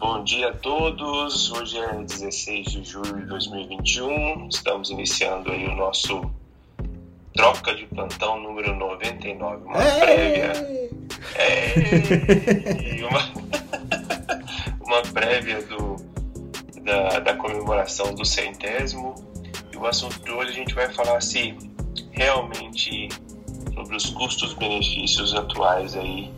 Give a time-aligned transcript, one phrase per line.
[0.00, 1.50] Bom dia a todos.
[1.50, 4.48] Hoje é 16 de julho de 2021.
[4.48, 6.30] Estamos iniciando aí o nosso
[7.34, 10.00] troca de plantão número 99, uma Ei!
[10.00, 10.52] prévia.
[11.36, 13.02] Ei!
[13.08, 13.32] Uma,
[14.86, 15.96] uma prévia do,
[16.82, 19.16] da, da comemoração do centésimo.
[19.72, 21.58] E o assunto de hoje a gente vai falar se
[22.12, 23.08] realmente
[23.74, 26.37] sobre os custos-benefícios atuais aí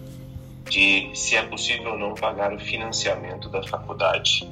[0.71, 4.49] de se é possível ou não pagar o financiamento da faculdade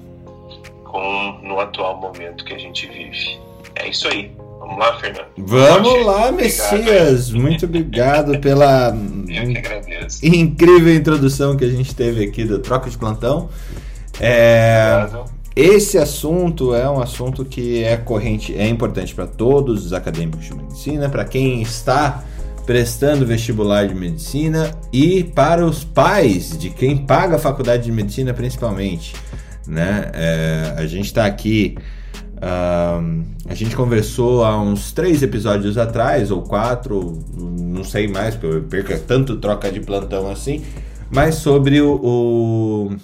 [0.84, 3.38] com no atual momento que a gente vive.
[3.76, 4.30] É isso aí.
[4.58, 5.26] Vamos lá, Fernando.
[5.38, 7.28] Vamos lá, Messias.
[7.28, 8.92] Obrigado, Muito obrigado pela
[10.22, 13.48] incrível introdução que a gente teve aqui do Troca de Plantão.
[14.20, 15.08] É,
[15.54, 20.54] esse assunto é um assunto que é corrente, é importante para todos os acadêmicos de
[20.54, 22.24] medicina, para quem está
[22.68, 28.34] prestando vestibular de medicina e para os pais de quem paga a faculdade de medicina
[28.34, 29.16] principalmente,
[29.66, 30.10] né?
[30.12, 31.78] É, a gente está aqui,
[32.38, 38.62] a gente conversou há uns três episódios atrás ou quatro, não sei mais, porque eu
[38.64, 40.62] perco tanto troca de plantão assim,
[41.10, 42.96] mas sobre o, o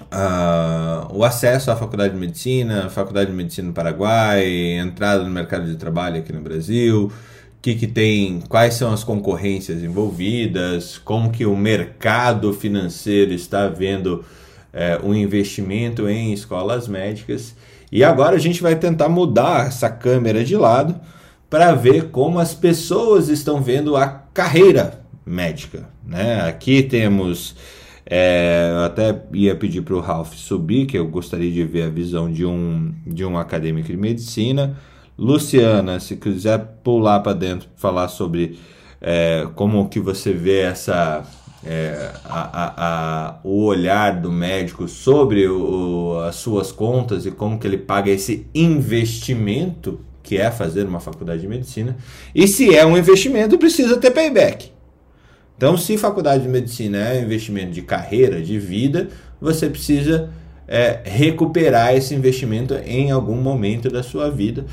[0.00, 4.46] Uh, o acesso à faculdade de medicina, faculdade de medicina no Paraguai,
[4.78, 7.12] entrada no mercado de trabalho aqui no Brasil,
[7.60, 14.24] que, que tem, quais são as concorrências envolvidas, como que o mercado financeiro está vendo
[14.72, 17.54] é, um investimento em escolas médicas.
[17.90, 20.94] E agora a gente vai tentar mudar essa câmera de lado
[21.48, 25.88] para ver como as pessoas estão vendo a carreira médica.
[26.06, 26.42] Né?
[26.42, 27.56] Aqui temos.
[28.10, 31.90] É, eu até ia pedir para o Ralph subir, que eu gostaria de ver a
[31.90, 34.78] visão de um, de um acadêmico de medicina.
[35.18, 38.58] Luciana, se quiser pular para dentro falar sobre
[39.00, 41.24] é, como que você vê essa
[41.66, 47.58] é, a, a, a, o olhar do médico sobre o, as suas contas e como
[47.58, 51.96] que ele paga esse investimento que é fazer uma faculdade de medicina.
[52.34, 54.70] E se é um investimento, precisa ter payback.
[55.56, 59.08] Então, se faculdade de medicina é um investimento de carreira, de vida,
[59.40, 60.30] você precisa
[60.68, 64.66] é, recuperar esse investimento em algum momento da sua vida.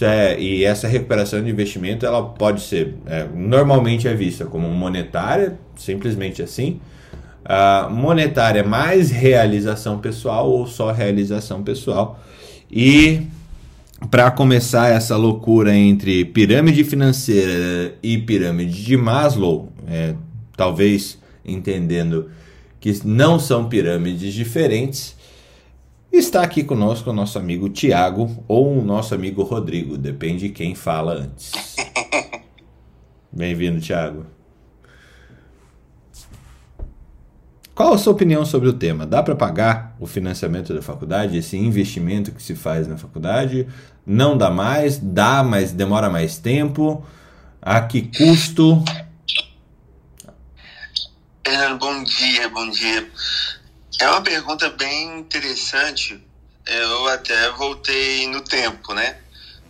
[0.00, 5.58] É, e essa recuperação de investimento ela pode ser é, normalmente é vista como monetária,
[5.76, 6.80] simplesmente assim.
[7.44, 12.20] Uh, monetária mais realização pessoal ou só realização pessoal.
[12.68, 13.22] E
[14.10, 20.14] para começar essa loucura entre pirâmide financeira e pirâmide de Maslow, é,
[20.56, 22.30] talvez entendendo
[22.80, 25.15] que não são pirâmides diferentes,
[26.16, 30.74] Está aqui conosco o nosso amigo Tiago ou o nosso amigo Rodrigo, depende de quem
[30.74, 31.52] fala antes.
[33.30, 34.24] Bem-vindo, Tiago.
[37.74, 39.04] Qual a sua opinião sobre o tema?
[39.04, 43.68] Dá para pagar o financiamento da faculdade, esse investimento que se faz na faculdade?
[44.06, 44.96] Não dá mais?
[44.96, 47.04] Dá, mas demora mais tempo?
[47.60, 48.82] A que custo?
[51.46, 53.06] Fernando, bom dia, bom dia.
[53.98, 56.22] É uma pergunta bem interessante.
[56.66, 59.18] Eu até voltei no tempo, né?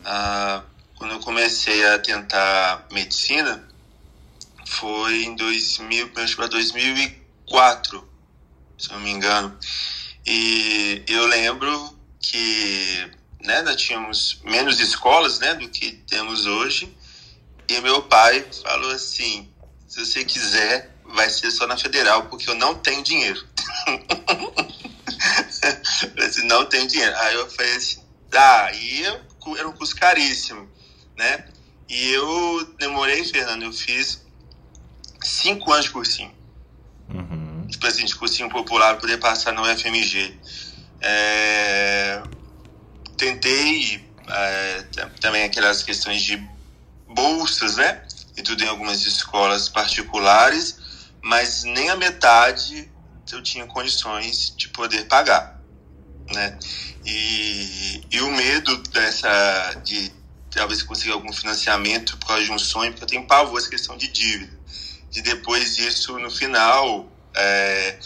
[0.04, 0.64] Ah,
[0.96, 3.64] quando eu comecei a tentar medicina,
[4.66, 8.08] foi em 2000, acho que 2004,
[8.76, 9.56] se não me engano.
[10.26, 13.08] E eu lembro que
[13.44, 16.92] né, nós tínhamos menos escolas né, do que temos hoje.
[17.68, 19.48] E meu pai falou assim:
[19.86, 23.46] se você quiser, vai ser só na federal, porque eu não tenho dinheiro.
[26.18, 27.14] Assim, não tenho dinheiro.
[27.16, 29.02] Aí eu falei assim, tá, e
[29.56, 30.68] era um curso caríssimo,
[31.16, 31.44] né?
[31.88, 34.24] E eu demorei, Fernando, eu fiz
[35.22, 36.34] cinco anos de cursinho.
[37.08, 37.66] Uhum.
[37.68, 40.36] Tipo assim, de cursinho popular para poder passar no FMG.
[41.00, 42.22] É...
[43.16, 44.84] Tentei é,
[45.20, 46.36] também aquelas questões de
[47.08, 48.02] bolsas, né?
[48.36, 50.84] E tudo em algumas escolas particulares
[51.26, 52.88] mas nem a metade
[53.34, 55.62] eu tinha condições de poder pagar,
[56.30, 56.58] né?
[57.04, 60.12] E, e o medo dessa de
[60.50, 63.96] talvez conseguir algum financiamento por causa de um sonho, porque eu tenho pavor essa questão
[63.96, 64.58] de dívida,
[65.10, 67.98] de depois isso no final é,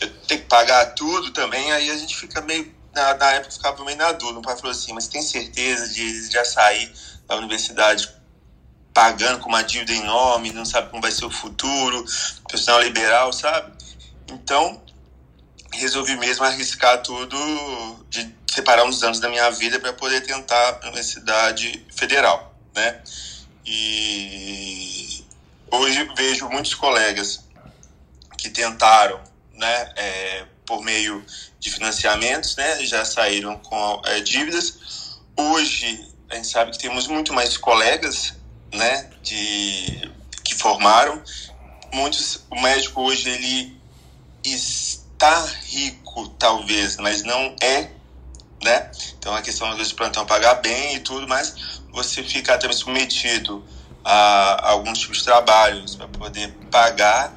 [0.00, 3.84] eu ter que pagar tudo também, aí a gente fica meio na, na época ficava
[3.84, 4.38] meio na dúvida.
[4.38, 6.92] O pai falou assim, mas tem certeza de já sair
[7.26, 8.08] da universidade
[8.92, 12.04] pagando com uma dívida enorme, não sabe como vai ser o futuro,
[12.46, 13.73] profissional liberal, sabe?
[14.28, 14.80] Então,
[15.72, 17.36] resolvi mesmo arriscar tudo,
[18.08, 23.00] de separar uns anos da minha vida para poder tentar a Universidade Federal, né?
[23.66, 25.24] E
[25.70, 27.44] hoje vejo muitos colegas
[28.38, 29.20] que tentaram,
[29.54, 31.24] né, é, por meio
[31.58, 32.84] de financiamentos, né?
[32.84, 35.18] Já saíram com é, dívidas.
[35.36, 38.34] Hoje a gente sabe que temos muito mais colegas,
[38.72, 39.10] né?
[39.22, 40.12] De
[40.44, 41.22] que formaram.
[41.92, 43.83] Muitos, o médico hoje ele
[44.44, 47.90] está rico, talvez, mas não é,
[48.62, 48.90] né?
[49.18, 51.54] Então a questão dos plantão pagar bem e tudo, mas
[51.92, 53.64] você fica também submetido
[54.04, 57.34] a, alguns tipos de trabalhos para poder pagar,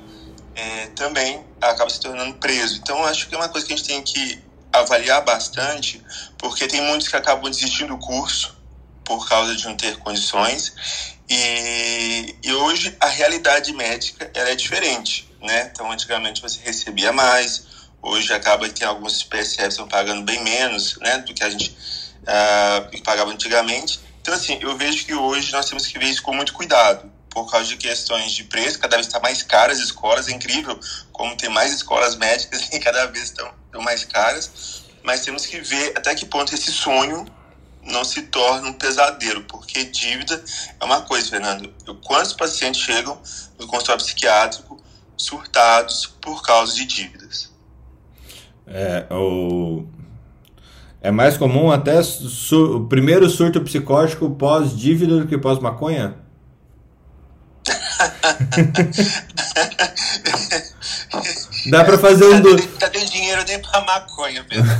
[0.56, 2.78] é, também acaba se tornando preso.
[2.78, 6.04] Então acho que é uma coisa que a gente tem que avaliar bastante,
[6.38, 8.56] porque tem muitos que acabam desistindo do curso
[9.04, 10.74] por causa de não ter condições.
[11.30, 15.70] E, e hoje a realidade médica ela é diferente, né?
[15.72, 17.66] Então antigamente você recebia mais,
[18.02, 21.76] hoje acaba que alguns PSFs estão pagando bem menos, né, do que a gente
[22.24, 24.00] uh, pagava antigamente.
[24.22, 27.50] Então assim, eu vejo que hoje nós temos que ver isso com muito cuidado, por
[27.50, 30.80] causa de questões de preço, cada vez está mais caras as escolas, é incrível
[31.12, 33.52] como tem mais escolas médicas e cada vez estão
[33.82, 37.26] mais caras, mas temos que ver até que ponto esse sonho
[37.84, 40.44] não se torna um pesadelo, porque dívida
[40.80, 41.74] é uma coisa, Fernando.
[42.04, 43.22] Quantos pacientes chegam
[43.58, 44.82] no consultório psiquiátrico
[45.18, 47.52] surtados por causa de dívidas?
[48.66, 49.86] É, o...
[51.02, 52.00] é mais comum até
[52.52, 56.16] o primeiro surto psicótico pós-dívida do que pós-maconha?
[61.70, 62.56] Dá pra fazer um do.
[62.78, 64.66] Tá tendo dinheiro nem pra maconha, Pedro.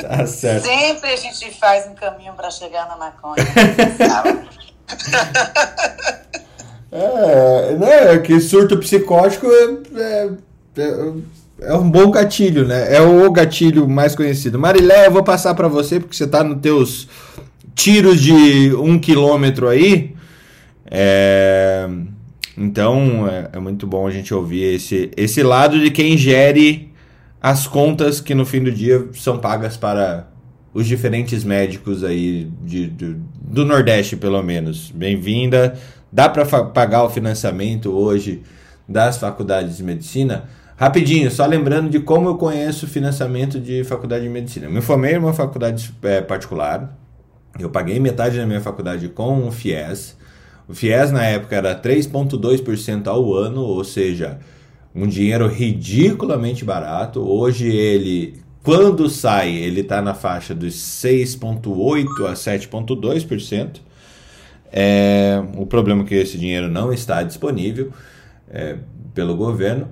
[0.00, 0.64] tá certo.
[0.64, 3.44] Sempre a gente faz um caminho pra chegar na maconha.
[6.92, 8.18] é, né?
[8.18, 10.30] Que surto psicótico é,
[10.76, 11.12] é,
[11.60, 12.94] é, um bom gatilho, né?
[12.94, 14.58] É o gatilho mais conhecido.
[14.58, 17.08] Marilé, eu vou passar para você, porque você tá nos teus
[17.74, 20.14] tiros de um quilômetro aí.
[20.90, 21.88] É.
[22.58, 26.92] Então é, é, muito bom a gente ouvir esse, esse lado de quem gere
[27.40, 30.28] as contas que no fim do dia são pagas para
[30.74, 34.90] os diferentes médicos aí de, de do Nordeste, pelo menos.
[34.94, 35.78] Bem-vinda.
[36.12, 38.42] Dá para pagar o financiamento hoje
[38.88, 40.44] das faculdades de medicina?
[40.76, 44.66] Rapidinho, só lembrando de como eu conheço o financiamento de faculdade de medicina.
[44.66, 46.96] Eu me formei em uma faculdade é, particular.
[47.58, 50.16] Eu paguei metade da minha faculdade com o FIES.
[50.66, 54.38] O FIES na época era 3,2% ao ano, ou seja,
[54.94, 57.20] um dinheiro ridiculamente barato.
[57.20, 63.89] Hoje ele, quando sai, ele está na faixa dos 6,8% a 7,2%.
[64.72, 67.90] É, o problema é que esse dinheiro não está disponível
[68.48, 68.76] é,
[69.14, 69.88] pelo governo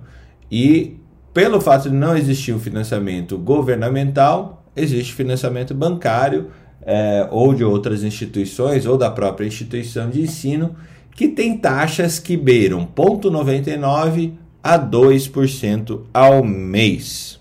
[0.50, 0.96] e
[1.34, 6.50] pelo fato de não existir um financiamento governamental, existe financiamento bancário
[6.82, 10.74] é, ou de outras instituições, ou da própria instituição de ensino,
[11.14, 14.32] que tem taxas que beiram 0,99%
[14.62, 17.38] a 2% ao mês.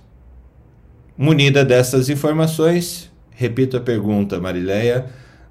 [1.18, 5.06] Munida dessas informações, repito a pergunta, Marileia,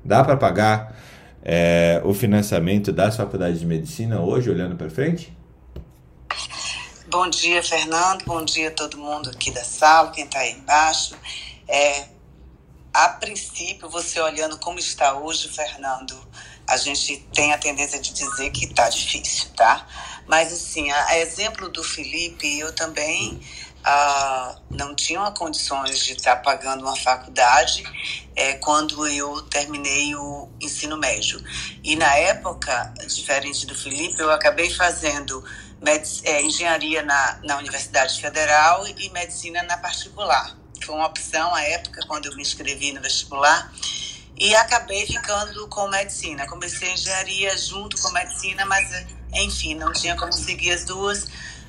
[0.05, 0.97] dá para pagar
[1.49, 5.33] é, o financiamento das faculdades de medicina hoje, olhando para frente?
[7.07, 8.25] Bom dia, Fernando.
[8.25, 11.15] Bom dia a todo mundo aqui da sala, quem está aí embaixo.
[11.69, 12.09] É,
[12.93, 16.17] a princípio, você olhando como está hoje, Fernando,
[16.69, 19.87] a gente tem a tendência de dizer que está difícil, tá?
[20.27, 23.41] Mas, assim, a, a, exemplo do Felipe, eu também
[23.87, 27.85] ah, não tinha condições de estar pagando uma faculdade
[28.35, 31.43] é, quando eu terminei o ensino médio.
[31.83, 35.43] E, na época, diferente do Felipe, eu acabei fazendo
[36.25, 42.01] é, engenharia na, na Universidade Federal e medicina na particular foi uma opção à época,
[42.07, 43.73] quando eu me inscrevi no vestibular,
[44.37, 46.47] e acabei ficando com medicina.
[46.47, 48.89] Comecei engenharia junto com medicina, mas,
[49.33, 51.27] enfim, não tinha como seguir as duas,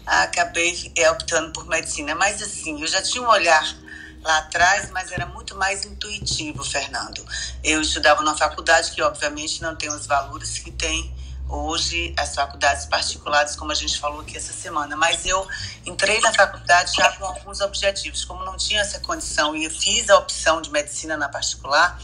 [0.07, 2.15] acabei é, optando por medicina.
[2.15, 3.75] Mas, assim, eu já tinha um olhar
[4.23, 7.23] lá atrás, mas era muito mais intuitivo, Fernando.
[7.63, 11.15] Eu estudava numa faculdade que, obviamente, não tem os valores que tem
[11.49, 14.95] hoje as faculdades particulares, como a gente falou aqui essa semana.
[14.95, 15.47] Mas eu
[15.85, 18.25] entrei na faculdade já com alguns objetivos.
[18.25, 21.99] Como não tinha essa condição e fiz a opção de medicina na particular,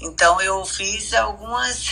[0.00, 1.90] então eu fiz algumas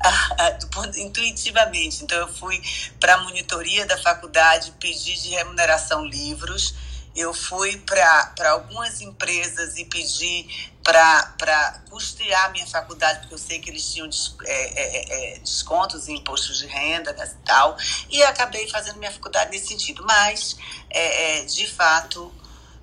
[0.96, 2.04] intuitivamente.
[2.04, 2.60] Então eu fui
[2.98, 6.74] para a monitoria da faculdade, pedi de remuneração livros
[7.14, 13.68] eu fui para algumas empresas e pedi para custear minha faculdade, porque eu sei que
[13.68, 14.08] eles tinham
[14.44, 17.76] é, é, é, é, descontos em impostos de renda né, e tal,
[18.08, 20.04] e acabei fazendo minha faculdade nesse sentido.
[20.06, 20.56] Mas,
[20.88, 22.32] é, é, de fato,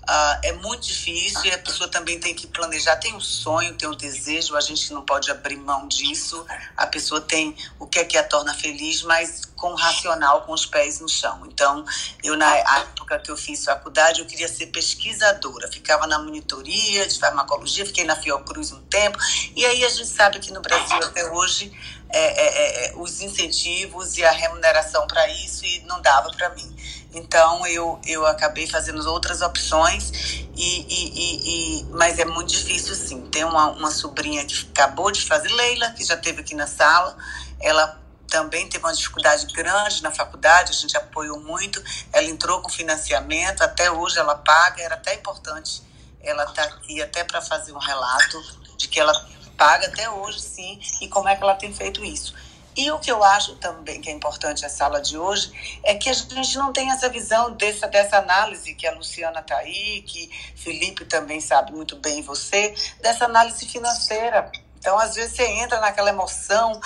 [0.09, 2.95] Uh, é muito difícil e a pessoa também tem que planejar.
[2.95, 6.45] Tem um sonho, tem um desejo, a gente não pode abrir mão disso.
[6.77, 10.65] A pessoa tem o que é que a torna feliz, mas com racional, com os
[10.65, 11.45] pés no chão.
[11.47, 11.83] Então,
[12.23, 15.69] eu na época que eu fiz faculdade, eu queria ser pesquisadora.
[15.69, 19.17] Ficava na monitoria de farmacologia, fiquei na Fiocruz um tempo.
[19.55, 21.69] E aí a gente sabe que no Brasil até hoje
[22.09, 26.75] é, é, é, os incentivos e a remuneração para isso e não dava para mim.
[27.13, 30.11] Então eu, eu acabei fazendo outras opções,
[30.55, 33.21] e, e, e, e, mas é muito difícil sim.
[33.29, 37.15] Tem uma, uma sobrinha que acabou de fazer, Leila, que já esteve aqui na sala,
[37.59, 42.69] ela também teve uma dificuldade grande na faculdade, a gente apoiou muito, ela entrou com
[42.69, 45.81] financiamento, até hoje ela paga, era até importante
[46.21, 48.41] ela estar tá aqui até para fazer um relato
[48.77, 49.13] de que ela
[49.57, 52.33] paga até hoje, sim, e como é que ela tem feito isso.
[52.77, 55.51] E o que eu acho também que é importante a sala de hoje
[55.83, 59.57] é que a gente não tem essa visão dessa, dessa análise que a Luciana está
[59.57, 64.51] aí, que Felipe também sabe muito bem você, dessa análise financeira.
[64.77, 66.79] Então, às vezes, você entra naquela emoção,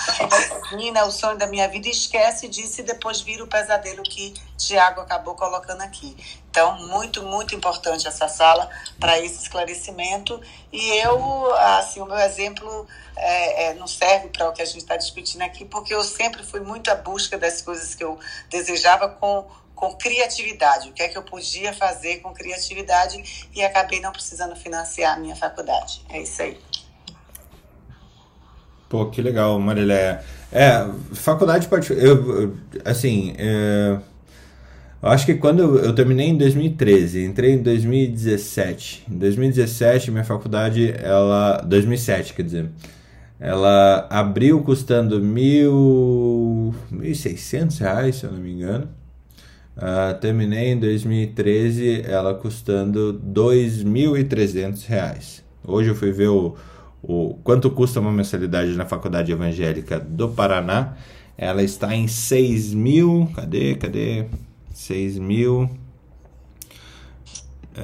[0.72, 4.02] imagina é o sonho da minha vida, e esquece disso e depois vira o pesadelo
[4.02, 6.16] que Tiago acabou colocando aqui.
[6.52, 8.68] Então, muito, muito importante essa sala
[9.00, 10.38] para esse esclarecimento.
[10.70, 14.80] E eu, assim, o meu exemplo é, é, não serve para o que a gente
[14.80, 18.18] está discutindo aqui, porque eu sempre fui muito à busca das coisas que eu
[18.50, 20.90] desejava com, com criatividade.
[20.90, 25.18] O que é que eu podia fazer com criatividade e acabei não precisando financiar a
[25.18, 26.04] minha faculdade.
[26.10, 26.60] É isso aí.
[28.90, 30.22] Pô, que legal, Mariléia.
[30.52, 32.50] É, faculdade particular.
[32.84, 33.98] Assim, é,
[35.02, 39.04] eu acho que quando eu, eu, terminei em 2013, entrei em 2017.
[39.10, 41.60] Em 2017, minha faculdade, ela.
[41.62, 42.70] 2007, quer dizer
[43.42, 48.88] ela abriu custando mil, 1.600 reais, se eu não me engano.
[49.76, 55.42] Uh, terminei em 2013, ela custando 2.300 reais.
[55.66, 56.54] Hoje eu fui ver o,
[57.02, 60.94] o quanto custa uma mensalidade na Faculdade Evangélica do Paraná.
[61.36, 64.26] Ela está em 6 mil, cadê, cadê?
[64.82, 65.70] 6 mil...
[67.74, 67.80] R$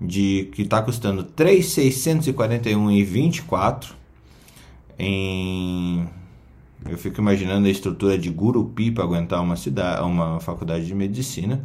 [0.00, 3.94] de que está custando R$ 3.641,24
[4.98, 6.08] em
[6.88, 11.64] eu fico imaginando a estrutura de Gurupi para aguentar uma cidade, uma faculdade de medicina.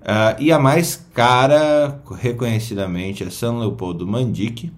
[0.00, 4.72] Uh, e a mais cara, reconhecidamente, é São Leopoldo Mandique.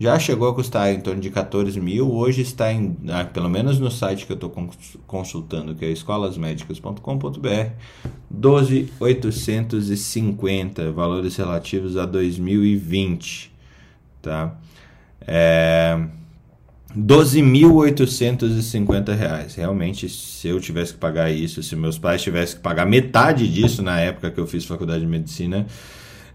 [0.00, 3.80] Já chegou a custar em torno de 14 mil, hoje está em, ah, pelo menos
[3.80, 4.54] no site que eu estou
[5.08, 7.72] consultando, que é escolasmédicas.com.br,
[8.32, 13.52] 12.850, valores relativos a 2020,
[14.22, 14.56] tá?
[15.26, 15.98] É,
[16.96, 19.56] 12.850 reais.
[19.56, 23.82] Realmente, se eu tivesse que pagar isso, se meus pais tivessem que pagar metade disso
[23.82, 25.66] na época que eu fiz faculdade de medicina,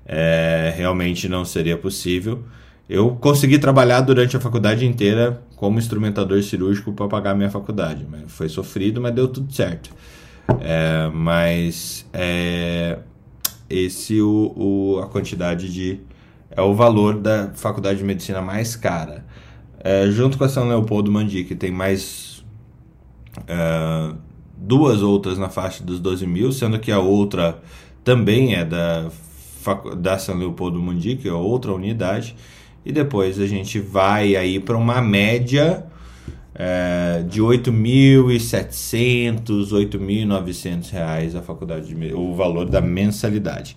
[0.05, 2.43] é, realmente não seria possível.
[2.87, 8.05] Eu consegui trabalhar durante a faculdade inteira como instrumentador cirúrgico para pagar minha faculdade.
[8.27, 9.89] Foi sofrido, mas deu tudo certo.
[10.59, 12.99] É, mas é,
[13.69, 16.01] esse o, o, a quantidade de
[16.51, 19.25] é o valor da faculdade de medicina mais cara.
[19.79, 22.43] É, junto com a São Leopoldo Mandi, que tem mais
[23.47, 24.13] é,
[24.55, 27.61] duas outras na faixa dos 12 mil, sendo que a outra
[28.03, 29.09] também é da,
[29.97, 32.35] da São Leopoldo Mandi, que é outra unidade.
[32.85, 35.83] E depois a gente vai aí para uma média
[36.55, 43.75] é, de 8.700, 8.900 reais a faculdade de, o valor da mensalidade.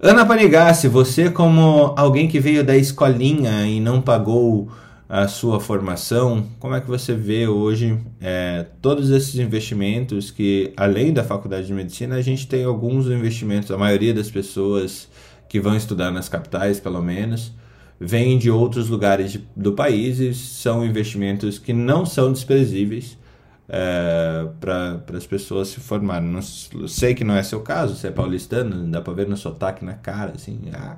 [0.00, 4.70] Ana Panigassi, você como alguém que veio da escolinha e não pagou
[5.06, 11.12] a sua formação, como é que você vê hoje é, todos esses investimentos que, além
[11.12, 15.08] da faculdade de medicina, a gente tem alguns investimentos, a maioria das pessoas
[15.48, 17.52] que vão estudar nas capitais, pelo menos,
[18.00, 23.18] vêm de outros lugares de, do país e são investimentos que não são desprezíveis
[23.68, 26.28] é, para as pessoas se formarem.
[26.28, 26.40] Não,
[26.88, 29.92] sei que não é seu caso, você é paulistano, dá para ver no sotaque na
[29.92, 30.96] cara, assim, ah,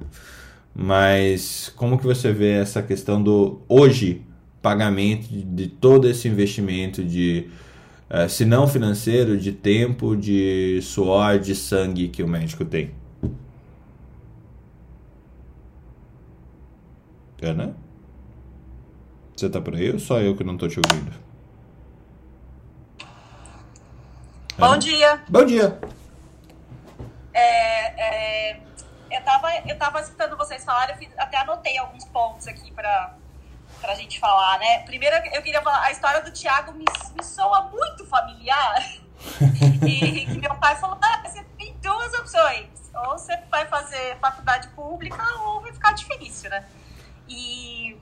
[0.75, 4.23] mas como que você vê essa questão do hoje
[4.63, 7.49] pagamento de todo esse investimento de
[8.09, 13.02] uh, se não financeiro, de tempo, de suor, de sangue que o médico tem?
[17.43, 17.75] Ana?
[19.37, 21.13] Você tá por aí ou só eu que não tô te ouvindo?
[24.57, 25.23] Bom dia.
[25.29, 25.81] Bom dia.
[27.35, 28.61] É, é,
[29.11, 33.17] eu, tava, eu tava escutando vocês falarem, eu fiz, até anotei alguns pontos aqui para
[33.83, 34.85] a gente falar, né?
[34.85, 36.85] Primeiro, eu queria falar, a história do Tiago me,
[37.17, 38.75] me soa muito familiar.
[39.85, 42.69] e que meu pai falou, ah, você tem duas opções.
[42.95, 46.65] Ou você vai fazer faculdade pública ou vai ficar difícil, né?
[47.29, 47.99] E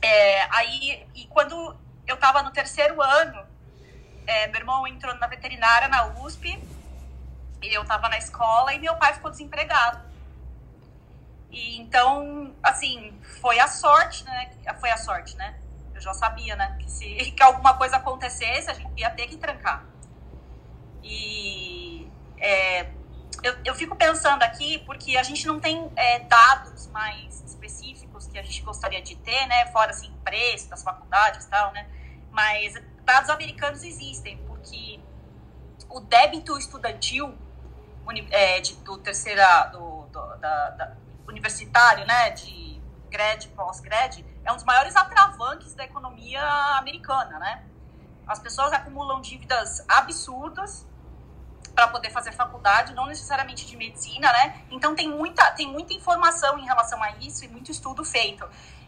[0.00, 1.76] é, aí, e quando
[2.06, 3.44] eu estava no terceiro ano,
[4.26, 6.62] é, meu irmão entrou na veterinária na USP,
[7.62, 10.06] eu estava na escola e meu pai ficou desempregado.
[11.50, 14.50] E então, assim, foi a sorte, né?
[14.80, 15.58] Foi a sorte, né?
[15.94, 16.76] Eu já sabia, né?
[16.78, 19.84] Que se que alguma coisa acontecesse, a gente ia ter que trancar.
[21.02, 22.82] E é,
[23.42, 28.07] eu, eu fico pensando aqui, porque a gente não tem é, dados mais específicos
[28.38, 29.66] a gente gostaria de ter, né?
[29.66, 31.88] Fora, assim, preço das faculdades e tal, né?
[32.30, 35.00] Mas dados americanos existem, porque
[35.88, 37.36] o débito estudantil
[38.30, 42.80] é, de, do terceira do, do da, da, universitário, né, de
[43.10, 46.42] grad, pós-grad, é um dos maiores atravanques da economia
[46.78, 47.64] americana, né?
[48.26, 50.86] As pessoas acumulam dívidas absurdas
[51.78, 54.62] para poder fazer faculdade, não necessariamente de medicina, né?
[54.68, 58.44] Então tem muita, tem muita informação em relação a isso e muito estudo feito.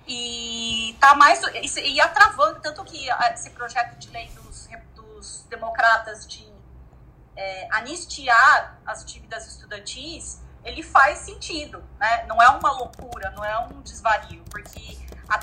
[0.08, 6.26] E tá mais e, e atravando tanto que esse projeto de lei dos, dos democratas
[6.26, 6.44] de
[7.36, 12.24] é, anistiar as dívidas estudantis, ele faz sentido, né?
[12.26, 14.98] Não é uma loucura, não é um desvario, porque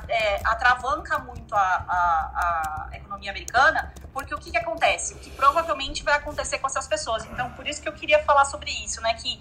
[0.10, 5.14] é, atravanca muito a, a, a, economia americana, porque o que, que acontece?
[5.14, 7.24] O que provavelmente vai acontecer com essas pessoas.
[7.26, 9.14] Então, por isso que eu queria falar sobre isso, né?
[9.14, 9.40] Que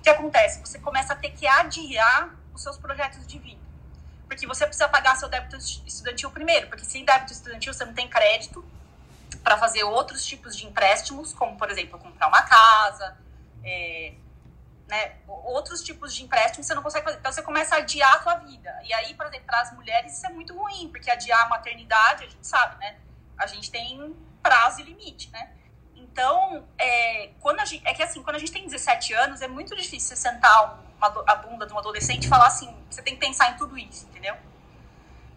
[0.00, 0.58] o que acontece?
[0.58, 3.60] Você começa a ter que adiar os seus projetos de vida.
[4.26, 8.08] Porque você precisa pagar seu débito estudantil primeiro, porque sem débito estudantil você não tem
[8.08, 8.64] crédito
[9.44, 13.16] para fazer outros tipos de empréstimos, como, por exemplo, comprar uma casa,
[13.62, 14.12] é,
[14.88, 15.14] né,
[15.44, 17.18] outros tipos de empréstimos você não consegue fazer.
[17.18, 18.76] Então você começa a adiar a sua vida.
[18.82, 22.24] E aí, por exemplo, para as mulheres isso é muito ruim, porque adiar a maternidade,
[22.24, 22.96] a gente sabe, né?
[23.38, 25.50] A gente tem prazo e limite, né?
[25.94, 29.48] Então, é, quando a gente, é que assim, quando a gente tem 17 anos, é
[29.48, 33.14] muito difícil você sentar uma, a bunda de um adolescente e falar assim, você tem
[33.14, 34.34] que pensar em tudo isso, entendeu?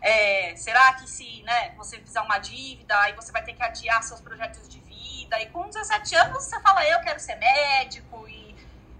[0.02, 4.02] É, será que se né, você fizer uma dívida, aí você vai ter que adiar
[4.04, 5.42] seus projetos de vida?
[5.42, 8.56] E com 17 anos você fala, eu quero ser médico e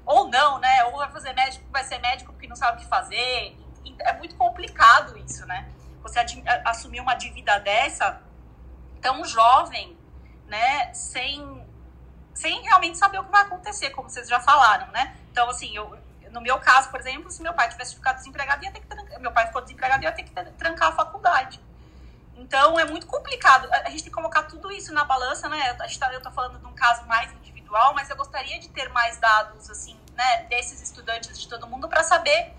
[0.06, 0.84] ou não, né?
[0.86, 3.56] Ou vai fazer médico, vai ser médico porque não sabe o que fazer.
[4.02, 5.70] É muito complicado isso, né?
[6.02, 6.20] Você
[6.66, 8.22] assumir uma dívida dessa
[9.02, 9.98] tão jovem,
[10.48, 10.94] né?
[10.94, 11.66] Sem,
[12.34, 15.16] sem realmente saber o que vai acontecer, como vocês já falaram, né?
[15.32, 15.98] Então, assim, eu,
[16.32, 19.20] no meu caso, por exemplo, se meu pai tivesse ficado desempregado, ia ter que trancar,
[19.20, 21.60] meu pai ficou desempregado, ia ter que trancar a faculdade.
[22.36, 23.68] Então, é muito complicado.
[23.72, 25.76] A gente tem que colocar tudo isso na balança, né?
[25.80, 28.70] A gente tá, eu tô falando de um caso mais individual, mas eu gostaria de
[28.70, 32.54] ter mais dados, assim, né, desses estudantes de todo mundo para saber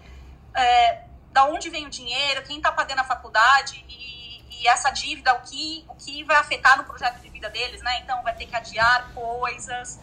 [0.55, 4.20] é, da onde vem o dinheiro, quem está pagando a faculdade e,
[4.61, 8.01] e, essa dívida, o que, o que vai afetar no projeto de vida deles, né?
[8.01, 10.01] Então vai ter que adiar coisas,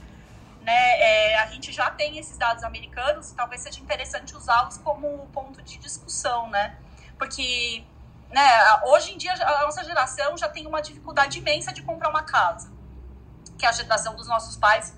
[0.61, 0.99] né?
[0.99, 5.77] É, a gente já tem esses dados americanos, talvez seja interessante usá-los como ponto de
[5.77, 6.77] discussão, né?
[7.17, 7.83] Porque
[8.29, 12.23] né, hoje em dia a nossa geração já tem uma dificuldade imensa de comprar uma
[12.23, 12.71] casa,
[13.57, 14.93] que é a geração dos nossos pais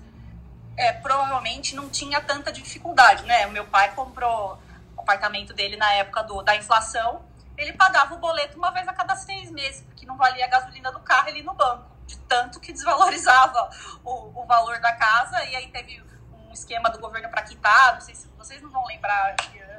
[0.80, 3.46] é, provavelmente não tinha tanta dificuldade, né?
[3.46, 4.58] O meu pai comprou
[4.96, 7.22] o apartamento dele na época do, da inflação,
[7.60, 10.90] ele pagava o boleto uma vez a cada seis meses, porque não valia a gasolina
[10.90, 13.70] do carro ali no banco, de tanto que desvalorizava
[14.04, 18.00] o, o valor da casa, e aí teve um esquema do governo para quitar, não
[18.00, 19.36] sei se vocês não vão lembrar,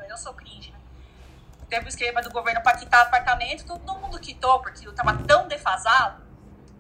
[0.08, 0.80] eu sou cringe, né?
[1.68, 6.22] Teve um esquema do governo para quitar apartamento, todo mundo quitou, porque estava tão defasado,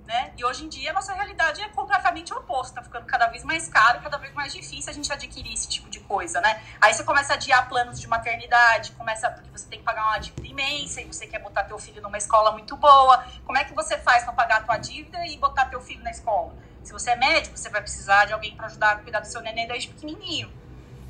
[0.06, 0.34] né?
[0.38, 3.68] E hoje em dia a nossa realidade é completamente oposta, tá ficando cada vez mais
[3.68, 6.62] caro, cada vez mais difícil a gente adquirir esse tipo de coisa, né?
[6.80, 10.18] Aí você começa a adiar planos de maternidade, começa porque você tem que pagar uma
[10.18, 13.26] dívida imensa e você quer botar teu filho numa escola muito boa.
[13.46, 16.12] Como é que você faz para pagar a tua dívida e botar teu filho na
[16.12, 16.54] escola?
[16.84, 19.42] Se você é médico, você vai precisar de alguém para ajudar a cuidar do seu
[19.42, 20.52] neném desde pequenininho,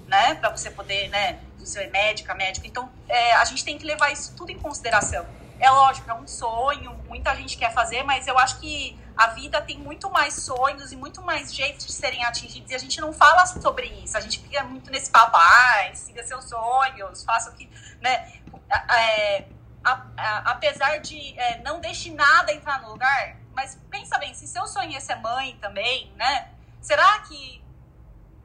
[0.08, 0.36] né?
[0.36, 1.40] Para você poder, né?
[1.58, 2.68] Você é médica, médico.
[2.68, 5.26] Então, é, a gente tem que levar isso tudo em consideração.
[5.62, 9.62] É lógico, é um sonho, muita gente quer fazer, mas eu acho que a vida
[9.62, 13.14] tem muito mais sonhos e muito mais jeitos de serem atingidos e a gente não
[13.14, 14.18] fala sobre isso.
[14.18, 17.70] A gente fica muito nesse papo, ah, siga seus sonhos, faça o que.
[18.02, 18.42] Né?
[18.90, 19.46] É,
[19.84, 24.48] a, a, apesar de é, não deixe nada entrar no lugar, mas pensa bem, se
[24.48, 26.50] seu sonho é ser mãe também, né?
[26.82, 27.64] Será que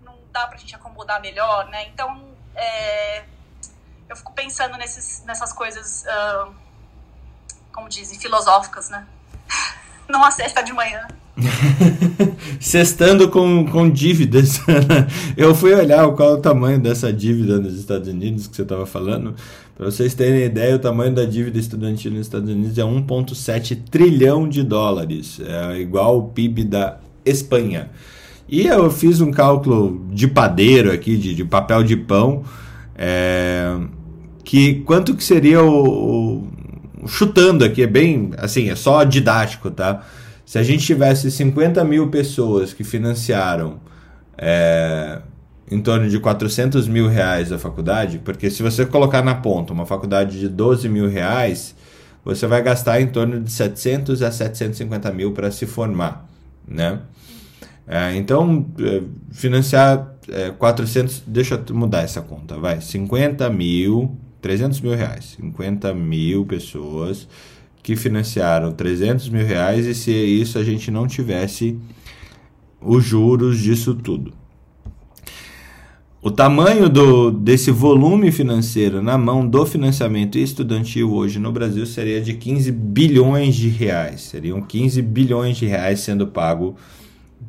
[0.02, 1.86] não dá pra gente acomodar melhor, né?
[1.86, 3.24] Então, é,
[4.06, 6.04] eu fico pensando nesses, nessas coisas.
[6.04, 6.65] Uh,
[7.76, 9.04] como dizem, filosóficas, né?
[10.08, 11.06] Numa sexta de manhã.
[12.58, 14.60] Sextando com, com dívidas.
[15.36, 19.34] Eu fui olhar qual o tamanho dessa dívida nos Estados Unidos que você estava falando.
[19.76, 24.48] Para vocês terem ideia, o tamanho da dívida estudantil nos Estados Unidos é 1,7 trilhão
[24.48, 25.38] de dólares.
[25.40, 27.90] É igual ao PIB da Espanha.
[28.48, 32.42] E eu fiz um cálculo de padeiro aqui, de, de papel de pão.
[32.96, 33.76] É,
[34.46, 36.48] que quanto que seria o, o,
[37.06, 40.04] chutando aqui é bem assim é só didático tá?
[40.44, 43.80] Se a gente tivesse 50 mil pessoas que financiaram
[44.38, 45.20] é,
[45.68, 49.86] em torno de 400 mil reais a faculdade porque se você colocar na ponta uma
[49.86, 51.74] faculdade de 12 mil reais
[52.24, 56.28] você vai gastar em torno de 700 a 750 mil para se formar
[56.66, 57.00] né?
[57.86, 64.80] É, então, é, financiar é, 400, deixa eu mudar essa conta, vai, 50 mil 300
[64.80, 65.34] mil reais.
[65.38, 67.26] 50 mil pessoas
[67.82, 71.76] que financiaram 300 mil reais e se isso a gente não tivesse
[72.80, 74.32] os juros disso tudo.
[76.22, 82.20] O tamanho do, desse volume financeiro na mão do financiamento estudantil hoje no Brasil seria
[82.20, 84.20] de 15 bilhões de reais.
[84.20, 86.76] Seriam 15 bilhões de reais sendo pago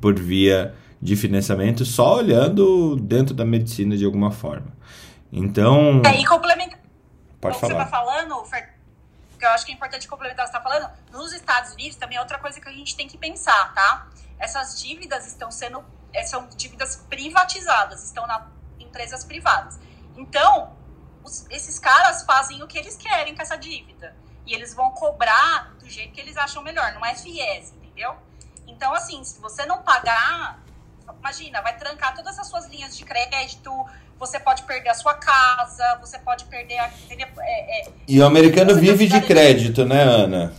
[0.01, 4.75] por via de financiamento, só olhando dentro da medicina de alguma forma.
[5.31, 6.01] Então.
[6.05, 6.76] É, e complementa,
[7.39, 7.73] Pode falar.
[7.73, 8.43] você está falando,
[9.37, 11.95] que eu acho que é importante complementar o que você está falando, nos Estados Unidos
[11.95, 14.07] também é outra coisa que a gente tem que pensar, tá?
[14.39, 18.47] Essas dívidas estão sendo, eh, são dívidas privatizadas, estão na
[18.79, 19.79] empresas privadas.
[20.15, 20.75] Então,
[21.23, 24.15] os, esses caras fazem o que eles querem com essa dívida.
[24.45, 28.15] E eles vão cobrar do jeito que eles acham melhor, não é FIES, entendeu?
[28.65, 30.59] Então, assim, se você não pagar,
[31.19, 33.71] imagina, vai trancar todas as suas linhas de crédito,
[34.19, 36.91] você pode perder a sua casa, você pode perder a.
[37.09, 40.53] É, é, e o americano vive de crédito, né, Ana?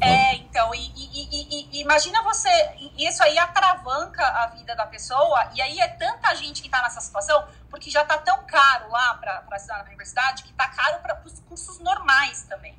[0.00, 2.50] É, então, e, e, e, e, imagina você,
[2.98, 7.00] isso aí atravanca a vida da pessoa, e aí é tanta gente que está nessa
[7.00, 11.22] situação, porque já está tão caro lá para estudar na universidade, que está caro para
[11.24, 12.76] os cursos normais também.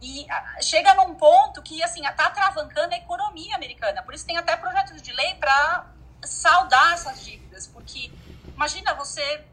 [0.00, 4.38] E a, chega num ponto que, assim, está atravancando a economia americana, por isso tem
[4.38, 5.84] até projetos de lei para
[6.24, 8.10] saldar essas dívidas, porque
[8.56, 9.44] Imagina, você.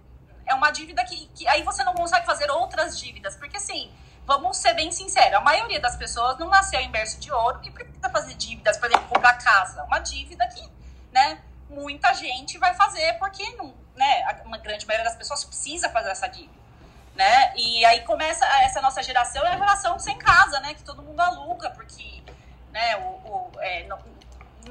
[0.45, 3.35] É uma dívida que, que aí você não consegue fazer outras dívidas.
[3.37, 3.89] Porque, assim,
[4.25, 7.71] vamos ser bem sinceros, a maioria das pessoas não nasceu em berço de ouro que
[7.71, 9.83] precisa fazer dívidas, por exemplo, comprar casa.
[9.83, 10.61] Uma dívida que,
[11.11, 16.09] né, muita gente vai fazer porque não, né, uma grande maioria das pessoas precisa fazer
[16.09, 16.63] essa dívida.
[17.15, 17.53] Né?
[17.55, 20.73] E aí começa essa nossa geração, é a geração sem casa, né?
[20.73, 22.23] Que todo mundo aluga, porque
[22.71, 23.99] né, o, o é, não,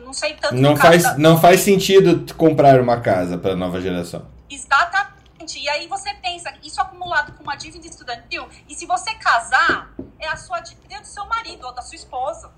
[0.01, 0.55] não sei tanto.
[0.55, 1.19] Não faz, da...
[1.19, 4.27] não faz sentido comprar uma casa para a nova geração.
[4.49, 5.59] Exatamente.
[5.59, 10.29] E aí você pensa, isso acumulado com uma dívida estudantil, e se você casar, é
[10.29, 12.53] a sua dívida do seu marido ou da sua esposa.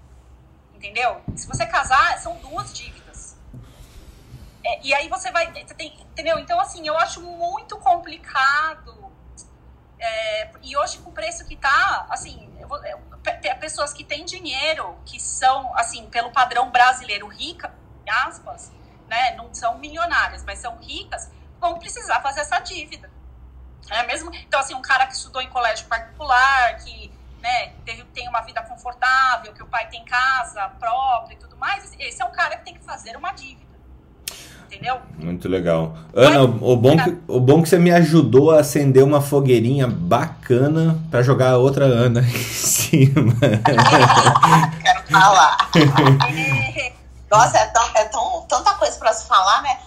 [0.75, 1.23] Entendeu?
[1.35, 3.37] Se você casar, são duas dívidas.
[4.63, 5.51] É, e aí você vai.
[5.53, 6.39] Você tem, entendeu?
[6.39, 9.13] Então, assim, eu acho muito complicado.
[9.99, 12.51] É, e hoje, com o preço que tá, assim,
[13.61, 17.71] pessoas que têm dinheiro, que são, assim, pelo padrão brasileiro, ricas,
[18.09, 18.71] aspas,
[19.09, 23.11] né, não são milionárias, mas são ricas, vão precisar fazer essa dívida.
[23.91, 24.35] É mesmo?
[24.35, 28.63] Então, assim, um cara que estudou em colégio particular, que né, teve, tem uma vida
[28.63, 32.65] confortável, que o pai tem casa própria e tudo mais, esse é um cara que
[32.65, 33.64] tem que fazer uma dívida
[34.67, 34.97] entendeu?
[35.19, 35.95] Muito legal.
[36.15, 40.99] Ana, o, bom que, o bom que você me ajudou a acender uma fogueirinha bacana
[41.11, 43.35] para jogar a outra Ana em cima.
[44.83, 45.71] Quero falar.
[47.31, 49.79] Nossa, é, tão, é tão, tanta coisa para se falar, né?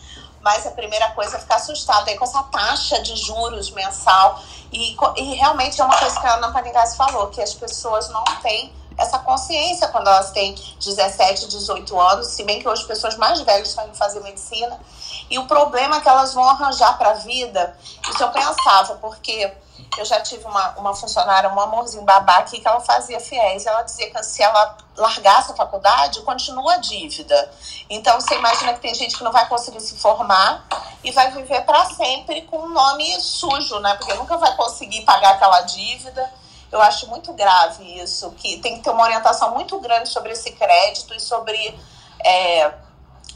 [0.42, 4.42] Mas a primeira coisa é ficar assustado aí com essa taxa de juros mensal.
[4.72, 8.24] E, e realmente é uma coisa que a Ana Paningás falou, que as pessoas não
[8.42, 13.40] têm essa consciência quando elas têm 17, 18 anos, se bem que hoje pessoas mais
[13.42, 14.80] velhas estão indo fazer medicina.
[15.30, 17.78] E o problema que elas vão arranjar para a vida,
[18.10, 19.54] isso eu pensava, porque
[19.98, 23.66] eu já tive uma, uma funcionária, um amorzinho babá aqui, que ela fazia fiéis.
[23.66, 27.52] Ela dizia que se ela largasse a faculdade, continua a dívida.
[27.90, 30.66] Então, você imagina que tem gente que não vai conseguir se formar
[31.04, 33.96] e vai viver para sempre com um nome sujo, né?
[33.96, 36.32] Porque nunca vai conseguir pagar aquela dívida.
[36.72, 40.52] Eu acho muito grave isso, que tem que ter uma orientação muito grande sobre esse
[40.52, 41.80] crédito e sobre
[42.24, 42.74] é,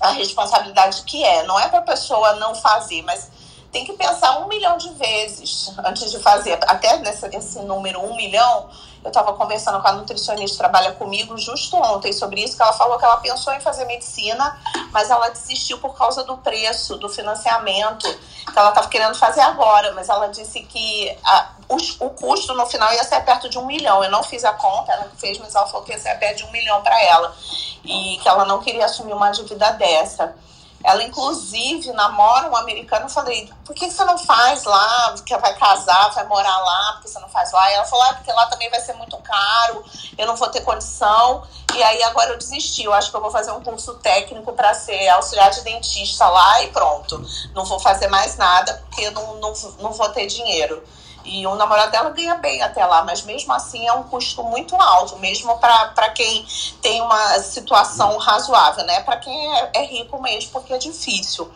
[0.01, 1.43] a responsabilidade que é.
[1.43, 3.29] Não é para a pessoa não fazer, mas
[3.71, 6.59] tem que pensar um milhão de vezes antes de fazer.
[6.67, 8.69] Até nesse, esse número, um milhão,
[9.01, 12.73] eu estava conversando com a nutricionista que trabalha comigo justo ontem sobre isso, que ela
[12.73, 14.59] falou que ela pensou em fazer medicina,
[14.91, 18.07] mas ela desistiu por causa do preço, do financiamento,
[18.51, 21.51] que ela estava querendo fazer agora, mas ela disse que a,
[21.99, 24.03] o, custo no final ia ser perto de um milhão.
[24.03, 26.45] Eu não fiz a conta, ela fez, mas ela falou que ia ser perto de
[26.45, 27.35] um milhão para ela.
[27.83, 30.35] e que ela não queria assumir uma dívida dessa.
[30.83, 33.05] Ela, inclusive, namora um americano.
[33.05, 35.11] Eu falei, por que você não faz lá?
[35.15, 37.69] Porque vai casar, vai morar lá, porque você não faz lá?
[37.69, 39.83] E ela falou, ah, porque lá também vai ser muito caro,
[40.17, 41.43] eu não vou ter condição.
[41.75, 42.83] E aí agora eu desisti.
[42.83, 46.63] Eu acho que eu vou fazer um curso técnico para ser auxiliar de dentista lá
[46.63, 47.23] e pronto.
[47.53, 50.83] Não vou fazer mais nada, porque eu não, não, não vou ter dinheiro.
[51.23, 54.75] E o namorado dela ganha bem até lá, mas mesmo assim é um custo muito
[54.75, 56.45] alto, mesmo para quem
[56.81, 59.01] tem uma situação razoável, né?
[59.01, 61.51] Para quem é, é rico mesmo, porque é difícil.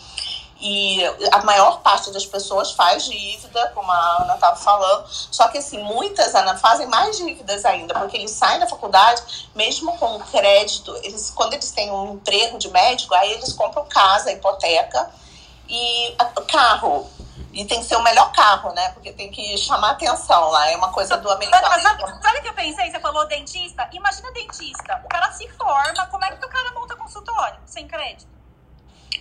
[0.60, 5.06] E a maior parte das pessoas faz dívida, como a Ana estava falando.
[5.08, 9.97] Só que, assim, muitas, Ana, fazem mais dívidas ainda, porque eles saem da faculdade, mesmo
[9.97, 15.12] com crédito, eles, quando eles têm um emprego de médico, aí eles compram casa, hipoteca
[15.67, 16.15] e
[16.47, 17.10] carro.
[17.54, 18.89] E tem que ser o melhor carro, né?
[18.89, 20.69] Porque tem que chamar atenção lá.
[20.71, 21.67] É uma coisa do americano.
[21.69, 22.91] Mas, sabe, sabe o que eu pensei?
[22.91, 23.88] Você falou dentista?
[23.93, 25.01] Imagina dentista.
[25.06, 28.36] O cara se forma, como é que o cara monta consultório sem crédito?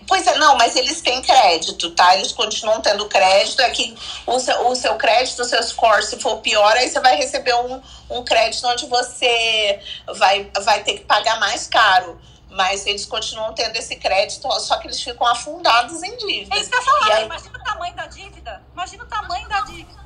[0.06, 2.16] Pois é, não, mas eles têm crédito, tá?
[2.16, 3.62] Eles continuam tendo crédito.
[3.62, 7.00] É que o seu, o seu crédito, o seu score, se for pior, aí você
[7.00, 7.80] vai receber um,
[8.10, 9.80] um crédito onde você
[10.16, 12.20] vai, vai ter que pagar mais caro
[12.54, 16.56] mas eles continuam tendo esse crédito, só que eles ficam afundados em dívida.
[16.56, 17.24] É isso que eu falar, aí...
[17.24, 18.62] imagina o tamanho da dívida.
[18.72, 20.04] Imagina o tamanho da dívida.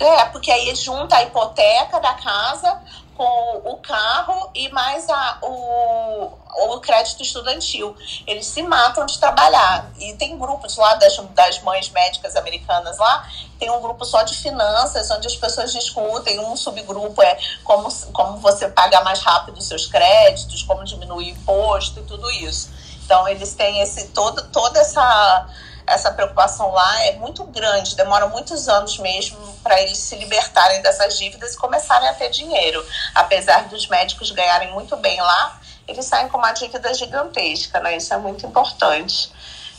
[0.00, 2.82] É, porque aí junta a hipoteca da casa
[3.22, 6.32] com o carro e mais a, o,
[6.74, 7.94] o crédito estudantil.
[8.26, 9.88] Eles se matam de trabalhar.
[10.00, 13.24] E tem grupos lá das, das mães médicas americanas lá,
[13.60, 16.40] tem um grupo só de finanças, onde as pessoas discutem.
[16.40, 22.00] Um subgrupo é como, como você pagar mais rápido os seus créditos, como diminuir imposto
[22.00, 22.70] e tudo isso.
[23.04, 25.46] Então, eles têm esse, todo, toda essa
[25.86, 31.18] essa preocupação lá é muito grande, demora muitos anos mesmo para eles se libertarem dessas
[31.18, 32.84] dívidas e começarem a ter dinheiro.
[33.14, 37.96] Apesar dos médicos ganharem muito bem lá, eles saem com uma dívida gigantesca, né?
[37.96, 39.32] Isso é muito importante.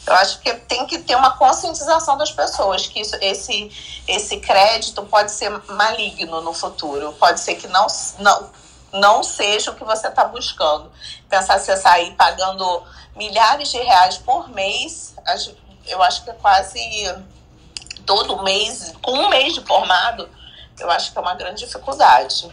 [0.05, 5.01] Eu acho que tem que ter uma conscientização das pessoas que isso, esse, esse crédito
[5.03, 7.87] pode ser maligno no futuro, pode ser que não,
[8.19, 8.49] não,
[8.91, 10.91] não seja o que você está buscando.
[11.29, 12.83] Pensar se você sair pagando
[13.15, 15.13] milhares de reais por mês,
[15.87, 16.79] eu acho que é quase
[18.05, 20.27] todo mês, com um mês de formado,
[20.79, 22.49] eu acho que é uma grande dificuldade.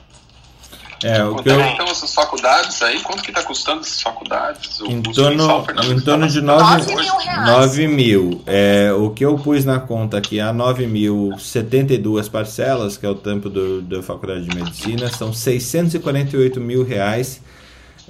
[1.03, 1.59] É, o que eu...
[1.59, 4.81] Então, essas faculdades aí, quanto que está custando essas faculdades?
[4.81, 7.15] O em torno, em torno de 9, 9 mil.
[7.47, 8.43] 9 mil.
[8.47, 13.09] É, o que eu pus na conta aqui, a 9 mil, 72 parcelas, que é
[13.09, 17.41] o tempo do, da faculdade de medicina, são 648 mil reais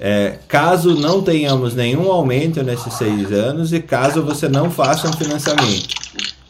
[0.03, 5.13] é, caso não tenhamos nenhum aumento nesses seis anos e caso você não faça um
[5.13, 5.93] financiamento.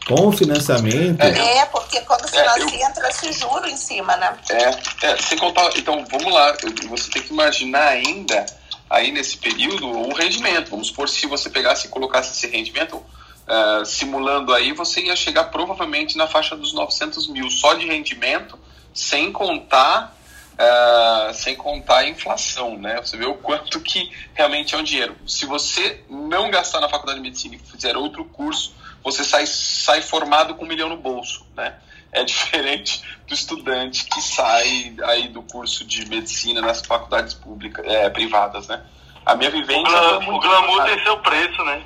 [0.07, 1.21] Com o financiamento.
[1.21, 4.37] É, é porque quando financia, é, entra esse juro em cima, né?
[4.49, 5.69] É, é, sem contar.
[5.75, 6.55] Então, vamos lá.
[6.89, 8.45] Você tem que imaginar ainda,
[8.89, 10.71] aí nesse período, o rendimento.
[10.71, 13.03] Vamos supor, se você pegasse e colocasse esse rendimento.
[13.41, 18.57] Uh, simulando aí, você ia chegar provavelmente na faixa dos 900 mil só de rendimento,
[18.93, 20.15] sem contar
[20.53, 22.97] Uh, sem contar a inflação, né?
[22.97, 25.15] Você vê o quanto que realmente é um dinheiro.
[25.25, 30.01] Se você não gastar na faculdade de medicina e fizer outro curso, você sai, sai
[30.01, 31.75] formado com um milhão no bolso, né?
[32.11, 38.09] É diferente do estudante que sai aí do curso de medicina nas faculdades públicas, é,
[38.09, 38.83] privadas, né?
[39.25, 39.81] A minha vivência.
[39.81, 41.81] O, glam, o glamour tem seu preço, né?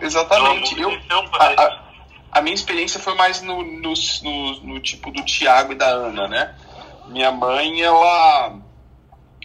[0.00, 0.80] Exatamente.
[0.80, 0.90] Eu,
[1.32, 1.78] a, a,
[2.32, 6.28] a, minha experiência foi mais no, no, no, no tipo do Tiago e da Ana,
[6.28, 6.54] né?
[7.08, 8.58] Minha mãe, ela.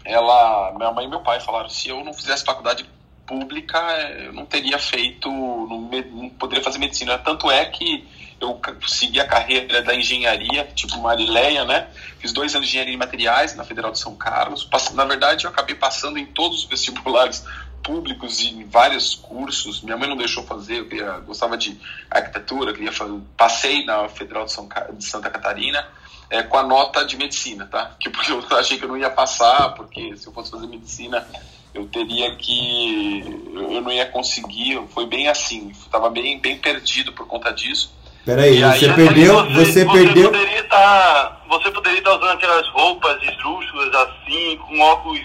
[0.05, 2.89] ela minha mãe e meu pai falaram: se eu não fizesse faculdade
[3.25, 3.79] pública,
[4.19, 5.29] eu não teria feito.
[5.29, 7.17] não, não poderia fazer medicina.
[7.17, 8.07] Tanto é que
[8.39, 11.87] eu segui a carreira da engenharia, tipo Marileia, né?
[12.19, 14.67] Fiz dois anos de engenharia em materiais na Federal de São Carlos.
[14.93, 17.45] Na verdade, eu acabei passando em todos os vestibulares
[17.81, 19.81] públicos e em vários cursos.
[19.81, 24.45] Minha mãe não deixou fazer, eu queria, gostava de arquitetura, queria fazer, passei na Federal
[24.45, 25.85] de, São, de Santa Catarina
[26.33, 27.91] é, com a nota de medicina, tá?
[27.99, 31.25] Que porque eu achei que eu não ia passar, porque se eu fosse fazer medicina
[31.73, 33.23] eu teria que
[33.55, 37.91] eu não ia conseguir, foi bem assim, estava bem bem perdido por conta disso.
[38.23, 40.31] Peraí, você aí, perdeu, você, você, perdeu.
[40.31, 45.19] Poderia estar, tá, você poderia estar usando aquelas roupas esdrúxulas assim, com um óculos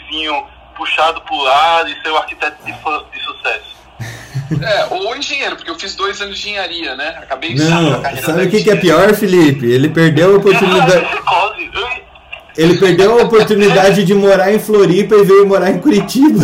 [0.77, 3.78] puxado para o lado e ser o arquiteto de, de sucesso.
[4.51, 7.09] É, ou engenheiro, porque eu fiz dois anos de engenharia, né?
[7.23, 9.67] Acabei Não, sabe o que, que é pior, Felipe?
[9.67, 11.07] Ele perdeu a oportunidade.
[12.57, 16.43] Ele perdeu a oportunidade de morar em Floripa e veio morar em Curitiba.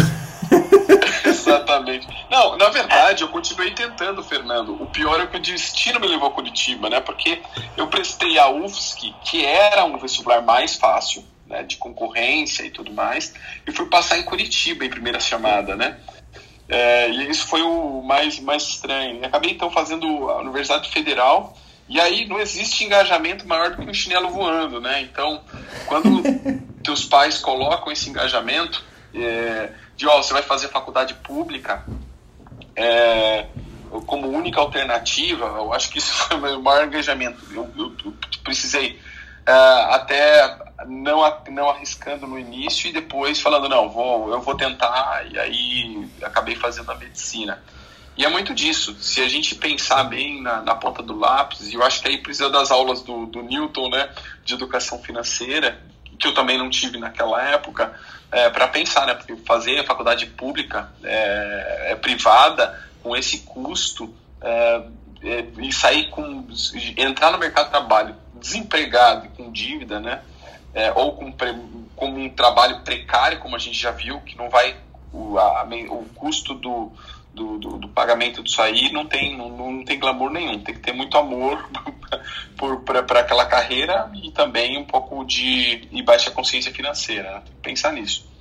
[1.26, 2.06] Exatamente.
[2.30, 4.80] Não, na verdade, eu continuei tentando, Fernando.
[4.80, 7.00] O pior é que o destino me levou a Curitiba, né?
[7.00, 7.40] Porque
[7.76, 12.92] eu prestei a UFSC, que era um vestibular mais fácil, né, de concorrência e tudo
[12.92, 13.34] mais,
[13.66, 15.98] e fui passar em Curitiba em primeira chamada, né?
[16.68, 19.20] É, e isso foi o mais, mais estranho.
[19.20, 21.56] E acabei então fazendo a Universidade Federal,
[21.88, 25.02] e aí não existe engajamento maior do que um chinelo voando, né?
[25.02, 25.42] Então,
[25.86, 26.22] quando
[26.82, 28.82] teus pais colocam esse engajamento
[29.14, 31.84] é, de, ó, você vai fazer faculdade pública,
[32.76, 33.46] é,
[34.06, 37.38] como única alternativa, eu acho que isso foi o meu maior engajamento.
[37.52, 38.98] Eu, eu, eu precisei
[39.48, 45.24] uh, até não, não arriscando no início e depois falando, não, vou, eu vou tentar,
[45.30, 47.62] e aí acabei fazendo a medicina.
[48.16, 48.94] E é muito disso.
[49.00, 52.18] Se a gente pensar bem na, na ponta do lápis, e eu acho que aí
[52.18, 54.08] precisa das aulas do, do Newton, né,
[54.44, 55.80] de educação financeira,
[56.18, 57.92] que eu também não tive naquela época,
[58.30, 64.14] é, para pensar, né, porque fazer a faculdade pública é, é privada, com esse custo,
[64.40, 64.82] é,
[65.22, 66.46] é, e sair com.
[66.96, 70.22] entrar no mercado de trabalho desempregado e com dívida, né?
[70.74, 71.32] É, ou com,
[71.94, 74.76] com um trabalho precário, como a gente já viu, que não vai.
[75.12, 76.92] O, a, o custo do,
[77.32, 80.62] do, do, do, pagamento disso aí não tem, não, não tem glamour nenhum.
[80.62, 81.68] Tem que ter muito amor
[83.06, 87.34] para aquela carreira e também um pouco de e baixa consciência financeira.
[87.34, 87.42] Né?
[87.44, 88.34] Tem que pensar nisso.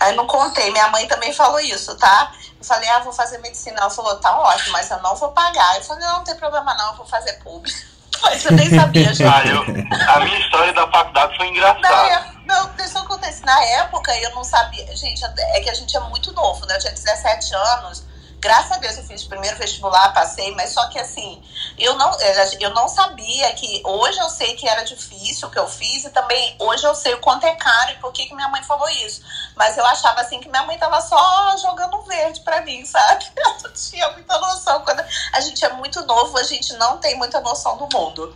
[0.00, 2.32] Aí não contei, minha mãe também falou isso, tá?
[2.58, 3.80] Eu falei, ah, vou fazer medicina.
[3.80, 5.76] Ela falou, tá ótimo, mas eu não vou pagar.
[5.76, 7.78] Eu falei, não, não tem problema não, eu vou fazer público.
[8.20, 9.28] Mas eu nem sabia, gente.
[9.28, 9.62] Ah, eu,
[10.08, 12.32] a minha história da faculdade foi engraçada.
[12.46, 13.44] Não, deixa eu contar isso.
[13.46, 14.84] Na época eu não sabia.
[14.96, 16.76] Gente, é que a gente é muito novo, né?
[16.76, 18.04] Eu tinha 17 anos.
[18.42, 21.40] Graças a Deus eu fiz o primeiro vestibular, passei, mas só que assim,
[21.78, 22.10] eu não,
[22.58, 23.80] eu não sabia que.
[23.84, 27.14] Hoje eu sei que era difícil o que eu fiz, e também hoje eu sei
[27.14, 29.22] o quanto é caro e por que, que minha mãe falou isso.
[29.54, 33.30] Mas eu achava assim que minha mãe tava só jogando verde para mim, sabe?
[33.36, 34.80] Eu não tinha muita noção.
[34.80, 38.34] Quando a gente é muito novo, a gente não tem muita noção do mundo.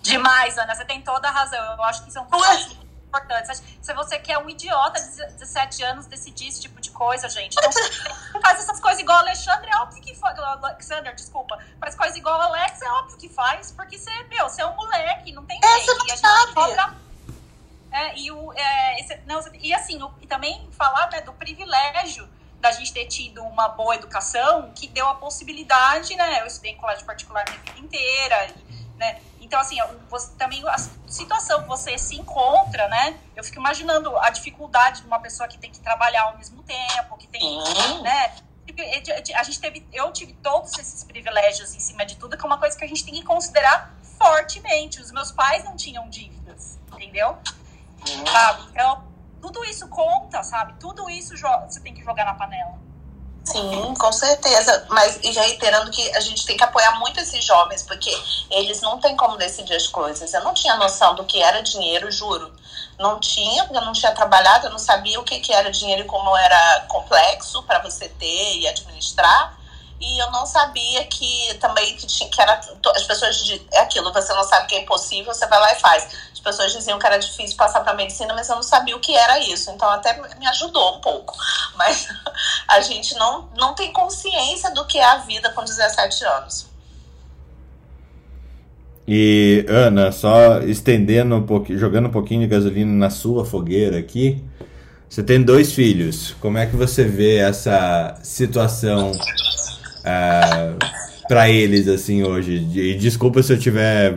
[0.00, 1.60] Demais, Ana, você tem toda a razão.
[1.74, 2.79] Eu acho que são coisas
[3.10, 3.62] importantes.
[3.82, 7.56] Se você quer um idiota de 17 anos decidir esse tipo de coisa, gente,
[8.32, 10.38] não faz essas coisas igual Alexandre, é óbvio que faz.
[10.38, 11.58] Alexander, desculpa.
[11.78, 15.32] Faz coisa igual Alex, é óbvio que faz, porque você, meu, você é um moleque,
[15.32, 16.06] não tem é, jeito.
[16.06, 16.94] E a gente cobra.
[17.92, 22.28] É, e, o, é, esse, não, e assim, o, e também falar né, do privilégio
[22.60, 26.42] da gente ter tido uma boa educação que deu a possibilidade, né?
[26.42, 28.54] Eu estudei em colégio particular minha vida inteira,
[29.00, 29.18] né?
[29.40, 33.18] Então, assim, você, também a situação que você se encontra, né?
[33.34, 37.16] Eu fico imaginando a dificuldade de uma pessoa que tem que trabalhar ao mesmo tempo,
[37.16, 38.02] que tem, uhum.
[38.02, 38.36] né?
[39.36, 42.58] A gente teve, eu tive todos esses privilégios em cima de tudo, que é uma
[42.58, 45.00] coisa que a gente tem que considerar fortemente.
[45.00, 47.38] Os meus pais não tinham dívidas, entendeu?
[48.06, 48.26] Uhum.
[48.26, 48.68] Sabe?
[48.70, 49.04] Então,
[49.40, 50.74] tudo isso conta, sabe?
[50.78, 52.78] Tudo isso você tem que jogar na panela.
[53.44, 54.86] Sim, com certeza.
[54.90, 58.10] Mas e reiterando que a gente tem que apoiar muito esses jovens, porque
[58.50, 60.32] eles não têm como decidir as coisas.
[60.32, 62.52] Eu não tinha noção do que era dinheiro, juro.
[62.98, 66.02] Não tinha, porque eu não tinha trabalhado, eu não sabia o que, que era dinheiro
[66.02, 69.58] e como era complexo para você ter e administrar.
[70.00, 72.58] E eu não sabia que também que, tinha, que era.
[72.94, 73.60] As pessoas.
[73.72, 76.08] É aquilo, você não sabe que é impossível, você vai lá e faz.
[76.40, 79.14] As pessoas diziam que era difícil passar para medicina, mas eu não sabia o que
[79.14, 79.70] era isso.
[79.70, 81.36] Então até me ajudou um pouco.
[81.76, 82.08] Mas
[82.66, 86.66] a gente não, não tem consciência do que é a vida com 17 anos.
[89.06, 94.42] E Ana, só estendendo um pouquinho, jogando um pouquinho de gasolina na sua fogueira aqui.
[95.08, 96.34] Você tem dois filhos.
[96.40, 99.16] Como é que você vê essa situação uh,
[100.04, 100.74] é,
[101.28, 102.54] para eles assim hoje?
[102.72, 104.16] E desculpa se eu tiver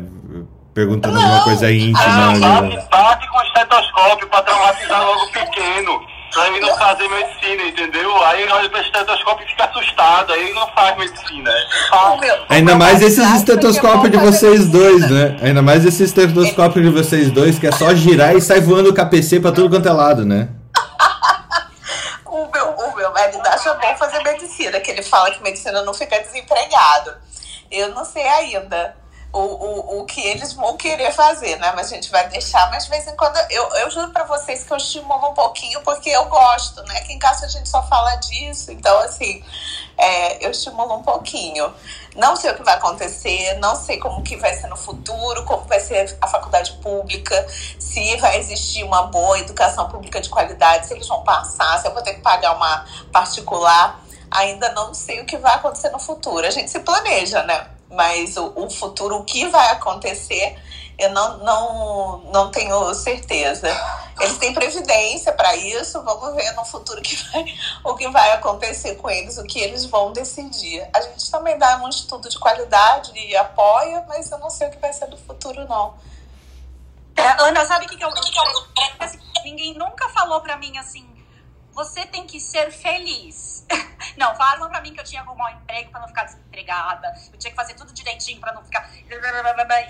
[0.74, 1.22] perguntando não.
[1.22, 2.00] alguma coisa íntima.
[2.00, 6.14] Ah, bate, bate com o estetoscópio para traumatizar logo pequeno.
[6.34, 8.24] Pra ele não fazer medicina, entendeu?
[8.24, 11.52] Aí ele olha pro estetoscópio e fica assustado, aí ele não faz medicina.
[12.50, 15.38] Ainda mais esses estetoscópios de vocês dois, né?
[15.44, 18.94] Ainda mais esse estetoscópio de vocês dois, que é só girar e sai voando o
[18.96, 20.50] KPC pra tudo quanto é lado, né?
[23.14, 27.14] marido acha bom fazer medicina, que ele fala que medicina não fica desempregado.
[27.72, 28.96] Eu não sei ainda
[29.34, 31.74] o, o, o que eles vão querer fazer, né?
[31.76, 34.64] Mas a gente vai deixar, mas de vez em quando eu, eu juro para vocês
[34.64, 37.00] que eu estimulo um pouquinho porque eu gosto, né?
[37.00, 39.44] Aqui em casa a gente só fala disso, então assim,
[39.98, 41.74] é, eu estimulo um pouquinho.
[42.16, 45.64] Não sei o que vai acontecer, não sei como que vai ser no futuro, como
[45.64, 47.48] vai ser a faculdade pública,
[47.80, 51.94] se vai existir uma boa educação pública de qualidade, se eles vão passar, se eu
[51.94, 54.00] vou ter que pagar uma particular.
[54.30, 56.46] Ainda não sei o que vai acontecer no futuro.
[56.46, 57.73] A gente se planeja, né?
[57.94, 60.56] Mas o, o futuro, o que vai acontecer,
[60.98, 63.68] eu não, não, não tenho certeza.
[64.20, 67.46] Eles têm previdência para isso, vamos ver no futuro que vai,
[67.84, 70.88] o que vai acontecer com eles, o que eles vão decidir.
[70.94, 74.72] A gente também dá um estudo de qualidade e apoia, mas eu não sei o
[74.72, 75.96] que vai ser do futuro, não.
[77.16, 78.12] É, Ana, sabe o que, que eu.
[78.12, 81.08] Que eu assim, ninguém nunca falou para mim assim,
[81.74, 83.66] você tem que ser feliz.
[84.18, 87.14] Não, falaram pra mim que eu tinha que arrumar um emprego pra não ficar desempregada.
[87.32, 88.90] Eu tinha que fazer tudo direitinho pra não ficar.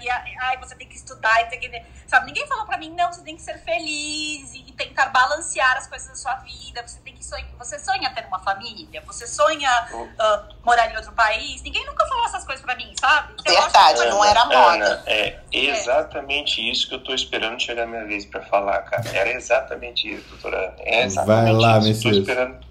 [0.04, 1.84] E ai, você tem que estudar e tem que.
[2.08, 2.28] Sabe?
[2.28, 6.08] Ninguém falou pra mim, não, você tem que ser feliz e tentar balancear as coisas
[6.08, 6.86] da sua vida.
[6.86, 7.48] Você tem que sonhar.
[7.58, 11.62] Você sonha ter uma família, você sonha uh, morar em outro país.
[11.62, 13.34] Ninguém nunca falou essas coisas pra mim, sabe?
[13.40, 14.86] Então, Verdade, não era moda.
[14.86, 16.72] Ana, é exatamente é.
[16.72, 19.10] isso que eu tô esperando chegar a minha vez pra falar, cara.
[19.10, 20.76] Era exatamente isso, doutora.
[20.80, 22.04] É exatamente Vai lá, isso.
[22.04, 22.64] Tô esperando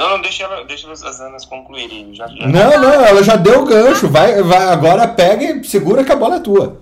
[0.00, 2.14] não, não, deixa, ela, deixa as Anas concluírem.
[2.14, 2.46] Já, já...
[2.46, 4.08] Não, não, ela já deu o gancho.
[4.08, 6.80] Vai, vai, agora pega e segura que a bola é tua.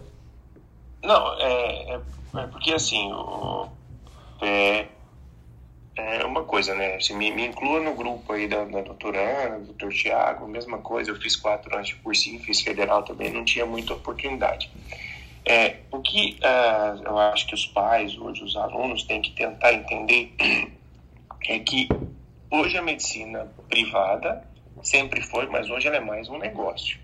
[1.02, 2.00] Não, é, é,
[2.36, 3.66] é porque assim, o,
[4.40, 4.86] é,
[5.96, 6.94] é uma coisa, né?
[6.94, 10.78] Assim, me, me inclua no grupo aí da, da doutora Ana, do doutor Tiago, mesma
[10.78, 11.10] coisa.
[11.10, 14.70] Eu fiz quatro anos de cursinho, fiz federal também, não tinha muita oportunidade.
[15.44, 19.72] É, o que uh, eu acho que os pais, hoje, os alunos, têm que tentar
[19.72, 20.36] entender
[21.48, 21.88] é que
[22.50, 24.42] Hoje a medicina privada
[24.82, 26.98] sempre foi, mas hoje ela é mais um negócio.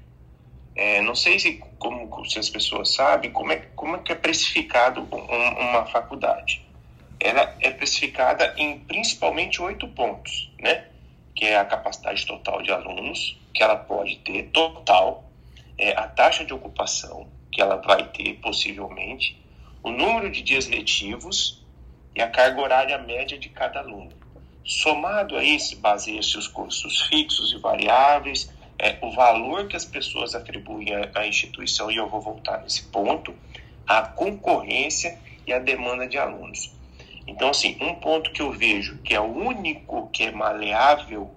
[0.74, 4.14] É, não sei se, como, se as pessoas sabem como é, como é que é
[4.14, 6.66] precificado um, uma faculdade.
[7.20, 10.86] Ela é precificada em principalmente oito pontos, né?
[11.34, 15.24] Que é a capacidade total de alunos, que ela pode ter total,
[15.76, 19.38] é, a taxa de ocupação, que ela vai ter possivelmente,
[19.82, 21.62] o número de dias letivos
[22.16, 24.23] e a carga horária média de cada aluno.
[24.64, 30.34] Somado a isso, baseia-se os custos fixos e variáveis, é, o valor que as pessoas
[30.34, 33.34] atribuem à instituição, e eu vou voltar nesse ponto,
[33.86, 36.72] a concorrência e a demanda de alunos.
[37.26, 41.30] Então, assim, um ponto que eu vejo que é o único que é maleável,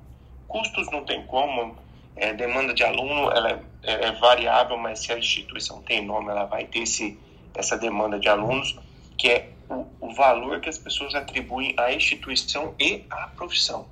[0.47, 1.75] custos não tem como,
[2.15, 6.45] é, demanda de aluno ela é, é, variável, mas se a instituição tem nome, ela
[6.45, 7.19] vai ter esse,
[7.53, 8.77] essa demanda de alunos,
[9.17, 13.87] que é o, o valor que as pessoas atribuem à instituição e à profissão.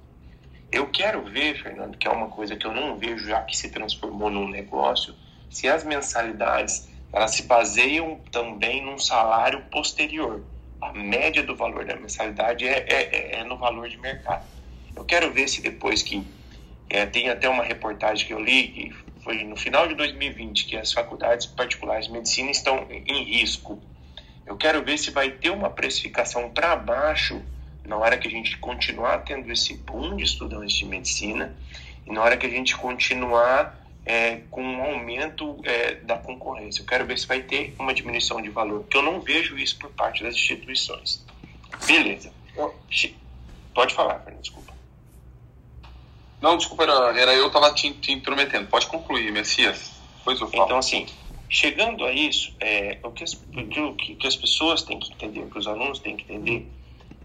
[0.72, 3.70] Eu quero ver, Fernando, que é uma coisa que eu não vejo já que se
[3.70, 5.14] transformou num negócio,
[5.50, 10.44] se as mensalidades elas se baseiam também num salário posterior.
[10.82, 14.44] A média do valor da mensalidade é, é, é no valor de mercado.
[14.94, 16.28] Eu quero ver se depois que
[16.90, 20.76] é, tem até uma reportagem que eu li, que foi no final de 2020, que
[20.76, 23.82] as faculdades particulares de medicina estão em risco
[24.46, 27.42] eu quero ver se vai ter uma precificação para baixo
[27.84, 31.56] na hora que a gente continuar tendo esse boom de estudantes de medicina
[32.06, 36.82] e na hora que a gente continuar é, com um aumento é, da concorrência.
[36.82, 39.78] Eu quero ver se vai ter uma diminuição de valor, porque eu não vejo isso
[39.78, 41.26] por parte das instituições.
[41.88, 42.32] Beleza.
[43.74, 44.74] Pode falar, Fernando, desculpa.
[46.42, 48.68] Não, desculpa, era, era eu estava te, te intrometendo.
[48.68, 49.92] Pode concluir, Messias.
[50.24, 50.66] Pois eu falo.
[50.66, 51.08] Então, assim,
[51.50, 55.50] Chegando a isso, é, o, que as, o que as pessoas têm que entender, o
[55.50, 56.68] que os alunos têm que entender,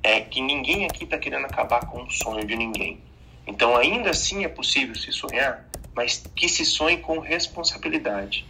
[0.03, 3.01] é que ninguém aqui está querendo acabar com o sonho de ninguém.
[3.47, 8.47] Então, ainda assim é possível se sonhar, mas que se sonhe com responsabilidade.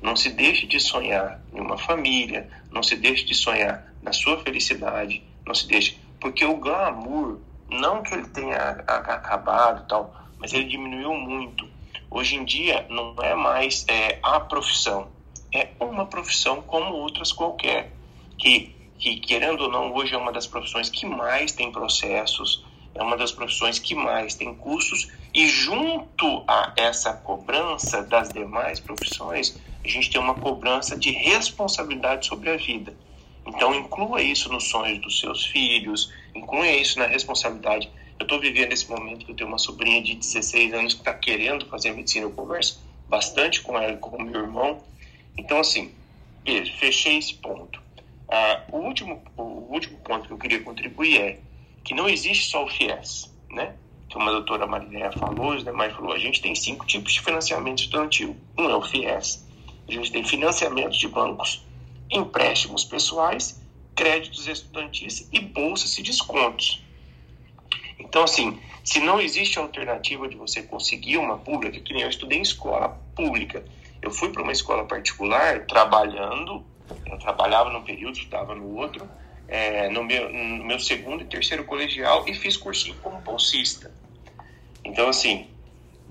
[0.00, 4.40] Não se deixe de sonhar em uma família, não se deixe de sonhar na sua
[4.42, 5.98] felicidade, não se deixe.
[6.20, 7.38] Porque o glamour,
[7.68, 8.56] não que ele tenha
[8.86, 11.68] acabado tal, mas ele diminuiu muito.
[12.10, 15.08] Hoje em dia não é mais é, a profissão,
[15.52, 17.92] é uma profissão como outras qualquer,
[18.38, 23.02] que, que querendo ou não hoje é uma das profissões que mais tem processos, é
[23.02, 29.60] uma das profissões que mais tem custos e junto a essa cobrança das demais profissões,
[29.84, 32.94] a gente tem uma cobrança de responsabilidade sobre a vida.
[33.46, 38.72] Então inclua isso nos sonhos dos seus filhos, inclua isso na responsabilidade eu estou vivendo
[38.72, 42.26] esse momento que eu tenho uma sobrinha de 16 anos que está querendo fazer medicina.
[42.26, 44.82] Eu converso bastante com ela, com meu irmão.
[45.36, 45.92] Então, assim,
[46.78, 47.80] fechei esse ponto.
[48.28, 51.40] Ah, o, último, o último ponto que eu queria contribuir é
[51.84, 53.74] que não existe só o FIES, né?
[54.12, 57.80] Como a doutora Mariléia falou, os demais falou, a gente tem cinco tipos de financiamento
[57.80, 58.36] estudantil.
[58.58, 59.46] Um é o FIES,
[59.88, 61.62] a gente tem financiamentos de bancos,
[62.10, 63.62] empréstimos pessoais,
[63.94, 66.82] créditos estudantis e bolsas e descontos.
[68.08, 72.38] Então, assim, se não existe alternativa de você conseguir uma pública, que nem eu estudei
[72.38, 73.62] em escola pública,
[74.00, 76.64] eu fui para uma escola particular trabalhando,
[77.06, 79.08] eu trabalhava num período, estudava no outro,
[79.46, 83.92] é, no, meu, no meu segundo e terceiro colegial e fiz cursinho como bolsista.
[84.84, 85.48] Então, assim,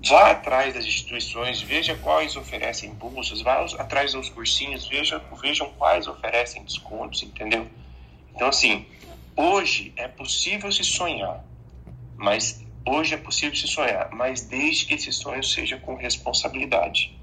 [0.06, 6.06] vá atrás das instituições, veja quais oferecem bolsas, vá atrás dos cursinhos, veja, vejam quais
[6.06, 7.66] oferecem descontos, entendeu?
[8.34, 8.86] Então, assim,
[9.36, 11.47] hoje é possível se sonhar.
[12.18, 17.16] Mas hoje é possível se sonhar, mas desde que esse sonho seja com responsabilidade.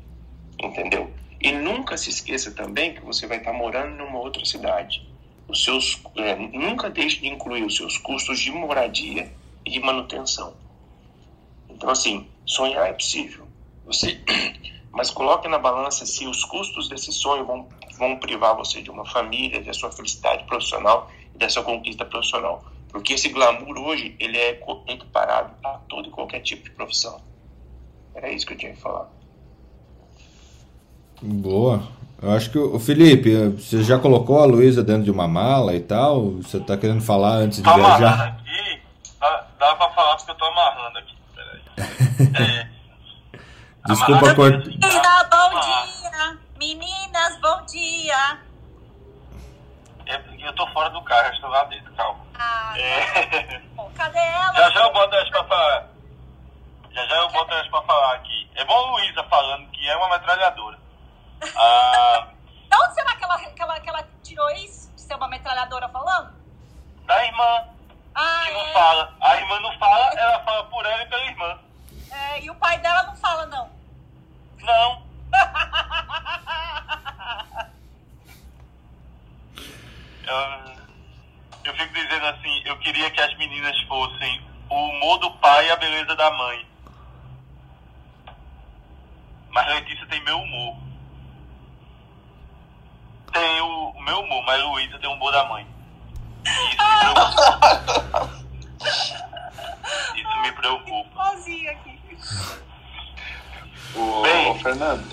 [0.59, 1.13] Entendeu?
[1.41, 5.05] E nunca se esqueça também que você vai estar morando numa outra cidade.
[5.49, 9.31] Os seus, é, nunca deixe de incluir os seus custos de moradia
[9.65, 10.55] e de manutenção.
[11.69, 13.47] Então, assim, sonhar é possível.
[13.85, 14.23] Você,
[14.91, 17.67] mas coloque na balança se os custos desse sonho vão,
[17.97, 22.65] vão privar você de uma família, da sua felicidade profissional e da sua conquista profissional.
[22.95, 27.19] Porque esse glamour hoje, ele é equiparado a todo e qualquer tipo de profissão.
[28.15, 29.09] Era isso que eu tinha que falar.
[31.21, 31.83] Boa.
[32.21, 35.81] Eu acho que o Felipe, você já colocou a Luísa dentro de uma mala e
[35.81, 36.35] tal?
[36.35, 38.27] Você tá querendo falar antes de tô viajar?
[38.29, 38.81] aqui,
[39.19, 41.17] dá, dá pra falar porque eu tô amarrando aqui.
[41.35, 41.61] Peraí.
[43.85, 44.65] É, Desculpa cortar.
[44.65, 46.39] Menina, bom dia!
[46.57, 48.39] Meninas, bom dia!
[50.05, 52.24] é porque eu tô fora do carro, eu estou lá dentro, calma.
[52.37, 54.53] Ah, É, bom, cadê ela?
[54.55, 55.87] já já eu boto elas pra falar.
[56.91, 58.49] Já já eu boto elas pra falar aqui.
[58.55, 60.77] É bom a Luísa falando que é uma metralhadora.
[61.55, 62.27] Ah,
[62.69, 64.91] De onde será que ela, que, ela, que ela tirou isso?
[64.95, 66.33] De ser uma metralhadora falando?
[67.05, 67.63] da irmã,
[68.15, 68.73] Ah, que não é.
[68.73, 69.13] fala.
[69.21, 71.59] A irmã não fala, ela fala por ela e pela irmã.
[72.11, 72.41] é.
[72.41, 73.69] E o pai dela não fala, não.
[74.61, 75.05] Não.
[81.63, 85.71] eu fico dizendo assim, eu queria que as meninas fossem o humor do pai e
[85.71, 86.65] a beleza da mãe.
[89.49, 90.77] Mas Letícia tem meu humor.
[93.31, 95.65] Tem o, o meu humor, mas Luísa tem o humor da mãe.
[96.45, 98.29] Isso me preocupa.
[100.15, 101.23] Isso me preocupa.
[101.23, 101.99] Sozinha aqui.
[103.95, 104.51] Ô, Bem.
[104.51, 105.03] ô, Fernando,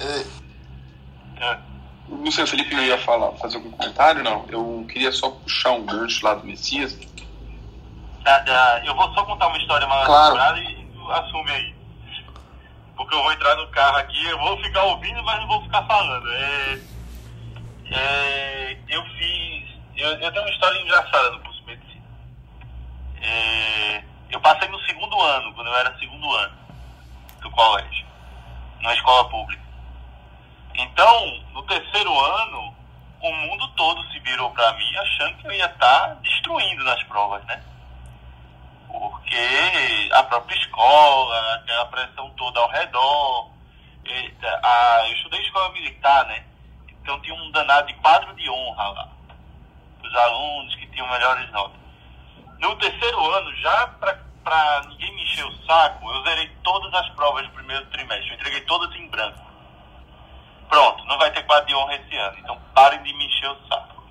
[1.41, 1.72] É.
[2.09, 4.23] não sei, o Felipe ia falar, fazer algum comentário?
[4.23, 4.45] Não.
[4.49, 6.99] Eu queria só puxar um gancho lá do Messias.
[8.25, 10.59] Ah, ah, eu vou só contar uma história mal Claro.
[10.59, 11.75] e assume aí.
[12.97, 15.83] Porque eu vou entrar no carro aqui, eu vou ficar ouvindo, mas não vou ficar
[15.85, 16.29] falando.
[16.31, 16.81] É,
[17.91, 19.71] é, eu fiz.
[19.97, 22.05] Eu, eu tenho uma história engraçada no curso de medicina.
[23.21, 26.55] É, eu passei no segundo ano, quando eu era segundo ano
[27.41, 28.07] do colégio,
[28.81, 29.63] numa escola pública.
[30.75, 32.75] Então, no terceiro ano,
[33.21, 37.45] o mundo todo se virou para mim achando que eu ia estar destruindo nas provas,
[37.45, 37.63] né?
[38.89, 43.51] Porque a própria escola, aquela pressão toda ao redor.
[44.63, 46.45] a, eu estudei escola militar, né?
[46.89, 49.09] Então tinha um danado de quadro de honra lá.
[50.03, 51.81] Os alunos que tinham melhores notas.
[52.59, 53.87] No terceiro ano, já
[54.45, 58.31] para ninguém me encher o saco, eu zerei todas as provas do primeiro trimestre.
[58.31, 59.52] Eu entreguei todas em branco.
[60.73, 62.39] Pronto, não vai ter quadro de honra esse ano.
[62.39, 64.03] Então parem de me encher o saco.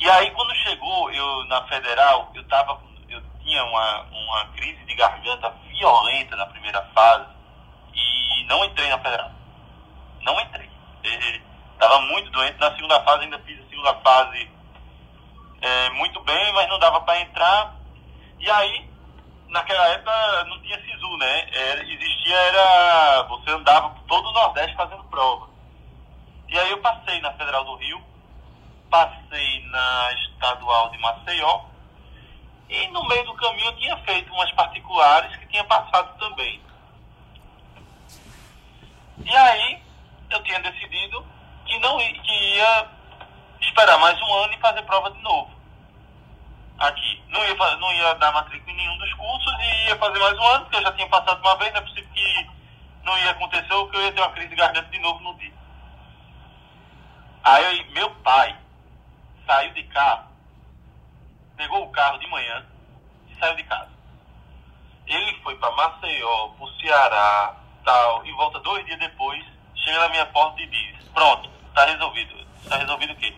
[0.00, 4.94] E aí quando chegou eu na federal, eu tava eu tinha uma, uma crise de
[4.96, 7.30] garganta violenta na primeira fase
[7.94, 9.30] e não entrei na federal.
[10.22, 10.68] Não entrei.
[11.74, 12.58] Estava muito doente.
[12.58, 14.50] Na segunda fase ainda fiz a segunda fase
[15.60, 17.76] é, muito bem, mas não dava para entrar.
[18.40, 18.90] E aí,
[19.52, 21.48] naquela época não tinha SISU, né?
[21.52, 23.22] Era, existia, era.
[23.28, 25.48] Você andava por todo o Nordeste fazendo prova.
[26.48, 28.02] E aí eu passei na Federal do Rio,
[28.90, 31.62] passei na Estadual de Maceió,
[32.68, 36.60] e no meio do caminho eu tinha feito umas particulares que tinha passado também.
[39.24, 39.82] E aí
[40.30, 41.24] eu tinha decidido
[41.64, 42.88] que não que ia
[43.60, 45.61] esperar mais um ano e fazer prova de novo.
[46.82, 47.22] Aqui.
[47.28, 50.42] Não ia, não ia dar matrícula em nenhum dos cursos e ia fazer mais um
[50.48, 52.50] ano, porque eu já tinha passado uma vez, não é possível que
[53.04, 55.38] não ia acontecer ou que eu ia ter uma crise de garganta de novo no
[55.38, 55.52] dia.
[57.44, 58.56] Aí meu pai
[59.46, 60.26] saiu de carro,
[61.56, 62.66] pegou o carro de manhã
[63.28, 63.92] e saiu de casa.
[65.06, 67.54] Ele foi para Maceió, pro Ceará,
[67.84, 69.44] tal, e volta dois dias depois,
[69.76, 72.44] chega na minha porta e diz, pronto, tá resolvido.
[72.68, 73.32] Tá resolvido o quê?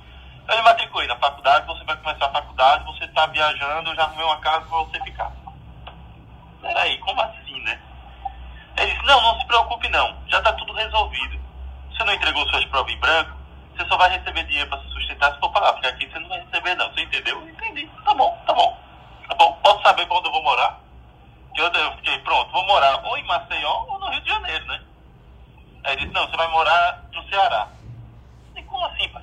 [0.47, 4.03] Eu me matriculei na faculdade, você vai começar a faculdade, você tá viajando, eu já
[4.03, 5.33] arrumei uma casa para você ficar.
[6.61, 7.81] Peraí, como assim, né?
[8.77, 11.41] Ele disse, não, não se preocupe não, já tá tudo resolvido.
[11.91, 13.39] Você não entregou suas provas em branco,
[13.75, 16.29] você só vai receber dinheiro para se sustentar se for pagar, porque aqui você não
[16.29, 17.41] vai receber não, você entendeu?
[17.41, 18.79] Eu entendi, tá bom, tá bom,
[19.29, 20.79] tá bom, posso saber onde eu vou morar?
[21.57, 24.83] Eu, eu fiquei, pronto, vou morar ou em Maceió ou no Rio de Janeiro, né?
[25.85, 27.69] Aí ele disse, não, você vai morar no Ceará.
[28.57, 29.23] E como assim, pai?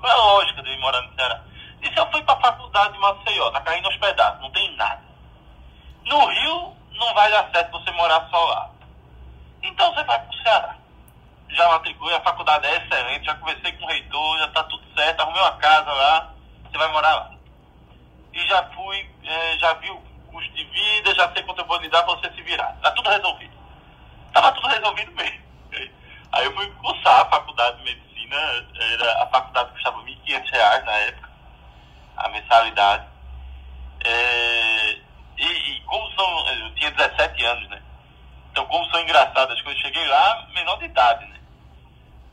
[0.00, 1.42] Qual é a lógica de eu ir morar no Ceará?
[1.80, 5.02] Disse, eu fui pra faculdade de Maceió, tá caindo aos pedaços, não tem nada.
[6.04, 8.70] No Rio, não vai dar certo você morar só lá.
[9.62, 10.76] Então você vai pro Ceará.
[11.48, 15.20] Já matriculei, a faculdade é excelente, já conversei com o reitor, já tá tudo certo,
[15.20, 16.34] arrumei uma casa lá,
[16.64, 17.30] você vai morar lá.
[18.32, 19.98] E já fui, eh, já vi o
[20.30, 22.76] custo de vida, já sei quanto eu vou lhe dar pra você se virar.
[22.82, 23.56] Tá tudo resolvido.
[24.32, 25.46] Tava tudo resolvido mesmo.
[26.32, 30.92] Aí eu fui cursar a faculdade de medicina, era, a faculdade custava 500 reais na
[30.92, 31.28] época,
[32.16, 33.06] a mensalidade.
[34.04, 34.98] É,
[35.38, 36.48] e, e, como são.
[36.48, 37.82] Eu tinha 17 anos, né?
[38.50, 41.38] Então, como são engraçadas as coisas, cheguei lá menor de idade, né?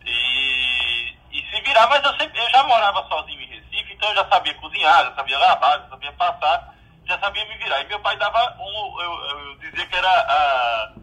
[0.06, 4.16] E, e se virar, mas eu, sempre, eu já morava sozinho em Recife, então eu
[4.16, 6.76] já sabia cozinhar, já sabia lavar, já sabia passar,
[7.06, 7.82] já sabia me virar.
[7.82, 9.02] E meu pai dava um.
[9.02, 10.10] Eu, eu dizia que era.
[10.10, 10.94] A,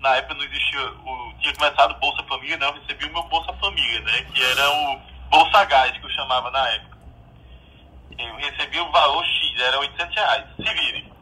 [0.00, 0.80] na época não existia.
[1.04, 4.26] O, tinha começado Bolsa Família, não, eu recebi o meu Bolsa Família, né?
[4.32, 6.98] Que era o Bolsa Gás, que eu chamava na época.
[8.18, 10.44] Eu recebi o valor X, era 800 reais.
[10.56, 11.12] Se vire.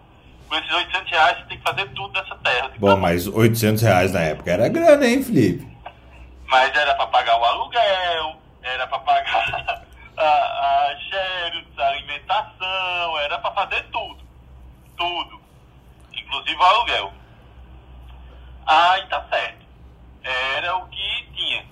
[0.49, 2.71] Com esses 800 reais, você tem que fazer tudo nessa terra.
[2.79, 5.67] Bom, mas 800 reais na época era grana, hein, Felipe?
[6.47, 9.83] Mas era para pagar o aluguel, era para pagar
[10.17, 14.25] a, a xerox, a alimentação, era para fazer tudo.
[14.97, 15.41] Tudo.
[16.15, 17.13] Inclusive o aluguel.
[18.67, 19.65] Aí tá certo.
[20.25, 21.65] Era o que tinha.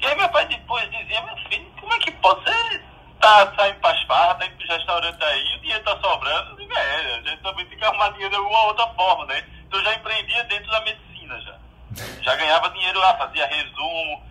[0.00, 2.44] E aí meu pai depois dizia, meu filho, como é que pode?
[2.44, 2.80] Você
[3.20, 6.50] tá saindo para as farras, tá indo pros restaurantes aí, o dinheiro tá sobrando.
[6.50, 9.44] Eu digo, é, a gente também tem que arrumar dinheiro de alguma outra forma, né?
[9.66, 11.58] Então eu já empreendia dentro da medicina já.
[12.22, 14.22] Já ganhava dinheiro lá, fazia resumo,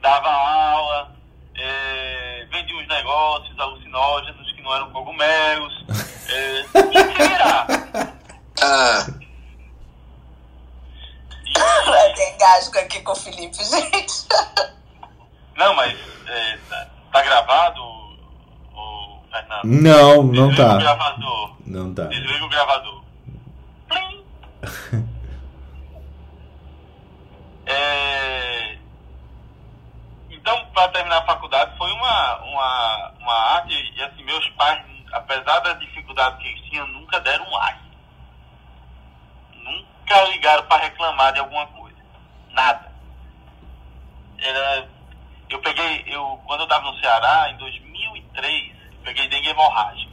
[0.00, 1.12] dava aula,
[1.54, 5.84] é, vendia uns negócios alucinógenos que não eram cogumelos.
[6.28, 6.62] É,
[7.28, 7.66] virar.
[8.58, 9.25] Ah.
[11.54, 14.26] Vai ter engasgo aqui com o Felipe, gente.
[15.56, 19.64] Não, mas é, tá, tá, gravado, o, Fernando?
[19.64, 20.74] Não, não Desliga tá.
[20.74, 21.56] O gravador.
[21.64, 22.04] Não tá.
[22.04, 23.04] Desliga o gravador.
[27.66, 28.78] é...
[30.30, 35.60] Então, para terminar a faculdade, foi uma, uma, uma arte, e assim, meus pais, apesar
[35.60, 37.78] da dificuldade que eles tinham, nunca deram um ai.
[39.54, 39.95] Nunca
[40.30, 41.96] ligaram para reclamar de alguma coisa.
[42.50, 42.92] Nada.
[44.38, 44.88] Era
[45.48, 48.72] eu peguei, eu, quando eu estava no Ceará, em 2003,
[49.04, 50.12] peguei dengue hemorrágica.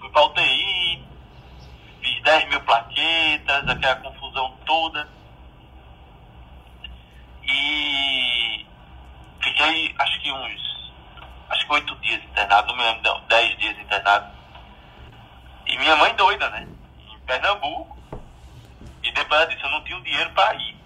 [0.00, 1.04] Fui para UTI,
[2.00, 5.06] fiz 10 mil plaquetas, aquela confusão toda.
[7.42, 8.66] E
[9.42, 10.92] fiquei, acho que uns,
[11.50, 14.34] acho que 8 dias internado, não me lembro, não, 10 dias internado.
[15.66, 16.66] E minha mãe doida, né?
[17.10, 17.95] Em Pernambuco.
[19.06, 20.76] E depois ela disse, eu não tinha dinheiro para ir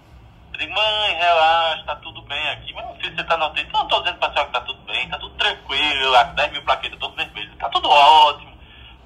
[0.61, 2.73] digo, mãe, relaxa, tá tudo bem aqui.
[2.73, 3.67] Mas filho, você tá UTI.
[3.73, 6.63] Não, tô dizendo pra senhora que tá tudo bem, tá tudo tranquilo, lá, 10 mil
[6.63, 8.51] plaquetas, todo vermelho, tá tudo ótimo.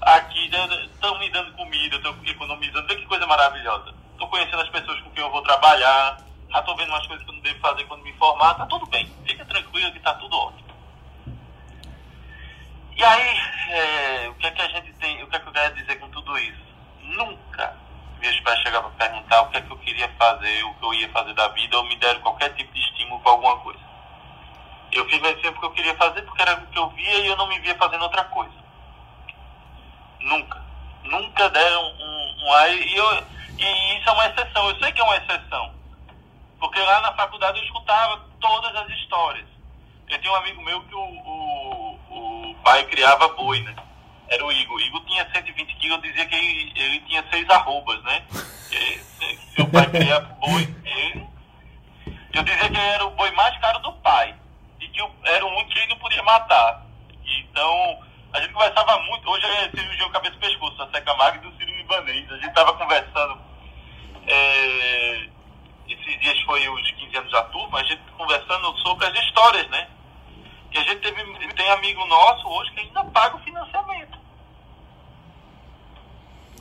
[0.01, 3.93] Aqui estão me dando comida, estou economizando, vê que coisa maravilhosa.
[4.17, 6.17] Tô conhecendo as pessoas com quem eu vou trabalhar,
[6.51, 8.85] já tô vendo umas coisas que eu não devo fazer quando me formar, tá tudo
[8.87, 9.11] bem.
[9.25, 10.65] Fica tranquilo que tá tudo ótimo.
[12.95, 13.37] E aí,
[13.69, 15.95] é, o que é que a gente tem, o que é que eu quero dizer
[15.99, 16.65] com tudo isso?
[17.01, 17.84] Nunca
[18.25, 20.93] meus pais chegavam a perguntar o que é que eu queria fazer, o que eu
[20.95, 23.79] ia fazer da vida, ou me deram qualquer tipo de estímulo para alguma coisa.
[24.91, 27.37] Eu fiz medicina porque eu queria fazer, porque era o que eu via e eu
[27.37, 28.53] não me via fazendo outra coisa.
[30.21, 30.63] Nunca.
[31.03, 32.71] Nunca deram um, um ar.
[32.71, 33.23] E, eu,
[33.59, 35.75] e isso é uma exceção, eu sei que é uma exceção.
[36.59, 39.45] Porque lá na faculdade eu escutava todas as histórias.
[40.07, 43.75] Eu tinha um amigo meu que o, o, o pai criava boi, né?
[44.29, 44.79] Era o Igor.
[44.81, 48.23] Igor tinha 120 quilos, eu dizia que ele, ele tinha seis arrobas, né?
[49.55, 50.75] seu pai queria boi.
[50.83, 51.27] Ele,
[52.33, 54.35] eu dizia que ele era o boi mais caro do pai.
[54.79, 56.85] E que era único que ele não podia matar.
[57.25, 57.99] Então,
[58.33, 59.29] a gente conversava muito.
[59.29, 62.29] Hoje é cirurgião cabeça e pescoço, a Seca Mag do Ciro Ibanês.
[62.31, 63.39] A gente estava conversando.
[64.27, 65.29] É,
[65.87, 69.87] esses dias foi os 15 anos da turma, a gente conversando sobre as histórias, né?
[70.75, 71.23] E a gente teve,
[71.55, 74.17] tem amigo nosso hoje que ainda paga o financiamento.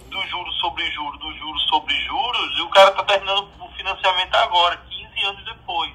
[0.08, 4.34] Do juros sobre juros, do juros sobre juros, e o cara está terminando o financiamento
[4.36, 5.92] agora, 15 anos depois.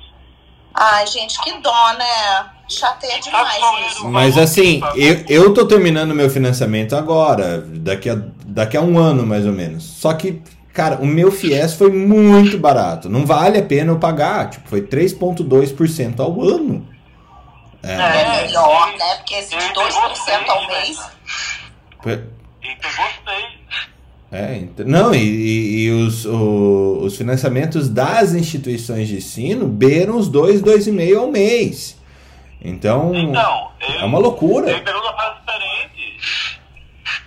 [0.73, 2.49] Ai, gente, que dó, né?
[2.67, 4.07] Chateia tá demais isso.
[4.09, 8.15] Mas assim, eu, eu tô terminando meu financiamento agora, daqui a,
[8.45, 9.83] daqui a um ano mais ou menos.
[9.83, 10.43] Só que,
[10.73, 13.09] cara, o meu FIES foi muito barato.
[13.09, 14.49] Não vale a pena eu pagar.
[14.49, 16.98] Tipo, foi 3,2% ao ano.
[17.83, 19.15] É, é melhor, né?
[19.17, 20.99] Porque esses 2% ao mês.
[22.61, 23.59] Então gostei.
[24.31, 30.27] É, não, e, e, e os, o, os financiamentos das instituições de ensino beiram os
[30.27, 31.99] 2, 2,5 ao mês.
[32.61, 34.69] Então, então é uma loucura.
[34.69, 36.19] Ele pegou uma fase diferente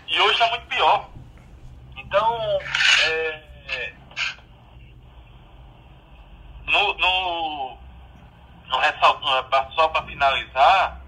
[0.09, 1.09] e hoje está muito pior.
[1.97, 2.39] Então,
[3.09, 3.41] é,
[6.67, 7.77] no, no,
[9.75, 11.01] só para finalizar,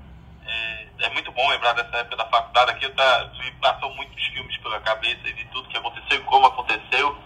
[0.47, 2.73] é, é, muito bom lembrar dessa época da faculdade.
[2.73, 7.17] Aqui tá, me passou muitos filmes pela cabeça de tudo que aconteceu e como aconteceu.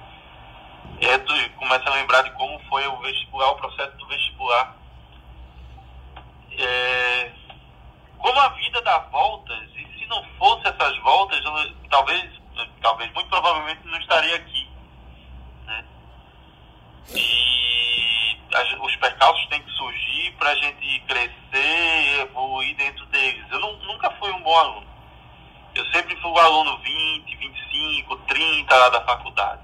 [1.00, 4.76] É, tu começa a lembrar de como foi o vestibular, o processo do vestibular.
[6.58, 7.30] É,
[8.18, 12.30] como a vida dá voltas, e se não fosse essas voltas, eu, talvez,
[12.82, 14.68] talvez, muito provavelmente não estaria aqui.
[15.66, 15.84] Né?
[17.14, 18.17] E
[18.80, 23.44] os percalços têm que surgir para a gente crescer, evoluir dentro deles.
[23.50, 24.86] Eu não, nunca fui um bom aluno.
[25.74, 29.60] Eu sempre fui um aluno 20, 25, 30 lá da faculdade.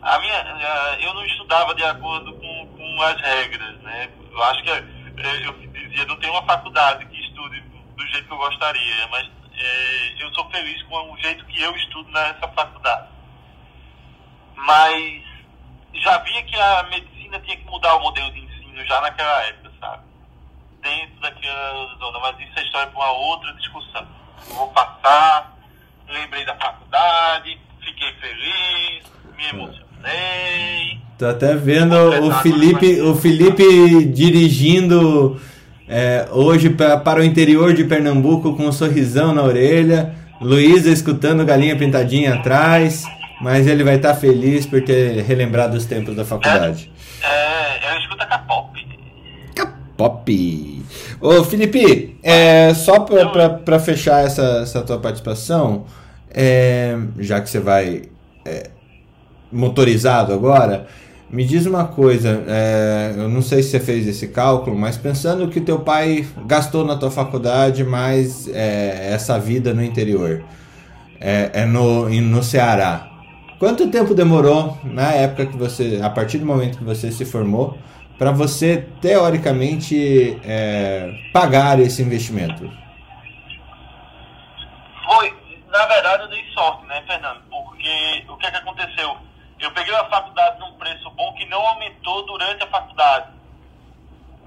[0.00, 4.10] A minha, eu não estudava de acordo com, com as regras, né?
[4.32, 8.38] Eu acho que eu dizia, não tem uma faculdade que estude do jeito que eu
[8.38, 13.08] gostaria, mas é, eu sou feliz com o jeito que eu estudo nessa faculdade.
[14.56, 15.22] Mas
[15.94, 19.70] já via que a medicina tinha que mudar o modelo de ensino já naquela época,
[19.80, 20.02] sabe?
[20.82, 24.06] Dentro daquela zona, mas isso é história para uma outra discussão.
[24.48, 25.56] Eu vou passar,
[26.08, 29.04] lembrei da faculdade, fiquei feliz,
[29.36, 31.00] me emocionei.
[31.18, 31.94] Tô até vendo
[32.26, 35.40] o Felipe, o Felipe dirigindo
[35.88, 40.14] é, hoje pra, para o interior de Pernambuco com um sorrisão na orelha.
[40.40, 43.04] Luísa escutando Galinha Pintadinha atrás.
[43.42, 46.91] Mas ele vai estar feliz por ter relembrado os tempos da faculdade.
[47.22, 48.98] É, eu escuto K-pop.
[49.54, 50.84] K-pop.
[51.20, 55.86] Ô, Felipe, é, só para fechar essa, essa tua participação,
[56.30, 58.02] é, já que você vai
[58.44, 58.70] é,
[59.50, 60.86] motorizado agora,
[61.30, 65.48] me diz uma coisa, é, eu não sei se você fez esse cálculo, mas pensando
[65.48, 70.42] que teu pai gastou na tua faculdade mais é, essa vida no interior,
[71.18, 73.11] é, é no, no Ceará.
[73.62, 77.78] Quanto tempo demorou na época que você, a partir do momento que você se formou,
[78.18, 82.68] para você teoricamente é, pagar esse investimento?
[85.06, 85.32] Foi,
[85.68, 87.40] na verdade, eu dei sorte, né, Fernando?
[87.48, 89.16] Porque o que, é que aconteceu?
[89.60, 93.28] Eu peguei a faculdade num preço bom que não aumentou durante a faculdade.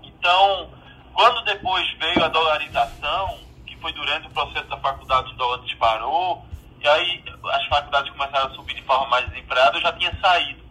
[0.03, 0.67] Então,
[1.13, 6.43] quando depois veio a dolarização, que foi durante o processo da faculdade, o dólar disparou,
[6.85, 10.63] e aí as faculdades começaram a subir de forma mais desempreada, eu já tinha saído.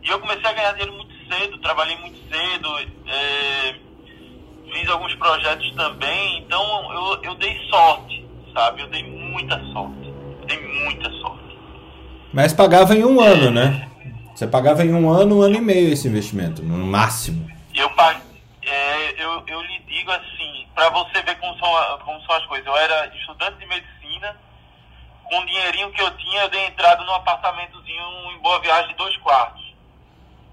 [0.00, 2.68] E eu comecei a ganhar dinheiro muito cedo, trabalhei muito cedo,
[3.08, 3.74] é,
[4.72, 8.24] fiz alguns projetos também, então eu, eu dei sorte,
[8.54, 8.82] sabe?
[8.82, 10.14] Eu dei muita sorte.
[10.40, 11.58] Eu dei muita sorte.
[12.32, 13.88] Mas pagava em um é, ano, né?
[14.34, 17.50] Você pagava em um ano, um ano e meio esse investimento, no máximo.
[17.74, 17.90] Eu.
[18.64, 22.64] É, eu, eu lhe digo assim, para você ver como são, como são as coisas.
[22.64, 24.36] Eu era estudante de medicina,
[25.32, 29.16] com o dinheirinho que eu tinha, eu dei entrada num apartamentozinho em Boa Viagem dois
[29.16, 29.62] quartos.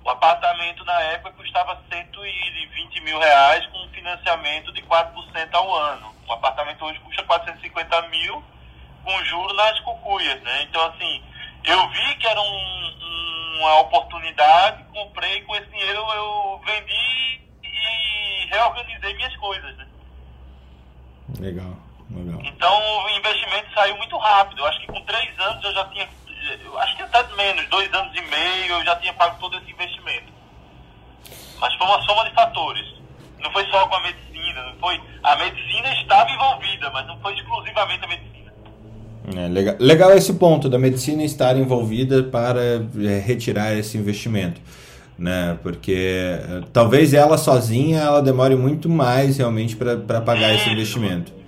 [0.05, 6.15] O apartamento na época custava 120 mil reais com financiamento de 4% ao ano.
[6.25, 8.41] Um apartamento hoje custa 450 mil
[9.03, 10.63] com juro nas cucuias, né?
[10.63, 11.25] Então, assim,
[11.65, 19.13] eu vi que era um, uma oportunidade, comprei, com esse dinheiro eu vendi e reorganizei
[19.13, 19.88] minhas coisas, né?
[21.38, 21.88] Legal.
[22.43, 24.59] Então o investimento saiu muito rápido.
[24.59, 26.07] Eu acho que com três anos eu já tinha,
[26.63, 29.71] eu acho que até menos, dois anos e meio eu já tinha pago todo esse
[29.71, 30.31] investimento.
[31.59, 32.85] Mas foi uma soma de fatores.
[33.39, 35.01] Não foi só com a medicina, não foi.
[35.23, 38.53] A medicina estava envolvida, mas não foi exclusivamente a medicina.
[39.35, 44.59] É, legal, legal esse ponto da medicina estar envolvida para é, retirar esse investimento.
[45.17, 45.57] Né?
[45.61, 51.38] Porque é, talvez ela sozinha ela demore muito mais realmente para pagar esse investimento.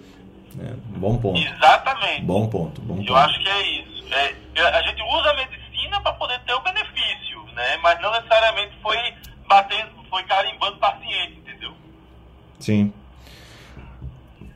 [0.62, 1.40] É, bom ponto.
[1.40, 2.22] Exatamente.
[2.22, 3.12] Bom ponto, bom ponto.
[3.12, 4.14] Eu acho que é isso.
[4.14, 7.78] É, a gente usa a medicina para poder ter o benefício, né?
[7.82, 8.98] Mas não necessariamente foi
[9.48, 11.74] batendo, foi carimbando paciente, entendeu?
[12.60, 12.94] Sim.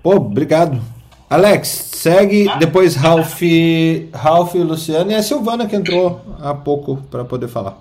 [0.04, 0.80] Pô, obrigado.
[1.28, 3.42] Alex, segue ah, depois Ralph,
[4.14, 7.80] Ralph, Luciano e a Silvana que entrou há pouco para poder falar.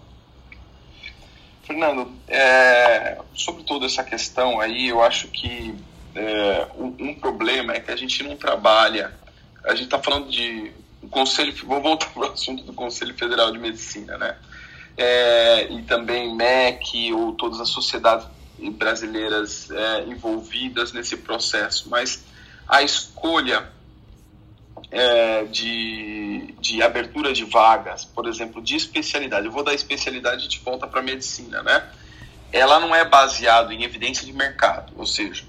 [1.65, 5.75] Fernando, é, sobre toda essa questão aí, eu acho que
[6.15, 9.13] é, um, um, problema é que a gente não trabalha.
[9.65, 11.55] A gente está falando de o conselho.
[11.65, 14.37] Vou voltar para o assunto do Conselho Federal de Medicina, né?
[14.97, 18.27] É, e também MEC ou todas as sociedades
[18.73, 22.23] brasileiras é, envolvidas nesse processo, mas
[22.69, 23.69] a escolha
[24.91, 30.61] é, de, de abertura de vagas, por exemplo, de especialidade, eu vou dar especialidade de
[30.61, 31.91] volta para medicina, né?
[32.53, 35.45] Ela não é baseada em evidência de mercado, ou seja,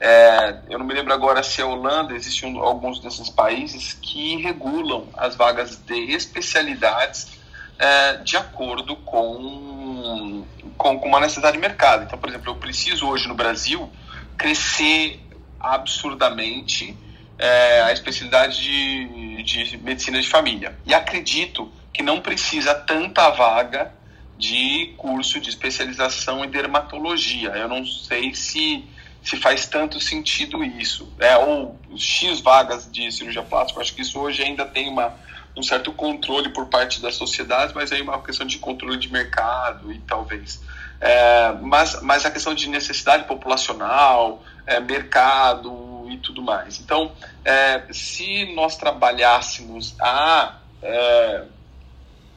[0.00, 5.06] é, eu não me lembro agora se é Holanda, existem alguns desses países que regulam
[5.14, 7.38] as vagas de especialidades
[7.78, 10.46] é, de acordo com,
[10.78, 12.04] com, com, uma necessidade de mercado.
[12.04, 13.90] Então, por exemplo, eu preciso hoje no Brasil
[14.38, 15.20] crescer
[15.58, 16.96] absurdamente
[17.38, 20.78] é, a especialidade de, de medicina de família.
[20.86, 23.92] E acredito que não precisa tanta vaga
[24.38, 27.50] de curso de especialização em dermatologia.
[27.50, 28.82] Eu não sei se
[29.22, 31.12] se faz tanto sentido isso.
[31.18, 35.14] É, ou X vagas de cirurgia plástica, acho que isso hoje ainda tem uma,
[35.56, 39.12] um certo controle por parte da sociedade, mas aí é uma questão de controle de
[39.12, 40.60] mercado e talvez.
[41.00, 46.80] É, mas, mas a questão de necessidade populacional, é, mercado e tudo mais.
[46.80, 47.12] Então,
[47.44, 51.44] é, se nós trabalhássemos a, é,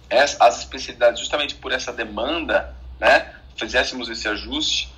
[0.10, 4.93] as especialidades justamente por essa demanda, né, fizéssemos esse ajuste,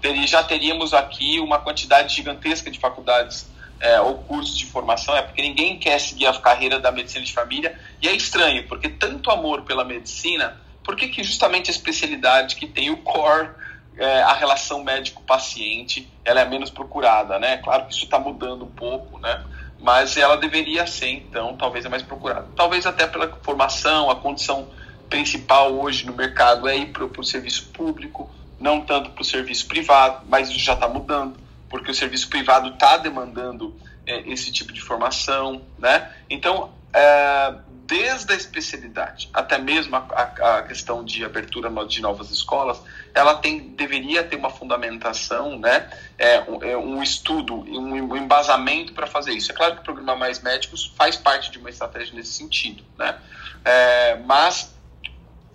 [0.00, 3.48] teria, já teríamos aqui uma quantidade gigantesca de faculdades
[3.80, 7.32] é, ou cursos de formação, é porque ninguém quer seguir a carreira da medicina de
[7.32, 12.56] família, e é estranho, porque tanto amor pela medicina, por que, que justamente a especialidade
[12.56, 13.50] que tem o core,
[13.96, 17.58] é, a relação médico-paciente, ela é menos procurada, né?
[17.58, 19.44] Claro que isso está mudando um pouco, né?
[19.80, 22.46] Mas ela deveria ser, então, talvez é mais procurada.
[22.56, 24.68] Talvez até pela formação, a condição
[25.08, 29.66] principal hoje no mercado é ir para o serviço público, não tanto para o serviço
[29.66, 31.38] privado, mas isso já está mudando,
[31.68, 33.74] porque o serviço privado está demandando
[34.06, 36.12] é, esse tipo de formação, né?
[36.28, 37.54] Então, é,
[37.88, 42.80] desde a especialidade até mesmo a, a, questão de abertura de novas escolas,
[43.14, 45.88] ela tem, deveria ter uma fundamentação, né?
[46.18, 49.50] É, um, é, um estudo, um, um embasamento para fazer isso.
[49.50, 53.18] É claro que o programa Mais Médicos faz parte de uma estratégia nesse sentido, né?
[53.64, 54.74] É, mas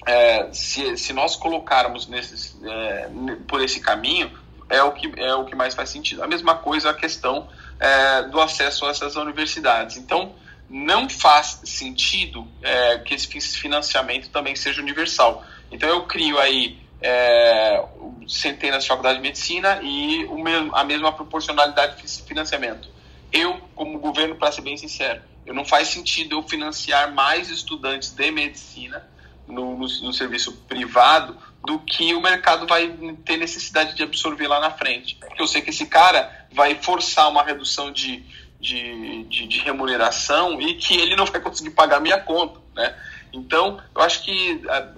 [0.05, 3.09] é, se, se nós colocarmos é,
[3.47, 4.31] por esse caminho,
[4.69, 6.23] é o, que, é o que mais faz sentido.
[6.23, 7.47] A mesma coisa a questão
[7.79, 9.97] é, do acesso a essas universidades.
[9.97, 10.33] Então,
[10.69, 15.45] não faz sentido é, que esse financiamento também seja universal.
[15.71, 17.83] Então, eu crio aí é,
[18.27, 22.87] centenas de faculdades de medicina e mesmo, a mesma proporcionalidade de financiamento.
[23.31, 28.11] Eu, como governo, para ser bem sincero, eu não faz sentido eu financiar mais estudantes
[28.11, 29.05] de medicina
[29.47, 32.89] no, no, no, serviço privado do que o mercado vai
[33.25, 35.15] ter necessidade de absorver lá na frente.
[35.15, 38.23] Porque eu sei que esse cara vai forçar uma redução de,
[38.59, 42.59] de, de, de remuneração e que ele não vai conseguir pagar minha conta.
[42.75, 42.95] Né?
[43.31, 44.89] Então, eu acho que ah,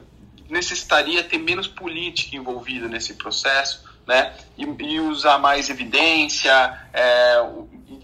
[0.49, 4.33] necessitaria ter menos política envolvida nesse processo né?
[4.57, 6.51] e, e usar mais evidência
[6.93, 7.45] é,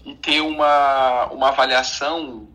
[0.04, 2.48] e, ter uma, uma avaliação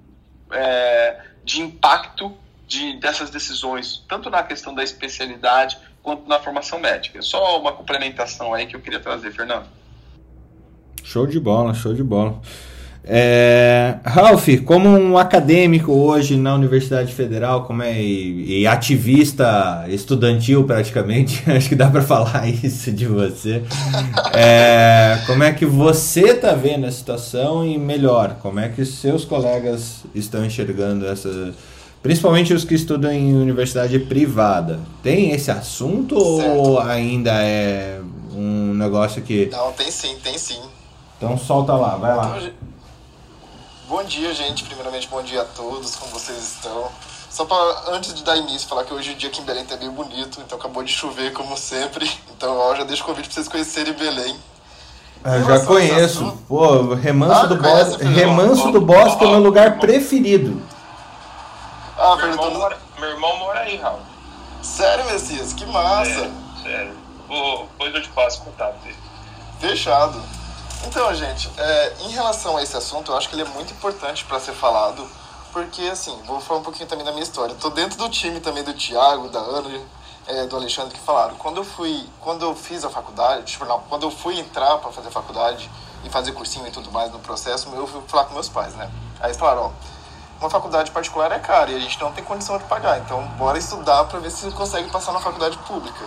[0.52, 2.38] é, de impacto
[2.68, 7.22] de, dessas decisões, tanto na questão da especialidade quanto na formação médica.
[7.22, 9.66] Só uma complementação aí que eu queria trazer, Fernando.
[11.04, 12.42] Show de bola, show de bola.
[13.10, 20.66] É, Ralph, como um acadêmico hoje na Universidade Federal, como é e, e ativista estudantil
[20.66, 23.64] praticamente, acho que dá para falar isso de você.
[24.34, 29.24] É, como é que você está vendo a situação e melhor, como é que seus
[29.24, 31.54] colegas estão enxergando essa
[32.08, 34.80] Principalmente os que estudam em universidade privada.
[35.04, 36.58] Tem esse assunto certo.
[36.58, 38.00] ou ainda é
[38.34, 39.50] um negócio que.
[39.52, 40.62] Não, tem sim, tem sim.
[41.18, 42.38] Então solta lá, vai lá.
[42.38, 42.52] Então,
[43.90, 44.64] bom dia, gente.
[44.64, 46.88] Primeiramente, bom dia a todos, como vocês estão.
[47.30, 49.76] Só para antes de dar início, falar que hoje o dia aqui em Belém tá
[49.76, 52.10] bem bonito, então acabou de chover como sempre.
[52.38, 54.34] Então ó, já deixo o convite para vocês conhecerem Belém.
[55.26, 56.38] Eu já conheço.
[56.48, 60.62] Pô, Remanso ah, do Bosque, Remanso do Bosque é o meu lugar preferido.
[61.98, 64.00] Ah, meu, irmão mora, meu irmão mora aí, Raul.
[64.62, 65.54] Sério, Messias?
[65.54, 66.06] Que massa!
[66.06, 66.98] Sério, sério.
[67.28, 68.98] Vou, depois eu te passo o contato dele.
[69.60, 70.22] Fechado.
[70.86, 74.24] Então, gente, é, em relação a esse assunto, eu acho que ele é muito importante
[74.26, 75.10] para ser falado,
[75.52, 77.54] porque, assim, vou falar um pouquinho também da minha história.
[77.54, 79.82] Estou dentro do time também do Tiago, da Ana,
[80.28, 81.36] é, do Alexandre, que falaram.
[81.36, 84.92] Quando eu fui, quando eu fiz a faculdade, tipo, não, quando eu fui entrar para
[84.92, 85.68] fazer faculdade
[86.04, 88.92] e fazer cursinho e tudo mais no processo, eu fui falar com meus pais, né?
[89.20, 89.97] Aí eles falaram, ó,
[90.40, 93.00] uma faculdade particular é cara e a gente não tem condição de pagar.
[93.00, 96.06] Então, bora estudar para ver se consegue passar na faculdade pública.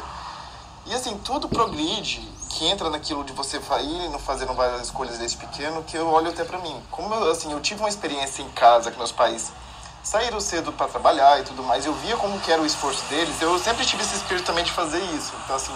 [0.87, 5.83] E assim, tudo progride, que entra naquilo de você ir fazendo várias escolhas desde pequeno,
[5.85, 6.81] que eu olho até para mim.
[6.91, 9.53] Como eu, assim, eu tive uma experiência em casa que meus pais
[10.03, 13.41] saíram cedo para trabalhar e tudo mais, eu via como que era o esforço deles,
[13.43, 15.33] eu sempre tive esse espírito também de fazer isso.
[15.45, 15.75] Então, assim,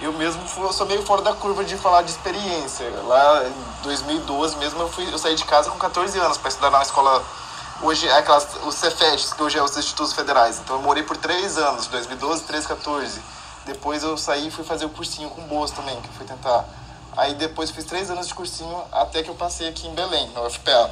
[0.00, 2.88] eu mesmo fui, eu sou meio fora da curva de falar de experiência.
[3.04, 6.70] Lá em 2012 mesmo eu, fui, eu saí de casa com 14 anos para estudar
[6.70, 7.22] na escola
[7.82, 10.58] hoje é aquelas, os Cefetes, que hoje é os Institutos Federais.
[10.58, 13.20] Então eu morei por três anos, 2012, 13, 14.
[13.66, 16.64] Depois eu saí e fui fazer o cursinho com bolsa também, que eu fui tentar.
[17.16, 20.42] Aí depois fiz três anos de cursinho até que eu passei aqui em Belém, na
[20.42, 20.90] UFPA.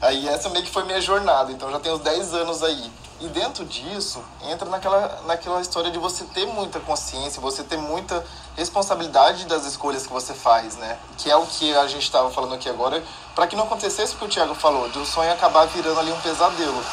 [0.00, 2.90] Aí essa meio que foi minha jornada, então já tenho uns 10 anos aí.
[3.20, 8.24] E dentro disso, entra naquela, naquela história de você ter muita consciência, você ter muita
[8.60, 10.98] responsabilidade das escolhas que você faz, né?
[11.16, 13.02] Que é o que a gente estava falando aqui agora,
[13.34, 16.20] para que não acontecesse o que o Thiago falou, do sonho acabar virando ali um
[16.20, 16.84] pesadelo.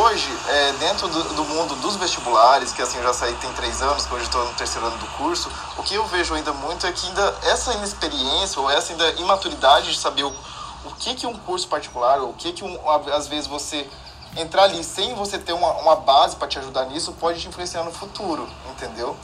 [0.00, 3.80] hoje, é, dentro do, do, mundo dos vestibulares, que assim eu já saí tem três
[3.80, 6.84] anos, que hoje estou no terceiro ano do curso, o que eu vejo ainda muito
[6.84, 10.34] é que ainda essa inexperiência ou essa ainda imaturidade de saber o,
[10.84, 12.76] o que, que um curso particular, ou o que, que um,
[13.14, 13.88] às vezes você
[14.36, 17.84] entrar ali sem você ter uma, uma base para te ajudar nisso, pode te influenciar
[17.84, 19.16] no futuro, entendeu?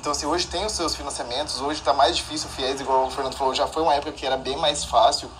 [0.00, 3.10] Então, assim, hoje tem os seus financiamentos, hoje está mais difícil o FIES, igual o
[3.10, 5.30] Fernando falou, já foi uma época que era bem mais fácil,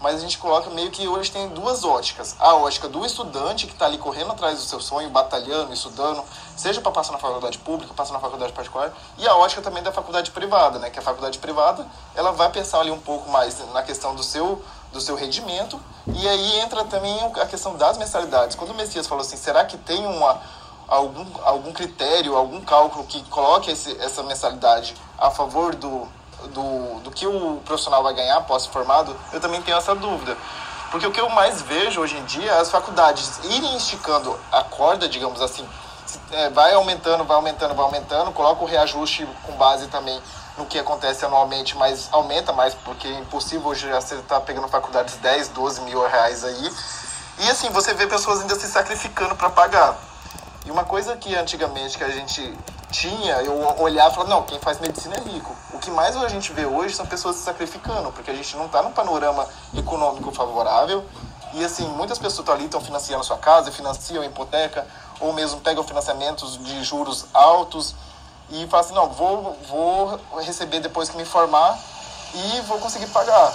[0.00, 2.36] mas a gente coloca meio que hoje tem duas óticas.
[2.38, 6.22] A ótica do estudante que está ali correndo atrás do seu sonho, batalhando, estudando,
[6.56, 9.90] seja para passar na faculdade pública, passar na faculdade particular, e a ótica também da
[9.90, 10.90] faculdade privada, né?
[10.90, 11.84] Que a faculdade privada,
[12.14, 14.62] ela vai pensar ali um pouco mais na questão do seu
[14.92, 18.54] do seu rendimento, e aí entra também a questão das mensalidades.
[18.54, 20.40] Quando o Messias falou assim, será que tem uma
[20.88, 26.08] algum, algum critério, algum cálculo que coloque esse, essa mensalidade a favor do,
[26.52, 30.36] do, do que o profissional vai ganhar após formado, eu também tenho essa dúvida.
[30.90, 34.62] Porque o que eu mais vejo hoje em dia é as faculdades irem esticando a
[34.62, 35.66] corda, digamos assim,
[36.30, 40.20] é, vai aumentando, vai aumentando, vai aumentando, coloca o reajuste com base também
[40.56, 44.68] no que acontece anualmente, mas aumenta mais, porque é impossível hoje você estar tá pegando
[44.68, 46.70] faculdades 10, 12 mil reais aí.
[47.40, 49.98] E assim, você vê pessoas ainda se sacrificando para pagar.
[50.64, 52.56] E uma coisa que antigamente que a gente
[52.90, 55.54] tinha, eu olhava e falava, não, quem faz medicina é rico.
[55.72, 58.66] O que mais a gente vê hoje são pessoas se sacrificando, porque a gente não
[58.66, 59.46] está num panorama
[59.76, 61.04] econômico favorável.
[61.52, 64.86] E assim, muitas pessoas estão ali, estão financiando sua casa, financiam a hipoteca,
[65.20, 67.94] ou mesmo pegam financiamentos de juros altos
[68.50, 71.78] e falam assim, não, vou, vou receber depois que me formar
[72.34, 73.52] e vou conseguir pagar.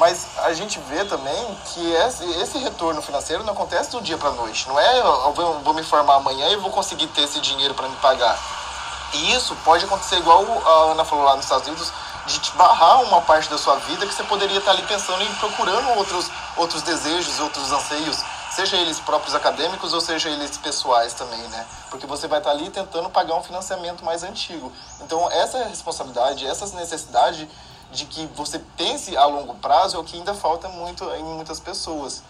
[0.00, 4.66] Mas a gente vê também que esse, retorno financeiro não acontece do dia para noite.
[4.66, 5.32] Não é eu
[5.62, 8.38] vou, me formar amanhã e vou conseguir ter esse dinheiro para me pagar.
[9.12, 11.92] E isso pode acontecer igual a Ana falou lá nos Estados Unidos,
[12.26, 15.34] de te barrar uma parte da sua vida que você poderia estar ali pensando em
[15.34, 21.42] procurando outros, outros desejos, outros anseios, seja eles próprios acadêmicos ou seja eles pessoais também,
[21.48, 21.66] né?
[21.90, 24.72] Porque você vai estar ali tentando pagar um financiamento mais antigo.
[25.02, 27.46] Então, essa responsabilidade, essas necessidades
[27.92, 31.58] de que você pense a longo prazo é o que ainda falta muito em muitas
[31.58, 32.22] pessoas.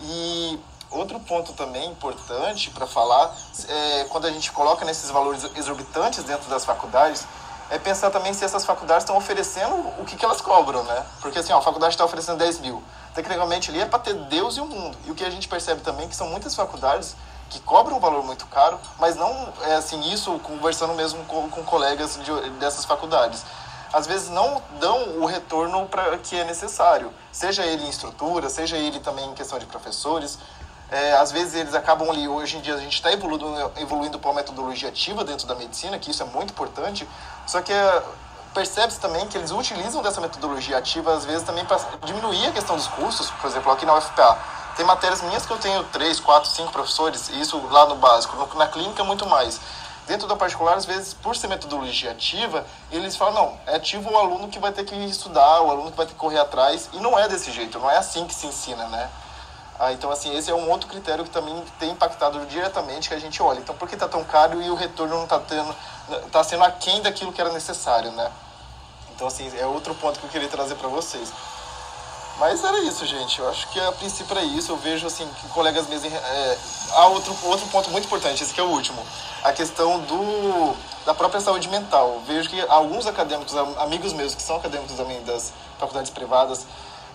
[0.00, 0.58] E
[0.90, 3.34] outro ponto também importante para falar,
[3.68, 7.24] é, quando a gente coloca nesses valores exorbitantes dentro das faculdades,
[7.68, 11.04] é pensar também se essas faculdades estão oferecendo o que, que elas cobram, né?
[11.20, 12.82] Porque assim, ó, a faculdade está oferecendo 10 mil.
[13.12, 14.96] Tecnicamente ali é para ter Deus e o mundo.
[15.04, 17.16] E o que a gente percebe também é que são muitas faculdades
[17.50, 21.62] que cobram um valor muito caro, mas não é assim, isso conversando mesmo com, com
[21.64, 23.44] colegas de, dessas faculdades
[23.96, 28.76] às vezes não dão o retorno para que é necessário, seja ele em estrutura, seja
[28.76, 30.38] ele também em questão de professores.
[30.90, 34.30] É, às vezes eles acabam ali, hoje em dia a gente está evoluindo, evoluindo para
[34.30, 37.08] uma metodologia ativa dentro da medicina, que isso é muito importante,
[37.46, 38.02] só que é,
[38.52, 42.76] percebe-se também que eles utilizam dessa metodologia ativa, às vezes também para diminuir a questão
[42.76, 44.38] dos custos, por exemplo, aqui na UFPA,
[44.76, 48.36] tem matérias minhas que eu tenho três, quatro, cinco professores, e isso lá no básico,
[48.58, 49.58] na clínica muito mais.
[50.06, 54.16] Dentro da particular, às vezes, por ser metodologia ativa, eles falam, não, é ativo o
[54.16, 57.00] aluno que vai ter que estudar, o aluno que vai ter que correr atrás, e
[57.00, 59.10] não é desse jeito, não é assim que se ensina, né?
[59.78, 63.18] Ah, então, assim, esse é um outro critério que também tem impactado diretamente que a
[63.18, 63.58] gente olha.
[63.58, 65.74] Então, por que está tão caro e o retorno não está tendo,
[66.24, 68.30] está sendo aquém daquilo que era necessário, né?
[69.14, 71.30] Então, assim, é outro ponto que eu queria trazer para vocês.
[72.38, 73.38] Mas era isso, gente.
[73.38, 74.72] Eu acho que a princípio é isso.
[74.72, 76.08] Eu vejo, assim, que colegas mesmo...
[76.14, 76.58] É...
[76.92, 79.04] Há outro, outro ponto muito importante, esse que é o último
[79.46, 82.14] a questão do, da própria saúde mental.
[82.14, 86.66] Eu vejo que alguns acadêmicos, amigos meus que são acadêmicos também das faculdades privadas,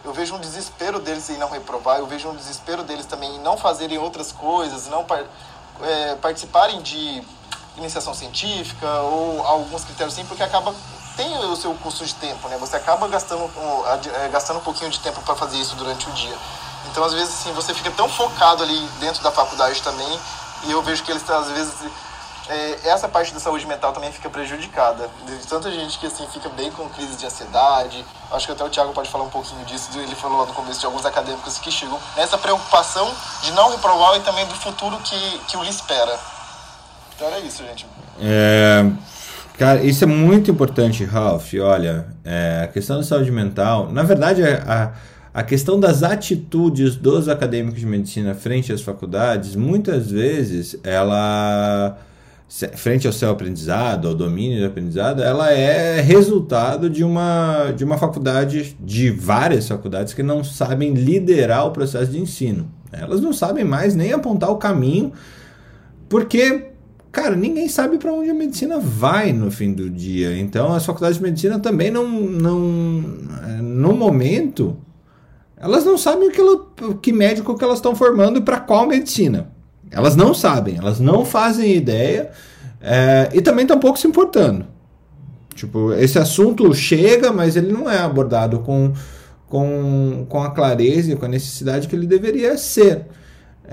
[0.03, 3.39] eu vejo um desespero deles em não reprovar, eu vejo um desespero deles também em
[3.39, 5.05] não fazerem outras coisas, não
[5.81, 7.21] é, participarem de
[7.77, 10.73] iniciação científica ou alguns critérios assim, porque acaba
[11.21, 12.57] tem o seu custo de tempo, né?
[12.57, 13.47] Você acaba gastando,
[14.23, 16.35] é, gastando um pouquinho de tempo para fazer isso durante o dia.
[16.89, 20.19] Então, às vezes, assim, você fica tão focado ali dentro da faculdade também,
[20.63, 21.73] e eu vejo que eles, às vezes,
[22.49, 25.09] é, essa parte da saúde mental também fica prejudicada.
[25.27, 28.03] De tanta gente que assim fica bem com crise de ansiedade.
[28.31, 29.89] Acho que até o Thiago pode falar um pouquinho disso.
[29.93, 33.13] Ele falou lá no começo de alguns acadêmicos que chegam nessa preocupação
[33.43, 36.19] de não reprovar e também do futuro que, que o lhe espera.
[37.15, 37.85] Então era isso, gente.
[38.19, 38.83] É,
[39.61, 41.53] cara, isso é muito importante, Ralph.
[41.61, 44.91] Olha, é, a questão da saúde mental, na verdade, a,
[45.31, 51.95] a questão das atitudes dos acadêmicos de medicina frente às faculdades, muitas vezes ela
[52.73, 57.99] frente ao seu aprendizado, ao domínio do aprendizado, ela é resultado de uma, de uma
[57.99, 62.67] faculdade, de várias faculdades que não sabem liderar o processo de ensino.
[62.91, 65.13] Elas não sabem mais nem apontar o caminho,
[66.09, 66.70] porque,
[67.11, 70.37] cara, ninguém sabe para onde a medicina vai no fim do dia.
[70.37, 72.59] Então, as faculdades de medicina também não, não
[73.61, 74.77] no momento,
[75.57, 76.65] elas não sabem que, ela,
[77.01, 79.49] que médico que elas estão formando para qual medicina.
[79.91, 82.31] Elas não sabem, elas não fazem ideia
[82.79, 84.65] é, e também estão pouco se importando.
[85.53, 88.93] Tipo, esse assunto chega, mas ele não é abordado com,
[89.47, 93.05] com, com a clareza e com a necessidade que ele deveria ser.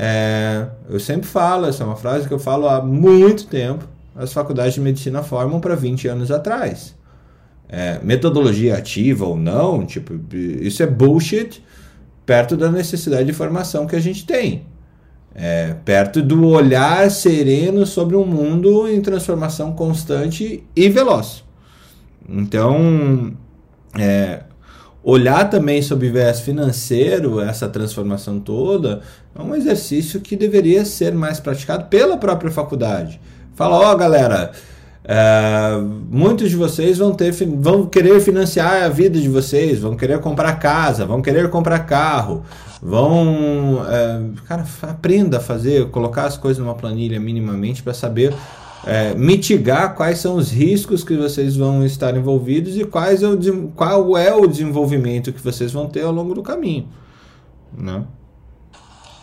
[0.01, 3.84] É, eu sempre falo, essa é uma frase que eu falo há muito tempo.
[4.14, 6.94] As faculdades de medicina formam para 20 anos atrás.
[7.68, 11.62] É, metodologia ativa ou não, tipo, isso é bullshit
[12.24, 14.64] perto da necessidade de formação que a gente tem.
[15.34, 21.44] É, perto do olhar sereno sobre um mundo em transformação constante e veloz.
[22.28, 23.32] Então,
[23.99, 24.42] é,
[25.11, 29.00] olhar também sob viés financeiro essa transformação toda
[29.34, 33.18] é um exercício que deveria ser mais praticado pela própria faculdade.
[33.54, 34.52] Fala, ó, oh, galera,
[35.02, 35.80] é,
[36.11, 40.52] muitos de vocês vão ter vão querer financiar a vida de vocês, vão querer comprar
[40.56, 42.44] casa, vão querer comprar carro,
[42.82, 48.34] vão é, cara aprenda a fazer, colocar as coisas numa planilha minimamente para saber
[48.87, 53.68] é, mitigar quais são os riscos que vocês vão estar envolvidos e quais é o,
[53.74, 56.89] qual é o desenvolvimento que vocês vão ter ao longo do caminho.
[57.72, 58.05] Né?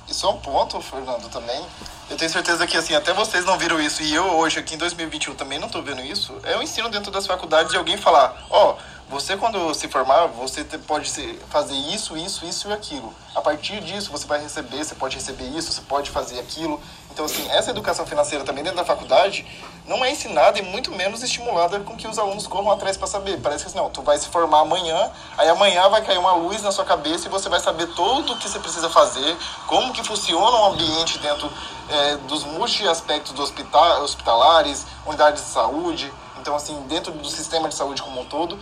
[0.07, 1.61] Isso é um ponto, Fernando, também.
[2.09, 4.77] Eu tenho certeza que assim, até vocês não viram isso, e eu hoje, aqui em
[4.77, 6.33] 2021, também não estou vendo isso.
[6.43, 10.27] É o ensino dentro das faculdades de alguém falar, ó, oh, você quando se formar,
[10.27, 11.11] você pode
[11.49, 13.13] fazer isso, isso, isso e aquilo.
[13.35, 16.79] A partir disso, você vai receber, você pode receber isso, você pode fazer aquilo.
[17.15, 19.47] Então, assim, essa educação financeira também dentro da faculdade
[19.87, 23.39] não é ensinada e muito menos estimulada com que os alunos corram atrás para saber.
[23.39, 26.61] Parece que assim, não, tu vai se formar amanhã, aí amanhã vai cair uma luz
[26.61, 30.03] na sua cabeça e você vai saber tudo o que você precisa fazer, como que
[30.03, 31.49] funciona o ambiente dentro
[31.89, 36.11] é, dos multi-aspectos do hospital, hospitalares, unidades de saúde,
[36.41, 38.59] então, assim, dentro do sistema de saúde como um todo.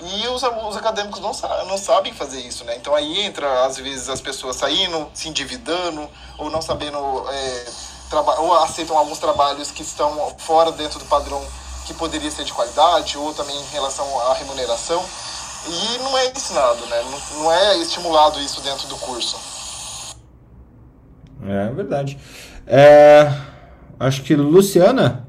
[0.00, 1.32] E os, os acadêmicos não,
[1.66, 2.76] não sabem fazer isso, né?
[2.76, 6.98] Então aí entra, às vezes, as pessoas saindo, se endividando, ou não sabendo
[7.30, 7.64] é,
[8.38, 11.44] ou aceitam alguns trabalhos que estão fora dentro do padrão
[11.86, 15.04] que poderia ser de qualidade, ou também em relação à remuneração.
[15.66, 17.02] E não é ensinado, né?
[17.10, 19.38] Não, não é estimulado isso dentro do curso.
[21.46, 22.18] É verdade.
[22.66, 23.30] É,
[23.98, 25.26] acho que Luciana.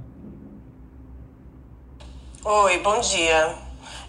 [2.43, 3.55] Oi, bom dia.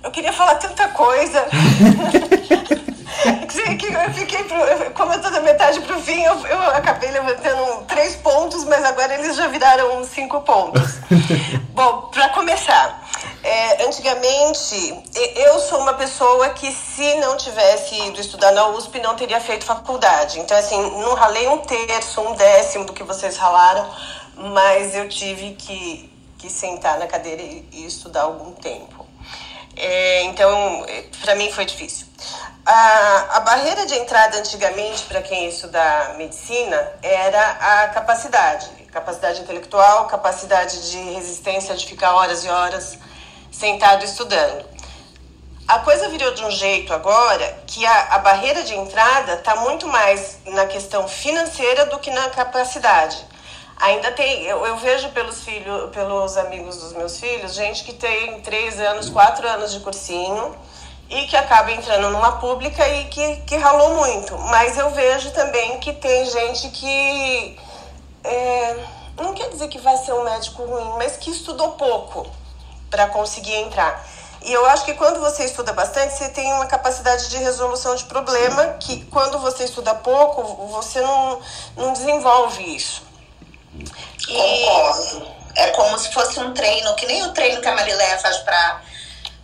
[0.03, 1.47] Eu queria falar tanta coisa.
[3.79, 4.59] que eu fiquei, pro,
[4.95, 9.15] como eu tô da metade pro fim, eu, eu acabei levantando três pontos, mas agora
[9.15, 10.97] eles já viraram cinco pontos.
[11.71, 13.07] Bom, para começar,
[13.43, 15.05] é, antigamente
[15.37, 19.65] eu sou uma pessoa que se não tivesse ido estudar na USP não teria feito
[19.65, 20.41] faculdade.
[20.41, 23.89] Então assim, não ralei um terço, um décimo do que vocês ralaram,
[24.37, 29.07] mas eu tive que, que sentar na cadeira e, e estudar algum tempo.
[29.77, 30.87] É, então,
[31.21, 32.07] para mim foi difícil.
[32.69, 39.41] A, a barreira de entrada antigamente para quem ia estudar medicina era a capacidade, capacidade
[39.41, 42.99] intelectual, capacidade de resistência de ficar horas e horas
[43.53, 44.64] sentado estudando.
[45.69, 49.87] A coisa virou de um jeito agora que a, a barreira de entrada está muito
[49.87, 53.25] mais na questão financeira do que na capacidade.
[53.77, 58.41] Ainda tem, eu, eu vejo pelos filhos, pelos amigos dos meus filhos, gente que tem
[58.41, 60.53] três anos, quatro anos de cursinho
[61.09, 64.37] e que acaba entrando numa pública e que, que ralou muito.
[64.39, 67.59] Mas eu vejo também que tem gente que.
[68.25, 68.77] É,
[69.17, 72.27] não quer dizer que vai ser um médico ruim, mas que estudou pouco
[72.91, 74.05] para conseguir entrar.
[74.43, 78.05] E eu acho que quando você estuda bastante, você tem uma capacidade de resolução de
[78.05, 81.41] problema que quando você estuda pouco, você não,
[81.77, 83.03] não desenvolve isso.
[84.29, 85.37] E...
[85.59, 88.83] É como se fosse um treino, que nem o treino que a Mariléia faz para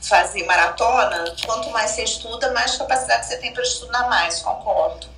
[0.02, 5.12] fazer maratona, quanto mais você estuda, mais capacidade você tem para estudar mais, concordo.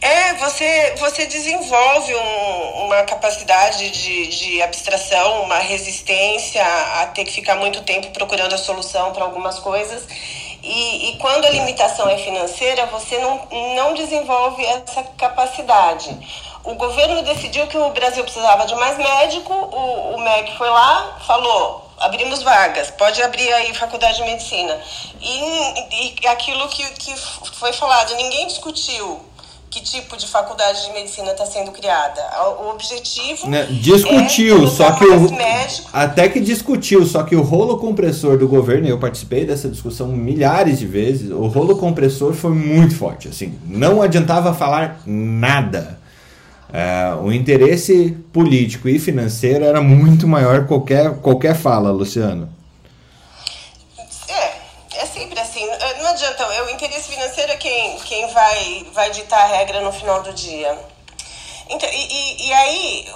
[0.00, 6.62] É, você, você desenvolve um, uma capacidade de, de abstração, uma resistência
[7.00, 10.06] a ter que ficar muito tempo procurando a solução para algumas coisas.
[10.62, 16.10] E, e quando a limitação é financeira, você não, não desenvolve essa capacidade.
[16.64, 21.18] O governo decidiu que o Brasil precisava de mais médico, o, o MEC foi lá,
[21.26, 24.78] falou: abrimos vagas, pode abrir aí faculdade de medicina.
[25.20, 27.14] E, e aquilo que, que
[27.52, 29.20] foi falado, ninguém discutiu
[29.74, 32.22] que tipo de faculdade de medicina está sendo criada.
[32.62, 33.64] O objetivo né?
[33.64, 35.90] discutiu, é só que o médico.
[35.92, 40.78] até que discutiu, só que o rolo compressor do governo, eu participei dessa discussão milhares
[40.78, 46.03] de vezes, o rolo compressor foi muito forte, assim, não adiantava falar nada.
[46.76, 52.52] É, o interesse político e financeiro era muito maior que qualquer, qualquer fala, Luciano.
[54.26, 55.64] É, é sempre assim.
[56.02, 60.20] Não adianta, o interesse financeiro é quem, quem vai, vai ditar a regra no final
[60.24, 60.76] do dia.
[61.70, 63.06] Então, e, e, e aí,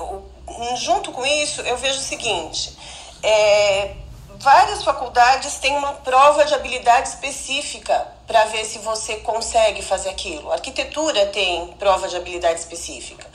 [0.76, 2.78] junto com isso, eu vejo o seguinte:
[3.24, 3.90] é,
[4.38, 10.52] várias faculdades têm uma prova de habilidade específica para ver se você consegue fazer aquilo.
[10.52, 13.26] arquitetura tem prova de habilidade específica.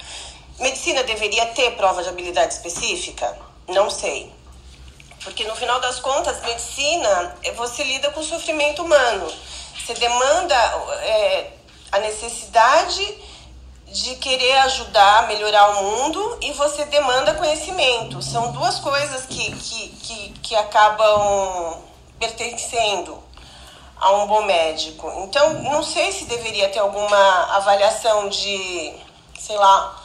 [0.60, 3.36] Medicina deveria ter prova de habilidade específica?
[3.68, 4.32] Não sei.
[5.24, 9.34] Porque no final das contas, medicina, é, você lida com o sofrimento humano.
[9.84, 10.56] Você demanda
[11.02, 11.52] é,
[11.92, 13.18] a necessidade
[13.88, 18.22] de querer ajudar, melhorar o mundo e você demanda conhecimento.
[18.22, 21.82] São duas coisas que, que, que, que acabam
[22.20, 23.23] pertencendo
[24.04, 25.10] a um bom médico.
[25.24, 28.94] Então, não sei se deveria ter alguma avaliação de,
[29.40, 29.96] sei lá,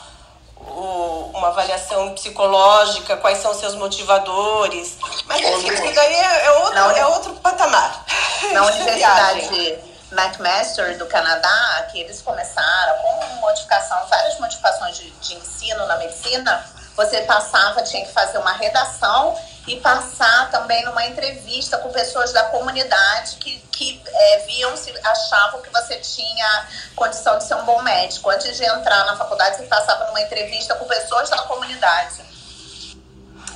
[1.34, 4.98] uma avaliação psicológica, quais são seus motivadores.
[5.26, 8.04] Mas enfim, isso daí é, é outro, é outro patamar.
[8.52, 9.78] Na Universidade
[10.12, 16.64] McMaster do Canadá, que eles começaram com modificação, várias modificações de, de ensino na medicina,
[16.98, 19.38] você passava, tinha que fazer uma redação
[19.68, 25.62] e passar também numa entrevista com pessoas da comunidade que, que é, viam se achavam
[25.62, 28.28] que você tinha condição de ser um bom médico.
[28.28, 32.20] Antes de entrar na faculdade, você passava numa entrevista com pessoas da comunidade.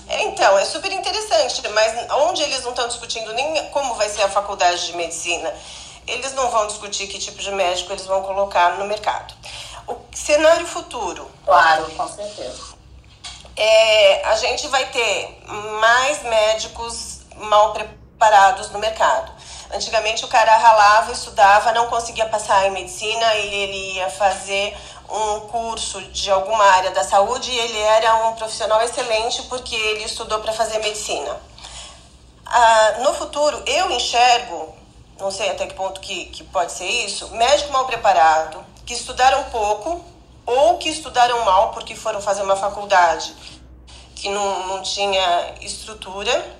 [0.08, 4.28] Então, é super interessante, mas onde eles não estão discutindo nem como vai ser a
[4.28, 5.52] faculdade de medicina,
[6.06, 9.34] eles não vão discutir que tipo de médico eles vão colocar no mercado.
[9.88, 11.28] O cenário futuro.
[11.44, 12.71] Claro, com certeza.
[13.56, 15.42] É, a gente vai ter
[15.80, 19.32] mais médicos mal preparados no mercado.
[19.72, 24.76] Antigamente o cara ralava, estudava, não conseguia passar em medicina e ele ia fazer
[25.08, 30.04] um curso de alguma área da saúde e ele era um profissional excelente porque ele
[30.04, 31.38] estudou para fazer medicina.
[32.46, 34.82] Ah, no futuro, eu enxergo
[35.22, 39.44] não sei até que ponto que, que pode ser isso, médico mal preparado, que estudaram
[39.44, 40.04] pouco
[40.44, 43.34] ou que estudaram mal porque foram fazer uma faculdade
[44.14, 46.56] que não, não tinha estrutura,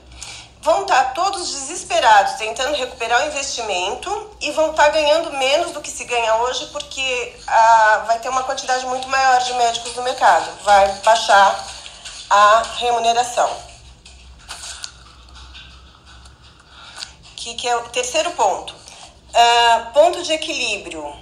[0.61, 5.91] vão estar todos desesperados tentando recuperar o investimento e vão estar ganhando menos do que
[5.91, 10.51] se ganha hoje porque ah, vai ter uma quantidade muito maior de médicos no mercado,
[10.63, 11.67] vai baixar
[12.31, 13.73] a remuneração.
[17.43, 18.73] que, que é o terceiro ponto.
[18.73, 21.13] Uh, ponto de equilíbrio.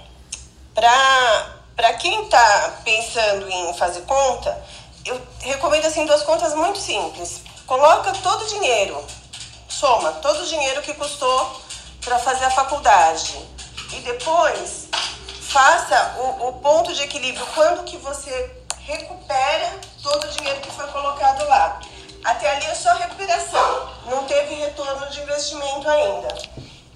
[0.73, 1.60] Para
[2.01, 4.63] quem está pensando em fazer conta,
[5.05, 7.41] eu recomendo assim duas contas muito simples.
[7.67, 9.05] Coloca todo o dinheiro,
[9.69, 11.61] soma todo o dinheiro que custou
[12.03, 13.37] para fazer a faculdade
[13.93, 14.89] e depois
[15.41, 20.87] faça o, o ponto de equilíbrio quando que você recupera todo o dinheiro que foi
[20.87, 21.79] colocado lá.
[22.23, 26.27] Até ali é só recuperação, não teve retorno de investimento ainda.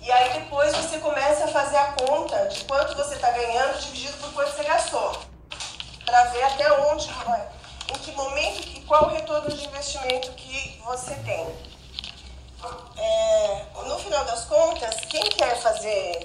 [0.06, 4.16] E aí depois você começa a fazer a conta de quanto você está ganhando dividido
[4.20, 5.18] por quanto você gastou.
[6.06, 7.10] Para ver até onde,
[7.90, 11.48] em que momento e qual o retorno de investimento que você tem.
[12.98, 16.20] É, no final das contas, quem quer fazer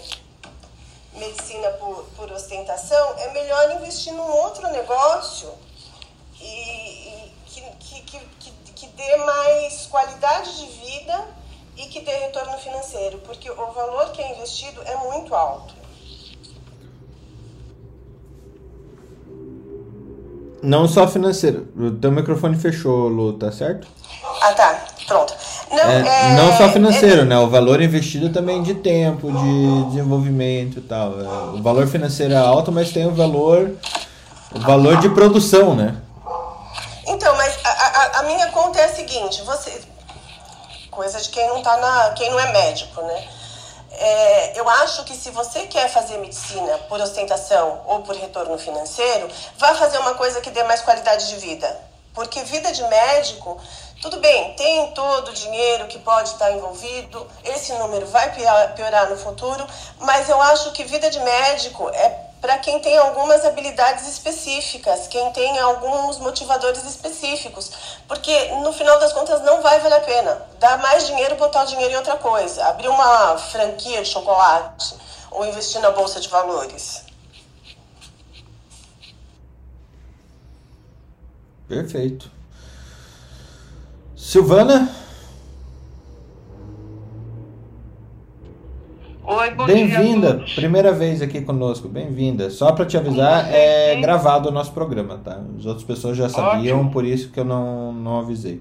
[1.15, 5.55] medicina por, por ostentação é melhor investir num outro negócio
[6.39, 7.63] e, e que,
[8.03, 11.40] que, que, que dê mais qualidade de vida
[11.81, 15.75] e que dê retorno financeiro, porque o valor que é investido é muito alto.
[20.63, 21.69] Não só financeiro.
[21.75, 23.89] O teu microfone fechou, Lu, tá certo?
[24.43, 24.85] Ah, tá.
[25.07, 25.35] Pronto.
[25.71, 27.39] Não, é, é, não só financeiro, é, né?
[27.39, 31.19] O valor investido também de tempo, de desenvolvimento e tal.
[31.19, 31.25] É,
[31.59, 33.71] o valor financeiro é alto, mas tem o valor,
[34.55, 35.97] o valor de produção, né?
[37.07, 39.81] Então, mas a, a, a, minha conta é a seguinte, você.
[40.91, 42.11] Coisa de quem não tá na.
[42.11, 43.29] quem não é médico, né?
[43.93, 49.29] É, eu acho que se você quer fazer medicina por ostentação ou por retorno financeiro,
[49.59, 51.91] vá fazer uma coisa que dê mais qualidade de vida.
[52.15, 53.61] Porque vida de médico,
[54.01, 58.33] tudo bem, tem todo o dinheiro que pode estar envolvido, esse número vai
[58.75, 59.67] piorar no futuro,
[59.99, 65.31] mas eu acho que vida de médico é para quem tem algumas habilidades específicas, quem
[65.33, 67.71] tem alguns motivadores específicos,
[68.09, 71.67] porque no final das contas não vai valer a pena dar mais dinheiro, botar o
[71.67, 74.95] dinheiro em outra coisa, abrir uma franquia de chocolate
[75.31, 77.05] ou investir na bolsa de valores.
[81.69, 82.31] Perfeito.
[84.17, 84.93] Silvana?
[89.33, 92.51] Oi, bom Bem-vinda, primeira vez aqui conosco, bem-vinda.
[92.51, 95.41] Só para te avisar, é gravado o nosso programa, tá?
[95.57, 96.91] As outras pessoas já sabiam, Ótimo.
[96.91, 98.61] por isso que eu não, não avisei.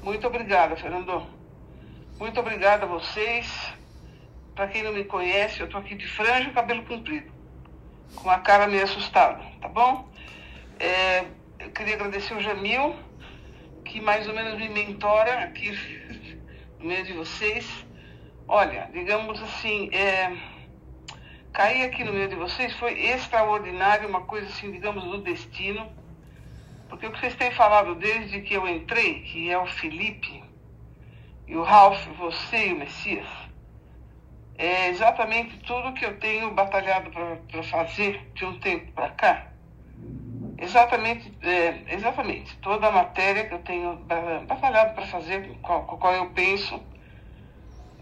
[0.00, 1.24] Muito obrigada, Fernando.
[2.20, 3.52] Muito obrigada a vocês.
[4.54, 7.32] Para quem não me conhece, eu tô aqui de franja e cabelo comprido,
[8.14, 10.06] com a cara meio assustada, tá bom?
[10.78, 11.24] É,
[11.58, 12.94] eu queria agradecer o Jamil,
[13.84, 15.76] que mais ou menos me mentora aqui
[16.78, 17.87] no meio de vocês.
[18.50, 20.34] Olha, digamos assim, é,
[21.52, 25.86] cair aqui no meio de vocês foi extraordinário, uma coisa assim, digamos, do destino.
[26.88, 30.42] Porque o que vocês têm falado desde que eu entrei, que é o Felipe,
[31.46, 33.26] e o Ralph, você e o Messias,
[34.56, 39.46] é exatamente tudo que eu tenho batalhado para fazer de um tempo para cá.
[40.56, 42.56] Exatamente, é, exatamente.
[42.60, 43.96] Toda a matéria que eu tenho
[44.46, 46.82] batalhado para fazer, com, com a qual eu penso,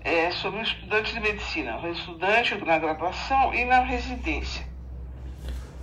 [0.07, 4.65] é sobre o estudante de medicina, o estudante na graduação e na residência.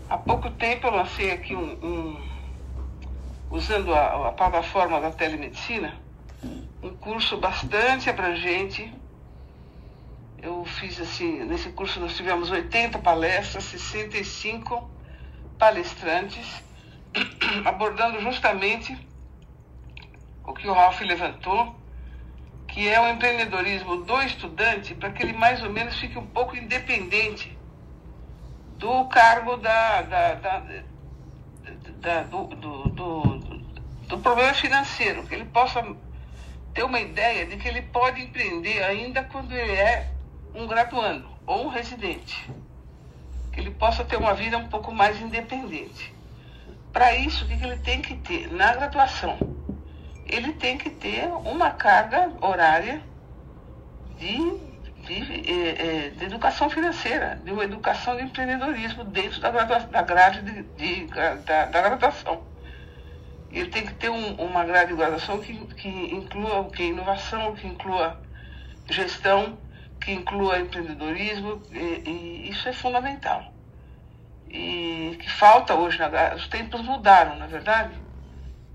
[0.09, 2.21] Há pouco tempo eu lancei aqui um, um
[3.51, 5.99] usando a, a plataforma da telemedicina,
[6.81, 8.93] um curso bastante abrangente.
[10.41, 14.89] Eu fiz assim, nesse curso nós tivemos 80 palestras, 65
[15.59, 16.63] palestrantes,
[17.65, 18.97] abordando justamente
[20.45, 21.82] o que o Ralph levantou,
[22.73, 26.57] que é o empreendedorismo do estudante, para que ele mais ou menos fique um pouco
[26.57, 27.55] independente
[28.79, 30.63] do cargo da, da, da,
[32.01, 33.23] da do, do, do,
[34.07, 35.85] do problema financeiro, que ele possa
[36.73, 40.09] ter uma ideia de que ele pode empreender ainda quando ele é
[40.55, 42.49] um graduando ou um residente.
[43.51, 46.11] Que ele possa ter uma vida um pouco mais independente.
[46.91, 48.51] Para isso, o que ele tem que ter?
[48.51, 49.37] Na graduação,
[50.25, 53.01] ele tem que ter uma carga horária
[54.17, 54.57] de,
[55.05, 60.41] de, eh, eh, de educação financeira, de uma educação de empreendedorismo dentro da, da grade
[60.41, 62.53] de, de, da, da graduação
[63.53, 66.83] ele tem que ter um, uma graduação que, que inclua o que?
[66.83, 68.19] Inovação, que inclua
[68.89, 69.57] gestão,
[70.01, 73.53] que inclua empreendedorismo, e, e isso é fundamental.
[74.49, 77.93] E que falta hoje, na, os tempos mudaram, na é verdade.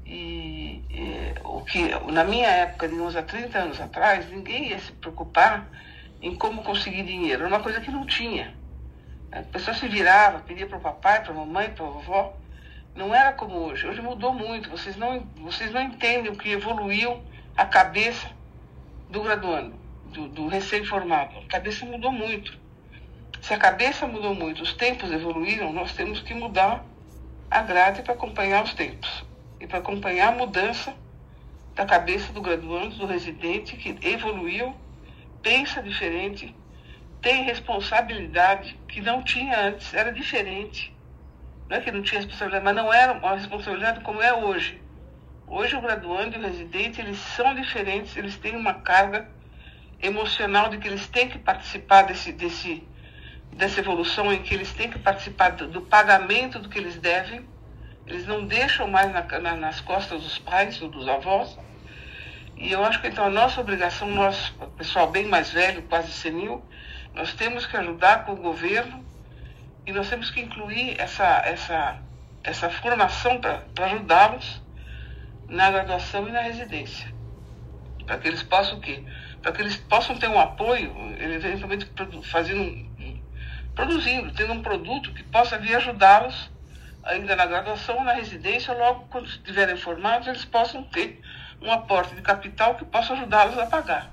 [0.09, 4.79] E, e, o que na minha época, de uns há 30 anos atrás, ninguém ia
[4.79, 5.69] se preocupar
[6.23, 7.45] em como conseguir dinheiro.
[7.45, 8.55] Era uma coisa que não tinha.
[9.31, 12.35] A pessoa se virava, pedia para o papai, para a mamãe, para a vovó
[12.97, 13.87] não era como hoje.
[13.87, 14.71] Hoje mudou muito.
[14.71, 17.23] Vocês não, vocês não entendem o que evoluiu
[17.57, 18.29] a cabeça
[19.11, 19.77] do graduando,
[20.07, 21.39] do, do recém-formado.
[21.39, 22.59] A cabeça mudou muito.
[23.41, 26.85] Se a cabeça mudou muito, os tempos evoluíram, nós temos que mudar
[27.51, 29.28] a grade para acompanhar os tempos
[29.61, 30.95] e para acompanhar a mudança
[31.75, 34.75] da cabeça do graduando, do residente que evoluiu,
[35.43, 36.55] pensa diferente,
[37.21, 40.95] tem responsabilidade que não tinha antes, era diferente.
[41.69, 44.81] Não é que não tinha responsabilidade, mas não era uma responsabilidade como é hoje.
[45.47, 49.29] Hoje o graduando e o residente, eles são diferentes, eles têm uma carga
[50.01, 52.87] emocional de que eles têm que participar desse, desse,
[53.53, 57.47] dessa evolução, em que eles têm que participar do, do pagamento do que eles devem.
[58.09, 61.59] Eles não deixam mais na, na, nas costas dos pais ou dos avós.
[62.57, 66.65] E eu acho que então a nossa obrigação, nós, pessoal bem mais velho, quase senil,
[67.15, 69.05] nós temos que ajudar com o governo
[69.87, 71.99] e nós temos que incluir essa, essa,
[72.43, 74.63] essa formação para ajudá-los
[75.47, 77.13] na graduação e na residência.
[78.07, 79.05] Para que eles possam o quê?
[79.43, 81.91] Para que eles possam ter um apoio, eventualmente
[82.25, 82.89] fazendo,
[83.75, 86.51] produzindo, tendo um produto que possa vir ajudá-los
[87.09, 91.21] ainda na graduação na residência, logo quando estiverem formados, eles possam ter
[91.61, 94.11] um aporte de capital que possa ajudá-los a pagar.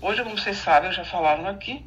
[0.00, 1.86] Hoje, como vocês sabem, já falaram aqui,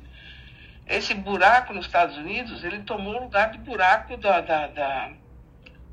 [0.88, 5.12] esse buraco nos Estados Unidos, ele tomou o lugar do buraco da, da, da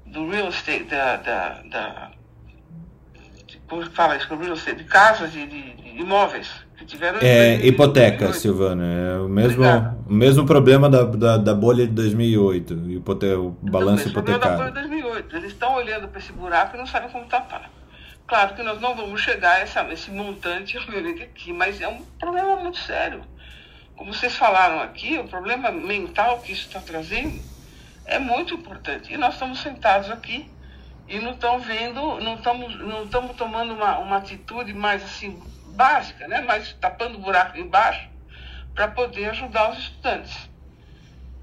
[0.06, 2.10] do real estate, da, da, da
[3.68, 6.65] como fala isso, real estate, de casas, de, de, de imóveis.
[7.22, 9.64] É, hipoteca, Silvana, é o mesmo,
[10.06, 14.58] o mesmo problema da, da, da bolha de 2008, hipote, o balanço então, hipotecário.
[14.58, 17.70] da bolha de 2008, eles estão olhando para esse buraco e não sabem como tapar.
[18.26, 20.76] Claro que nós não vamos chegar a essa, esse montante,
[21.22, 23.22] aqui, mas é um problema muito sério
[23.96, 27.40] como vocês falaram aqui, o problema mental que isso está trazendo
[28.04, 29.12] é muito importante.
[29.12, 30.48] E nós estamos sentados aqui
[31.08, 35.42] e não estamos vendo, não estamos, não tomando uma, uma atitude mais assim
[35.76, 36.40] básica, né?
[36.40, 38.08] mais tapando o buraco embaixo
[38.74, 40.50] para poder ajudar os estudantes.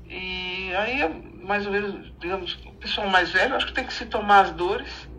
[0.05, 1.07] E aí,
[1.43, 4.51] mais ou menos, digamos, o pessoal mais velho, acho que tem que se tomar as
[4.51, 5.09] dores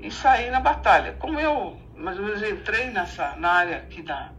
[0.00, 1.12] e sair na batalha.
[1.14, 4.32] Como eu, mais ou menos, entrei nessa, na área aqui da,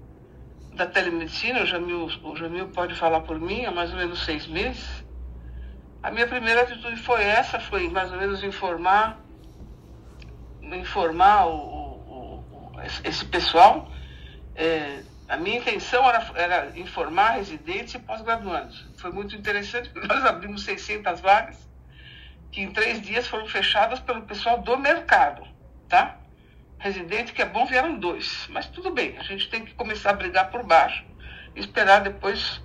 [0.73, 4.47] da telemedicina, o Jamil, o Jamil pode falar por mim, há mais ou menos seis
[4.47, 5.05] meses.
[6.01, 9.19] A minha primeira atitude foi essa, foi mais ou menos informar,
[10.61, 11.88] informar o
[13.03, 13.91] esse pessoal.
[14.55, 18.85] É, a minha intenção era, era informar residentes e pós-graduandos.
[18.97, 21.69] Foi muito interessante, porque nós abrimos 600 vagas
[22.51, 25.43] que em três dias foram fechadas pelo pessoal do mercado,
[25.87, 26.17] tá?
[26.79, 30.13] Residente que é bom vieram dois, mas tudo bem, a gente tem que começar a
[30.13, 31.03] brigar por baixo
[31.55, 32.61] e esperar depois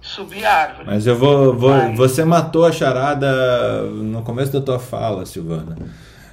[0.00, 0.86] subir a árvore.
[0.86, 1.96] Mas eu vou, vou mas...
[1.96, 5.76] você matou a charada no começo da tua fala, Silvana.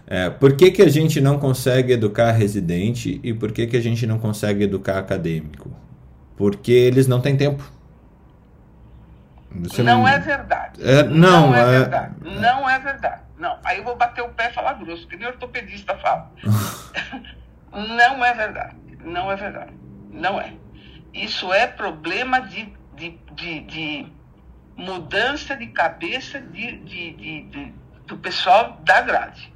[0.06, 3.82] É, por que, que a gente não consegue educar residente e por que, que a
[3.82, 5.72] gente não consegue educar acadêmico?
[6.36, 7.64] Porque eles não têm tempo.
[9.50, 10.82] Não, não é verdade.
[10.84, 12.16] É, não, não, é, é, verdade.
[12.22, 13.22] Não é verdade.
[13.38, 13.58] Não.
[13.64, 16.32] Aí eu vou bater o pé e falar grosso, que nem ortopedista fala.
[17.72, 18.76] não é verdade.
[19.04, 19.74] Não é verdade.
[20.12, 20.54] Não é.
[21.14, 24.14] Isso é problema de, de, de, de
[24.76, 27.74] mudança de cabeça de, de, de,
[28.08, 29.53] do pessoal da grade.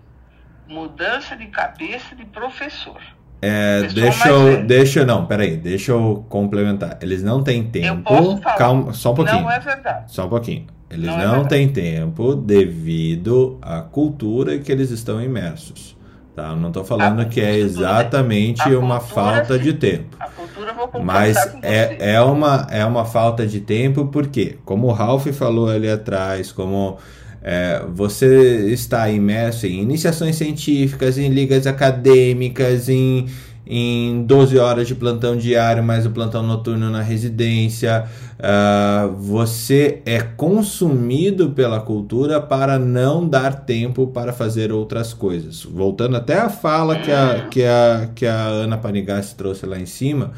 [0.68, 3.02] Mudança de cabeça de professor.
[3.42, 6.98] É, deixa eu, deixa não, peraí, deixa eu complementar.
[7.02, 8.40] Eles não têm tempo.
[8.58, 9.42] Calma, só um pouquinho.
[9.42, 10.12] Não é verdade.
[10.12, 10.66] Só um pouquinho.
[10.90, 15.96] Eles não, é não é têm tempo devido à cultura que eles estão imersos.
[16.36, 16.50] Tá?
[16.50, 19.64] Eu não estou falando que é exatamente uma falta sim.
[19.64, 20.16] de tempo.
[20.20, 24.92] A cultura vou Mas é, é, uma, é uma falta de tempo porque, como o
[24.92, 27.00] Ralph falou ali atrás, como
[27.42, 33.28] é, você está imerso em iniciações científicas, em ligas acadêmicas, em,
[33.66, 38.06] em 12 horas de plantão diário, mais o plantão noturno na residência.
[38.38, 45.64] Uh, você é consumido pela cultura para não dar tempo para fazer outras coisas.
[45.64, 49.86] Voltando até a fala que a, que a, que a Ana Panigassi trouxe lá em
[49.86, 50.32] cima,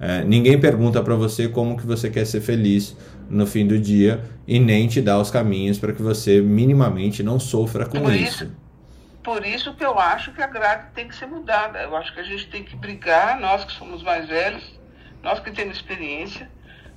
[0.00, 2.94] uh, ninguém pergunta para você como que você quer ser feliz
[3.30, 7.38] no fim do dia e nem te dá os caminhos para que você minimamente não
[7.38, 8.44] sofra com por isso.
[8.44, 8.56] isso.
[9.22, 11.78] Por isso que eu acho que a grade tem que ser mudada.
[11.80, 14.78] Eu acho que a gente tem que brigar, nós que somos mais velhos,
[15.22, 16.50] nós que temos experiência,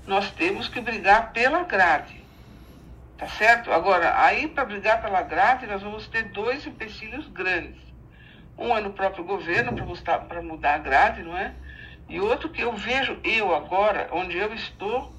[0.07, 2.23] nós temos que brigar pela grade.
[3.17, 3.71] Tá certo?
[3.71, 7.81] Agora, aí para brigar pela grade, nós vamos ter dois empecilhos grandes.
[8.57, 9.73] Um é no próprio governo
[10.27, 11.53] para mudar a grade, não é?
[12.09, 15.13] E outro que eu vejo eu agora, onde eu estou,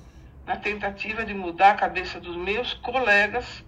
[0.47, 3.65] na tentativa de mudar a cabeça dos meus colegas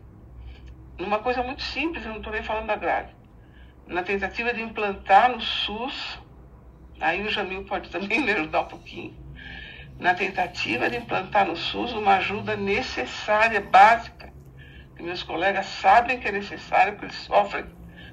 [0.98, 3.14] numa coisa muito simples, eu não estou nem falando da grade,
[3.86, 6.18] na tentativa de implantar no SUS,
[7.00, 9.14] aí o Jamil pode também me ajudar um pouquinho,
[9.98, 14.32] na tentativa de implantar no SUS uma ajuda necessária, básica,
[14.96, 17.66] que meus colegas sabem que é necessária, porque eles sofrem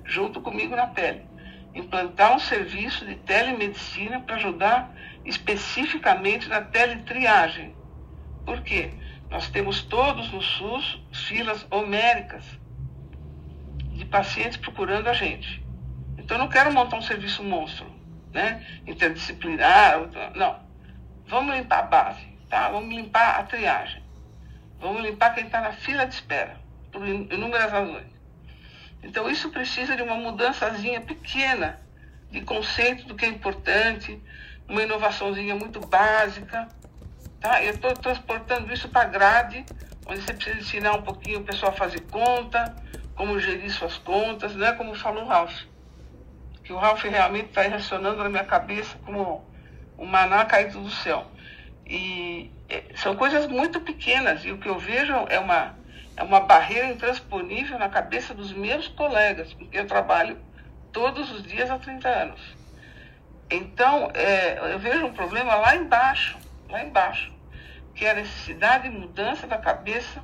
[0.04, 1.26] junto comigo na pele.
[1.74, 4.94] Implantar um serviço de telemedicina para ajudar
[5.26, 7.74] especificamente na teletriagem
[8.46, 8.92] por quê?
[9.30, 12.46] Nós temos todos no SUS filas homéricas
[13.92, 15.64] de pacientes procurando a gente.
[16.18, 17.86] Então, eu não quero montar um serviço monstro,
[18.32, 18.66] né?
[18.86, 20.00] Interdisciplinar,
[20.36, 20.60] não.
[21.28, 22.70] Vamos limpar a base, tá?
[22.70, 24.04] Vamos limpar a triagem.
[24.80, 26.58] Vamos limpar quem está na fila de espera,
[26.92, 28.08] por inúmeras razões.
[29.02, 31.80] Então, isso precisa de uma mudançazinha pequena
[32.30, 34.22] de conceito do que é importante,
[34.68, 36.68] uma inovaçãozinha muito básica,
[37.44, 37.62] Tá?
[37.62, 39.66] Eu estou transportando isso para a grade,
[40.08, 42.74] onde você precisa ensinar um pouquinho o pessoal a fazer conta,
[43.16, 45.64] como gerir suas contas, não é como falou o Ralph.
[46.64, 49.46] Que o Ralph realmente está racionando na minha cabeça como
[49.98, 51.26] um maná caído do céu.
[51.86, 55.76] E é, são coisas muito pequenas, e o que eu vejo é uma,
[56.16, 60.38] é uma barreira intransponível na cabeça dos meus colegas, porque eu trabalho
[60.94, 62.40] todos os dias há 30 anos.
[63.52, 66.38] Então, é, eu vejo um problema lá embaixo,
[66.70, 67.33] lá embaixo
[67.96, 70.22] que é a necessidade de mudança da cabeça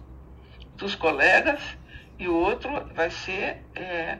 [0.75, 1.59] dos colegas,
[2.17, 4.17] e o outro vai ser, é,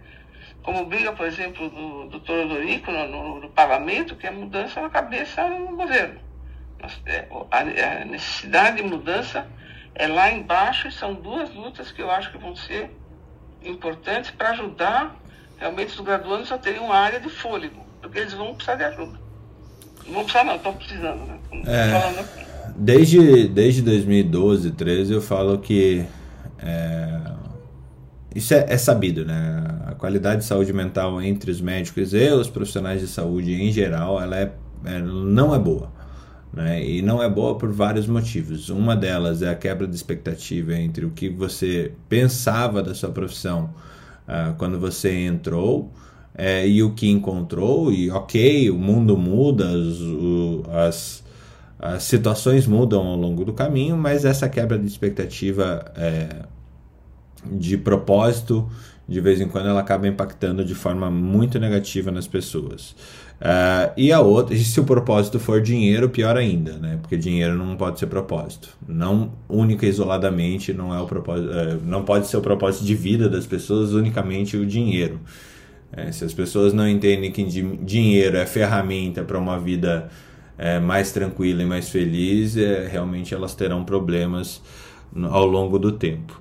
[0.64, 4.82] como briga, por exemplo, do doutor Odorico no, no, no, parlamento, que é a mudança
[4.82, 6.20] na cabeça no governo.
[7.06, 9.48] É, a, a necessidade de mudança
[9.96, 12.90] é lá embaixo e são duas lutas que eu acho que vão ser
[13.62, 15.16] importantes para ajudar
[15.58, 19.20] realmente os graduandos a terem uma área de fôlego, porque eles vão precisar de ajuda.
[20.06, 21.40] Não vão precisar não, estão precisando, né?
[21.68, 21.92] É.
[21.92, 22.49] Falando aqui
[22.80, 26.06] desde, desde 2012, 13, eu falo que
[26.60, 27.20] é,
[28.34, 29.64] isso é, é, sabido, né?
[29.86, 34.22] A qualidade de saúde mental entre os médicos e os profissionais de saúde em geral,
[34.22, 34.52] ela é,
[34.86, 35.92] é, não é boa.
[36.52, 36.84] Né?
[36.84, 38.70] E não é boa por vários motivos.
[38.70, 43.74] Uma delas é a quebra de expectativa entre o que você pensava da sua profissão
[44.28, 45.94] uh, quando você entrou
[46.34, 47.92] é, e o que encontrou.
[47.92, 51.24] E ok, o mundo muda, as, o, as
[51.80, 56.44] as situações mudam ao longo do caminho, mas essa quebra de expectativa é,
[57.46, 58.70] de propósito
[59.10, 62.92] de vez em quando ela acaba impactando de forma muito negativa nas pessoas.
[63.42, 67.00] Uh, e a outra, e se o propósito for dinheiro, pior ainda, né?
[67.02, 68.70] Porque dinheiro não pode ser propósito.
[68.88, 72.94] Não única e isoladamente, não é o propósito, uh, não pode ser o propósito de
[72.94, 75.20] vida das pessoas unicamente o dinheiro.
[75.92, 80.08] É, se as pessoas não entendem que dinheiro é ferramenta para uma vida
[80.60, 84.62] é, mais tranquila e mais feliz, é, realmente elas terão problemas
[85.32, 86.40] ao longo do tempo.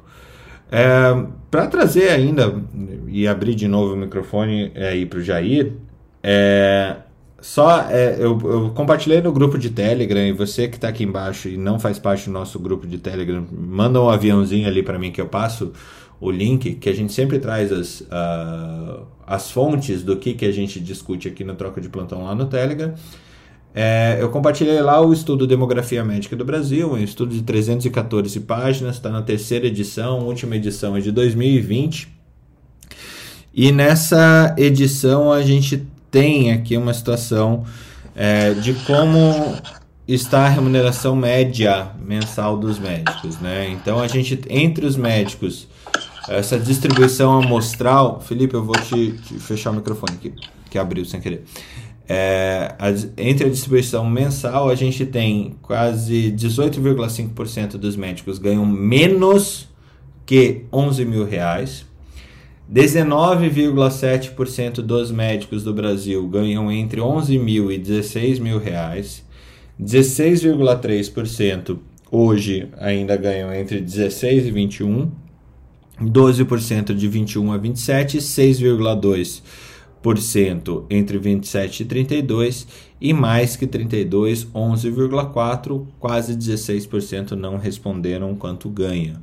[0.71, 2.61] É, para trazer ainda
[3.07, 5.73] e abrir de novo o microfone aí para o Jair,
[6.21, 6.97] é,
[7.41, 11.49] só é, eu, eu, compartilhei no grupo de Telegram e você que está aqui embaixo
[11.49, 15.13] e não faz parte do nosso grupo de Telegram, manda um aviãozinho ali para mim
[15.13, 15.73] que eu passo
[16.21, 20.51] o link, que a gente sempre traz as, uh, as fontes do que, que a
[20.51, 22.93] gente discute aqui no Troca de Plantão lá no Telegram.
[23.81, 28.97] É, eu compartilhei lá o estudo Demografia Médica do Brasil, um estudo de 314 páginas,
[28.97, 32.09] está na terceira edição, última edição é de 2020.
[33.55, 37.65] E nessa edição a gente tem aqui uma situação
[38.17, 39.55] é, de como
[40.09, 43.71] está a remuneração média mensal dos médicos, né?
[43.71, 45.69] Então a gente entre os médicos
[46.29, 50.35] essa distribuição amostral, Felipe, eu vou te, te fechar o microfone aqui,
[50.69, 51.45] que abriu sem querer.
[52.11, 59.69] É, a, entre a distribuição mensal, a gente tem quase 18,5% dos médicos ganham menos
[60.25, 61.85] que 11 mil reais.
[62.73, 69.23] 19,7% dos médicos do Brasil ganham entre 11 mil e 16 mil reais.
[69.81, 71.79] 16,3%
[72.11, 75.11] hoje ainda ganham entre 16 e 21.
[76.01, 79.43] 12% de 21 a 27, 6,2%
[80.91, 82.67] entre 27 e 32
[83.01, 89.21] e mais que 32, 11,4, quase 16% não responderam quanto ganha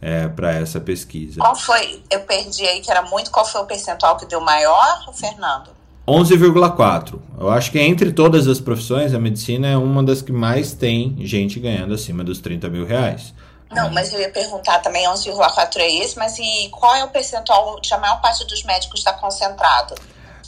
[0.00, 1.40] é, para essa pesquisa.
[1.40, 2.02] Qual foi?
[2.10, 3.30] Eu perdi aí que era muito.
[3.30, 5.70] Qual foi o percentual que deu maior, Fernando?
[6.06, 7.18] 11,4.
[7.38, 11.16] Eu acho que entre todas as profissões, a medicina é uma das que mais tem
[11.20, 13.32] gente ganhando acima dos 30 mil reais.
[13.74, 17.80] Não, mas eu ia perguntar também 11,4 é esse, mas e qual é o percentual
[17.80, 19.94] de a maior parte dos médicos está concentrado?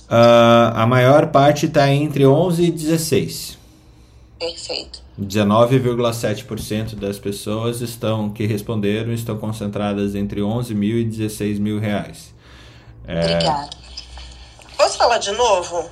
[0.05, 3.59] Uh, a maior parte está entre 11 e 16.
[4.39, 5.03] Perfeito.
[5.21, 12.35] 19,7% das pessoas estão que responderam estão concentradas entre 11 mil e 16 mil reais.
[13.07, 13.21] É...
[13.21, 13.71] Obrigada.
[14.77, 15.89] Posso falar de novo?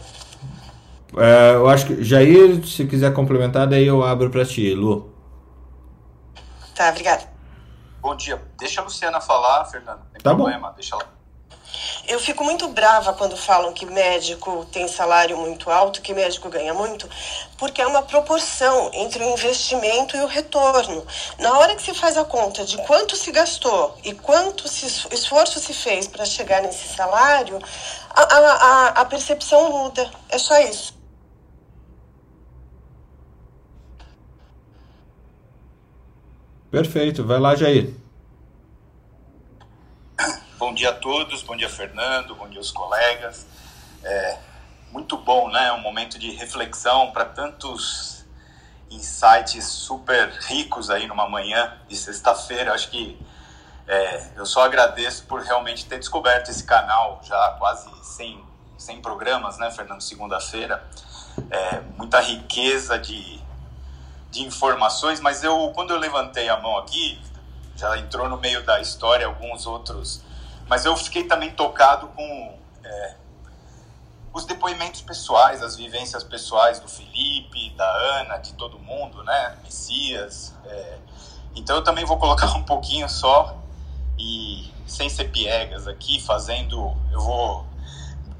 [1.16, 5.11] É, eu acho que Jair, se quiser complementar, daí eu abro para ti, Lu.
[6.74, 7.28] Tá, obrigada.
[8.00, 8.42] Bom dia.
[8.58, 9.98] Deixa a Luciana falar, Fernando.
[9.98, 10.74] Não tem tá problema, bom.
[10.74, 11.22] deixa ela.
[12.06, 16.74] Eu fico muito brava quando falam que médico tem salário muito alto, que médico ganha
[16.74, 17.08] muito,
[17.56, 21.06] porque é uma proporção entre o investimento e o retorno.
[21.38, 25.60] Na hora que se faz a conta de quanto se gastou e quanto se, esforço
[25.60, 27.58] se fez para chegar nesse salário,
[28.10, 30.10] a, a, a percepção muda.
[30.28, 31.01] É só isso.
[36.72, 37.92] Perfeito, vai lá, Jair.
[40.58, 43.46] Bom dia a todos, bom dia Fernando, bom dia os colegas.
[44.02, 44.38] É
[44.90, 45.70] muito bom, né?
[45.72, 48.24] Um momento de reflexão para tantos
[48.90, 52.72] insights super ricos aí numa manhã de sexta-feira.
[52.72, 53.20] Acho que
[53.86, 58.42] é, eu só agradeço por realmente ter descoberto esse canal já quase 100,
[58.78, 60.00] 100 programas, né, Fernando?
[60.00, 60.82] Segunda-feira.
[61.50, 63.41] É, muita riqueza de
[64.32, 67.20] de informações, mas eu quando eu levantei a mão aqui,
[67.76, 70.22] já entrou no meio da história alguns outros,
[70.66, 73.14] mas eu fiquei também tocado com é,
[74.32, 77.88] os depoimentos pessoais, as vivências pessoais do Felipe, da
[78.20, 80.54] Ana, de todo mundo, né, Messias.
[80.64, 80.98] É,
[81.54, 83.58] então eu também vou colocar um pouquinho só
[84.18, 87.66] e sem ser piegas aqui, fazendo, eu vou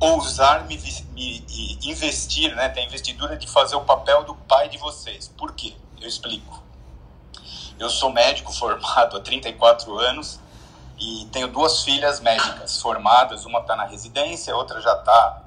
[0.02, 0.76] ousar me,
[1.12, 1.46] me,
[1.84, 5.28] investir, né, ter a investidura de fazer o papel do pai de vocês.
[5.28, 5.74] Por quê?
[6.00, 6.62] Eu explico.
[7.78, 10.40] Eu sou médico formado há 34 anos
[10.98, 13.44] e tenho duas filhas médicas formadas.
[13.44, 15.42] Uma está na residência, a outra já está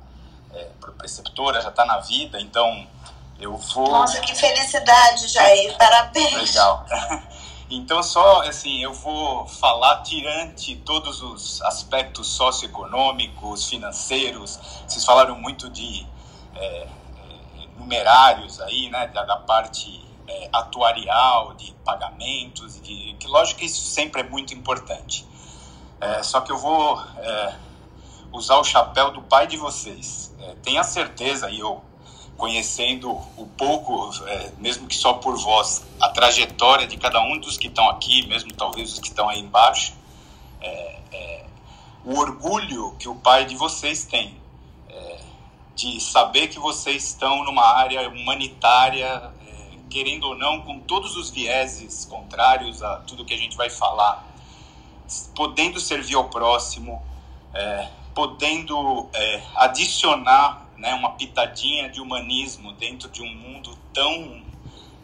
[0.53, 2.39] é, preceptora, já está na vida.
[2.39, 2.87] Então
[3.39, 3.89] eu vou.
[3.89, 5.77] Nossa, que felicidade, Jair!
[5.77, 6.33] Parabéns!
[6.33, 6.85] Legal.
[7.69, 14.59] Então, só assim, eu vou falar tirante todos os aspectos socioeconômicos, financeiros.
[14.87, 16.05] Vocês falaram muito de
[16.55, 16.87] é, é
[17.77, 23.81] numerários aí, né, da, da parte é, atuarial, de pagamentos, de, que lógico que isso
[23.81, 25.25] sempre é muito importante.
[25.99, 27.55] É, só que eu vou é,
[28.31, 30.35] usar o chapéu do pai de vocês.
[30.39, 31.83] É, tenha certeza, e eu
[32.37, 37.57] conhecendo o pouco, é, mesmo que só por voz, a trajetória de cada um dos
[37.57, 39.93] que estão aqui, mesmo talvez os que estão aí embaixo,
[40.61, 40.95] é,
[42.05, 44.37] o orgulho que o pai de vocês tem,
[44.89, 45.19] é,
[45.75, 51.31] de saber que vocês estão numa área humanitária, é, querendo ou não, com todos os
[51.31, 54.23] vieses contrários a tudo que a gente vai falar,
[55.35, 57.01] podendo servir ao próximo,
[57.53, 64.43] é, podendo é, adicionar né, uma pitadinha de humanismo dentro de um mundo tão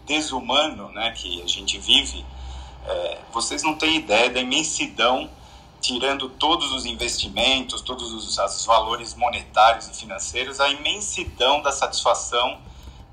[0.06, 2.26] desumano né, que a gente vive,
[2.86, 5.30] é, vocês não têm ideia da imensidão,
[5.80, 12.60] tirando todos os investimentos, todos os, os valores monetários e financeiros, a imensidão da satisfação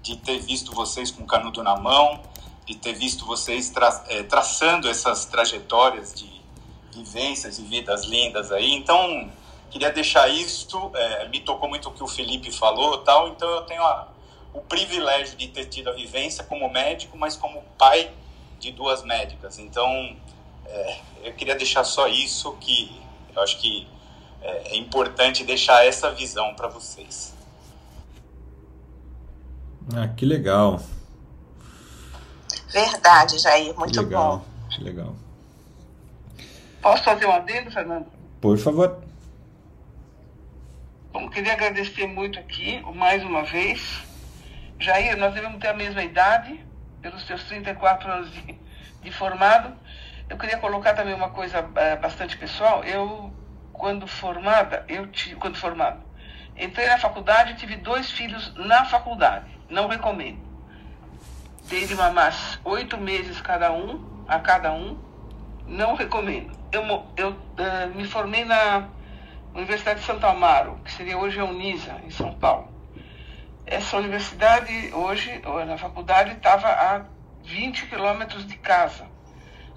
[0.03, 2.21] de ter visto vocês com canudo na mão,
[2.67, 6.29] de ter visto vocês tra é, traçando essas trajetórias de
[6.93, 8.73] vivências e vidas lindas aí.
[8.75, 9.31] Então,
[9.71, 10.91] queria deixar isso.
[10.95, 13.29] É, me tocou muito o que o Felipe falou, tal.
[13.29, 14.09] Então, eu tenho a,
[14.53, 18.11] o privilégio de ter tido a vivência como médico, mas como pai
[18.59, 19.59] de duas médicas.
[19.59, 20.17] Então,
[20.67, 23.01] é, eu queria deixar só isso, que
[23.35, 23.87] eu acho que
[24.43, 27.35] é, é importante deixar essa visão para vocês.
[29.95, 30.81] Ah, que legal.
[32.71, 34.45] Verdade, Jair, muito legal, bom.
[34.71, 35.17] Que legal.
[36.83, 38.07] Posso fazer um adendo, Fernando?
[38.41, 39.08] Por favor.
[41.19, 44.05] Bom, queria agradecer muito aqui, mais uma vez.
[44.79, 46.65] Jair, nós devemos ter a mesma idade,
[47.03, 48.57] pelos seus 34 anos de,
[49.03, 49.75] de formado.
[50.31, 52.85] Eu queria colocar também uma coisa é, bastante pessoal.
[52.85, 53.35] Eu,
[53.73, 56.01] quando formada, eu tive, quando formado,
[56.57, 59.51] entrei na faculdade e tive dois filhos na faculdade.
[59.69, 60.39] Não recomendo.
[61.69, 62.33] Dei de mamar
[62.65, 64.97] oito meses cada um, a cada um.
[65.67, 66.57] Não recomendo.
[66.71, 66.85] Eu,
[67.17, 68.89] eu uh, me formei na
[69.55, 72.69] Universidade de Santo Amaro, que seria hoje a Unisa, em São Paulo.
[73.67, 77.05] Essa universidade, hoje, na faculdade, estava a
[77.45, 79.07] 20 quilômetros de casa.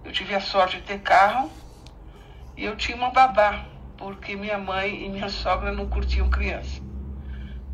[0.04, 1.52] Eu tive a sorte de ter carro
[2.56, 3.66] e eu tinha uma babá,
[3.98, 6.82] porque minha mãe e minha sogra não curtiam criança.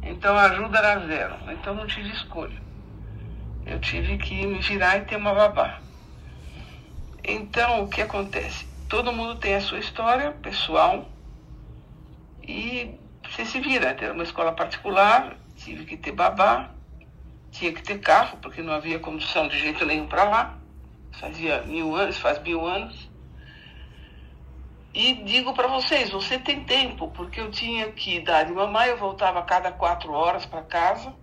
[0.02, 1.36] Então a ajuda era zero.
[1.52, 2.62] Então não tive escolha.
[3.66, 5.80] Eu tive que me virar e ter uma babá.
[7.24, 8.66] Então o que acontece?
[8.88, 11.06] Todo mundo tem a sua história pessoal
[12.48, 12.98] e
[13.30, 13.94] você se vira.
[13.94, 16.72] Ter uma escola particular, tive que ter babá,
[17.52, 20.58] tinha que ter carro, porque não havia condução de jeito nenhum para lá.
[21.20, 23.10] Fazia mil anos, faz mil anos.
[24.94, 28.98] E digo para vocês, você tem tempo, porque eu tinha que dar de mamãe, eu
[28.98, 31.14] voltava a cada quatro horas para casa.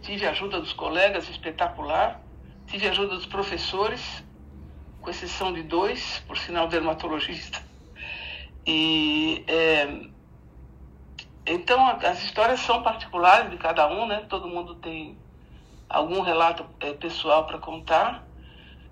[0.00, 2.20] Tive ajuda dos colegas, espetacular.
[2.66, 4.24] Tive ajuda dos professores,
[5.00, 7.60] com exceção de dois, por sinal dermatologista.
[8.66, 10.11] E é,
[11.44, 14.24] então, as histórias são particulares de cada um, né?
[14.28, 15.16] Todo mundo tem
[15.88, 18.24] algum relato é, pessoal para contar.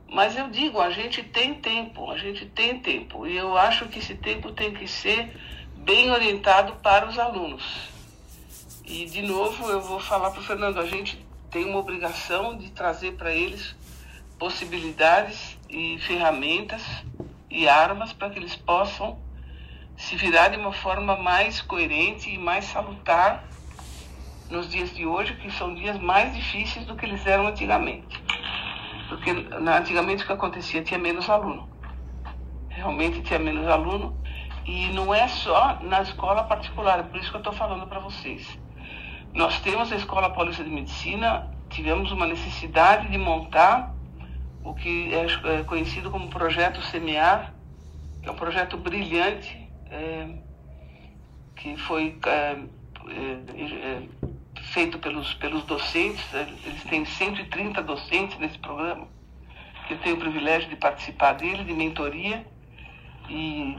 [0.08, 3.26] Mas eu digo, a gente tem tempo, a gente tem tempo.
[3.26, 5.32] E eu acho que esse tempo tem que ser
[5.76, 7.62] bem orientado para os alunos.
[8.84, 12.70] E, de novo, eu vou falar para o Fernando, a gente tem uma obrigação de
[12.70, 13.76] trazer para eles
[14.36, 16.82] possibilidades e ferramentas
[17.48, 19.16] e armas para que eles possam
[20.00, 23.44] se virar de uma forma mais coerente e mais salutar
[24.48, 28.20] nos dias de hoje, que são dias mais difíceis do que eles eram antigamente.
[29.10, 31.68] Porque antigamente o que acontecia tinha menos aluno.
[32.70, 34.18] Realmente tinha menos aluno.
[34.64, 38.00] E não é só na escola particular, é por isso que eu estou falando para
[38.00, 38.58] vocês.
[39.34, 43.94] Nós temos a Escola Paulista de Medicina, tivemos uma necessidade de montar
[44.64, 47.54] o que é conhecido como Projeto Semear,
[48.22, 49.69] que é um projeto brilhante é,
[51.56, 52.56] que foi é,
[53.08, 54.02] é,
[54.72, 59.08] feito pelos, pelos docentes, eles têm 130 docentes nesse programa,
[59.86, 62.46] que eu tenho o privilégio de participar dele, de mentoria
[63.28, 63.76] e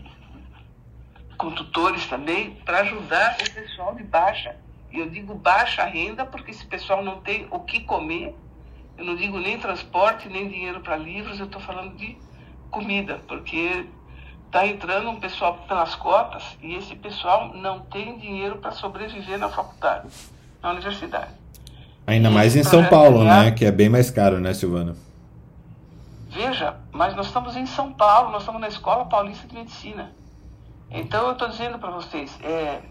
[1.37, 4.55] com tutores também, para ajudar o pessoal de baixa.
[4.91, 8.35] E eu digo baixa renda porque esse pessoal não tem o que comer.
[8.97, 12.15] Eu não digo nem transporte, nem dinheiro para livros, eu estou falando de
[12.69, 13.87] comida, porque
[14.51, 19.47] está entrando um pessoal pelas cotas e esse pessoal não tem dinheiro para sobreviver na
[19.47, 20.09] faculdade,
[20.61, 21.31] na universidade.
[22.05, 23.51] Ainda e mais em São Paulo, né?
[23.51, 24.97] Que é bem mais caro, né, Silvana?
[26.29, 30.11] Veja, mas nós estamos em São Paulo, nós estamos na Escola Paulista de Medicina.
[30.89, 32.81] Então eu estou dizendo para vocês, é,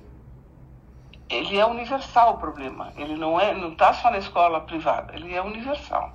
[1.28, 2.90] ele é universal o problema.
[2.96, 6.14] Ele não é, não está só na escola privada, ele é universal.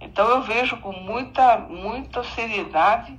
[0.00, 3.18] Então eu vejo com muita, muita seriedade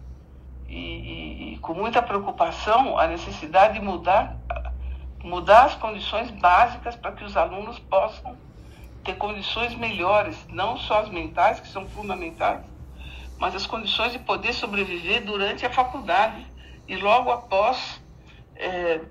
[0.69, 4.37] e, e, com muita preocupação a necessidade de mudar,
[5.23, 8.37] mudar as condições básicas para que os alunos possam
[9.03, 12.61] ter condições melhores, não só as mentais, que são fundamentais,
[13.39, 16.45] mas as condições de poder sobreviver durante a faculdade
[16.87, 18.01] e logo após
[18.55, 19.01] é,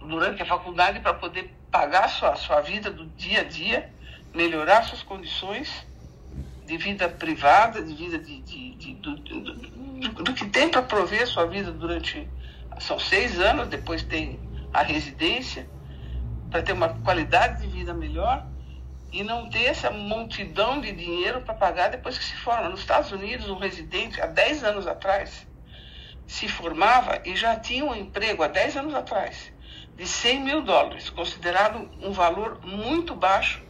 [0.00, 3.92] durante a faculdade para poder pagar sua, sua vida do dia a dia,
[4.34, 5.86] melhorar suas condições
[6.64, 9.54] de vida privada, de vida de, de, de do, do,
[10.22, 12.28] do, que tem para prover a sua vida durante.
[12.80, 14.40] São seis anos, depois tem
[14.72, 15.68] a residência,
[16.50, 18.46] para ter uma qualidade de vida melhor
[19.10, 22.68] e não ter essa multidão de dinheiro para pagar depois que se forma.
[22.68, 25.46] Nos Estados Unidos, um residente, há 10 anos atrás,
[26.26, 29.52] se formava e já tinha um emprego, há 10 anos atrás,
[29.96, 33.63] de 100 mil dólares, considerado um valor muito baixo,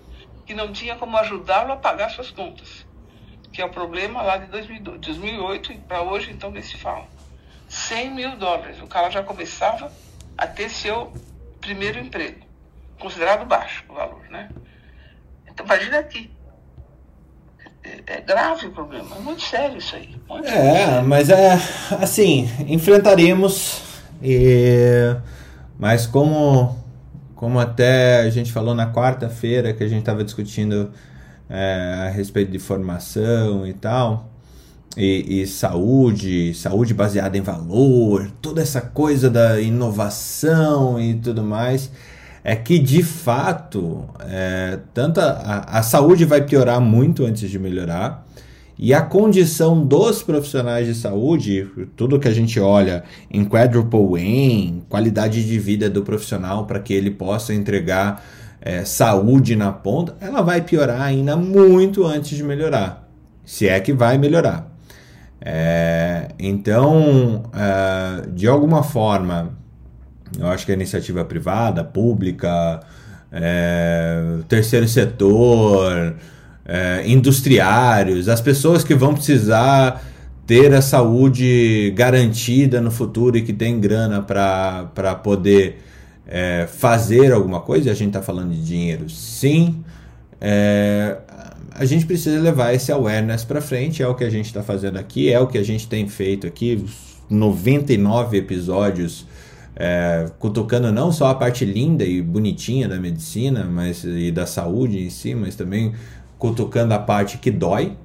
[0.46, 2.86] que não tinha como ajudá-lo a pagar suas contas,
[3.52, 7.06] que é o problema lá de 2008 e para hoje, então, nesse fala.
[7.68, 9.90] 100 mil dólares, o cara já começava
[10.36, 11.12] a ter seu
[11.60, 12.44] primeiro emprego,
[12.98, 14.50] considerado baixo o valor, né?
[15.48, 16.30] Então, imagina aqui.
[17.82, 20.16] É, é grave o problema, é muito sério isso aí.
[20.44, 21.08] é, sério.
[21.08, 21.52] mas é
[22.00, 23.82] assim, enfrentaremos.
[24.22, 25.14] E,
[25.78, 26.83] mas como,
[27.44, 30.90] como até a gente falou na quarta-feira que a gente estava discutindo
[31.46, 34.30] é, a respeito de formação e tal,
[34.96, 41.90] e, e, saúde, saúde baseada em valor, toda essa coisa da inovação e tudo mais
[42.42, 48.26] é que de fato é, tanto a, a saúde vai piorar muito antes de melhorar
[48.78, 54.82] e a condição dos profissionais de saúde, tudo que a gente olha em quadruple aim,
[54.88, 58.24] qualidade de vida do profissional para que ele possa entregar
[58.60, 63.08] é, saúde na ponta, ela vai piorar ainda muito antes de melhorar,
[63.44, 64.72] se é que vai melhorar.
[65.40, 69.56] É, então, é, de alguma forma,
[70.38, 72.80] eu acho que a iniciativa privada, pública,
[73.30, 76.16] é, terceiro setor,
[76.64, 80.02] é, industriários, as pessoas que vão precisar
[80.46, 85.78] ter a saúde garantida no futuro e que tem grana para poder
[86.26, 89.82] é, fazer alguma coisa, a gente está falando de dinheiro, sim.
[90.40, 91.16] É,
[91.70, 94.98] a gente precisa levar esse awareness para frente, é o que a gente está fazendo
[94.98, 96.84] aqui, é o que a gente tem feito aqui,
[97.28, 99.26] 99 episódios
[99.76, 104.98] é, cutucando não só a parte linda e bonitinha da medicina mas, e da saúde
[105.02, 105.92] em si, mas também
[106.38, 107.96] cutucando a parte que dói,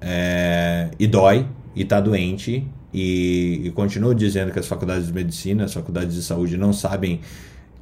[0.00, 5.64] é, e dói, e tá doente, e, e continuo dizendo que as faculdades de medicina,
[5.64, 7.20] as faculdades de saúde não sabem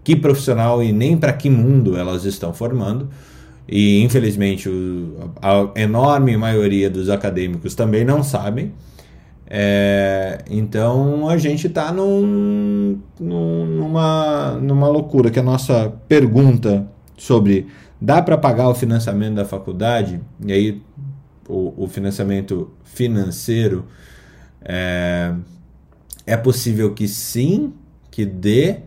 [0.03, 3.09] que profissional e nem para que mundo elas estão formando.
[3.69, 8.73] E infelizmente o, a enorme maioria dos acadêmicos também não sabem.
[9.47, 16.87] É, então a gente está num, num, numa, numa loucura que a nossa pergunta
[17.19, 17.67] sobre
[18.03, 20.83] dá para pagar o financiamento da faculdade e aí
[21.49, 23.87] o, o financiamento financeiro
[24.61, 25.33] é,
[26.27, 27.73] é possível que sim,
[28.11, 28.79] que dê,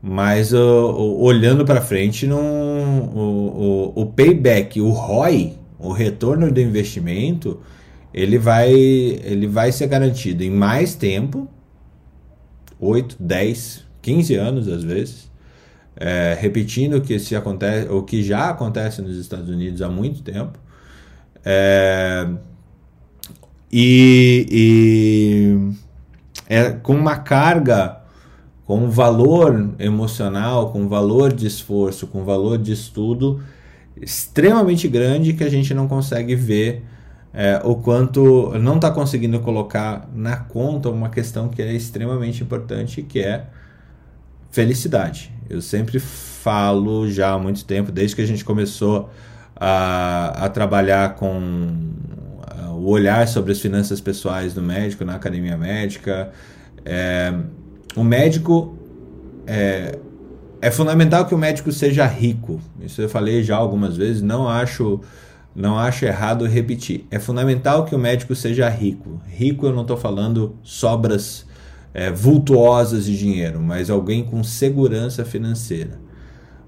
[0.00, 6.58] mas o, o, olhando para frente, não, o, o, payback, o ROI, o retorno do
[6.58, 7.60] investimento,
[8.14, 11.46] ele vai, ele vai ser garantido em mais tempo
[12.80, 15.27] 8, 10, 15 anos às vezes.
[16.00, 20.22] É, repetindo o que, se acontece, o que já acontece nos Estados Unidos há muito
[20.22, 20.58] tempo.
[21.44, 22.28] É,
[23.70, 25.74] e, e
[26.48, 27.98] é, com uma carga,
[28.64, 33.42] com um valor emocional, com um valor de esforço, com um valor de estudo
[34.00, 36.84] extremamente grande que a gente não consegue ver
[37.32, 43.02] é, o quanto não está conseguindo colocar na conta uma questão que é extremamente importante,
[43.02, 43.46] que é
[44.50, 45.32] felicidade.
[45.48, 49.10] Eu sempre falo já há muito tempo, desde que a gente começou
[49.56, 51.76] a, a trabalhar com
[52.78, 56.30] o olhar sobre as finanças pessoais do médico na academia médica.
[56.84, 57.34] É,
[57.96, 58.78] o médico
[59.46, 59.98] é,
[60.60, 62.60] é fundamental que o médico seja rico.
[62.80, 64.22] Isso eu falei já algumas vezes.
[64.22, 65.00] Não acho
[65.54, 67.04] não acho errado repetir.
[67.10, 69.20] É fundamental que o médico seja rico.
[69.26, 71.44] Rico eu não estou falando sobras
[71.92, 75.98] é, vultuosas de dinheiro, mas alguém com segurança financeira.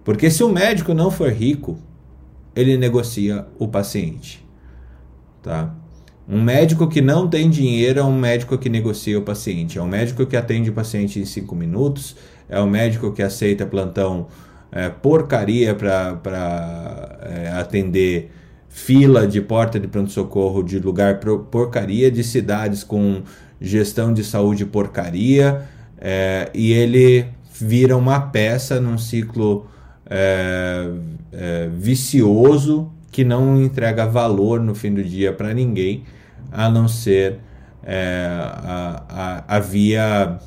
[0.05, 1.79] Porque se o médico não for rico,
[2.55, 4.45] ele negocia o paciente.
[5.43, 5.75] Tá?
[6.29, 9.79] Um médico que não tem dinheiro é um médico que negocia o paciente.
[9.79, 12.17] É um médico que atende o paciente em cinco minutos.
[12.49, 14.29] É um médico que aceita plantão
[14.73, 18.31] é, porcaria para é, atender
[18.69, 21.19] fila de porta de pronto-socorro de lugar
[21.51, 23.23] porcaria, de cidades com
[23.61, 25.63] gestão de saúde porcaria,
[25.99, 27.27] é, e ele
[27.61, 29.67] vira uma peça num ciclo
[30.09, 30.89] é,
[31.33, 36.05] é, vicioso que não entrega valor no fim do dia para ninguém,
[36.51, 37.39] a não ser
[37.83, 39.05] é, a,
[39.49, 40.39] a, a via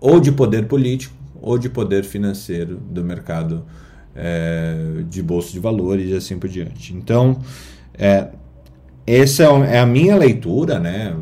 [0.00, 3.64] ou de poder político ou de poder financeiro do mercado
[4.14, 6.94] é, de bolsa de valores e assim por diante.
[6.94, 7.40] Então,
[7.94, 8.28] é,
[9.06, 11.14] essa é, é a minha leitura, né,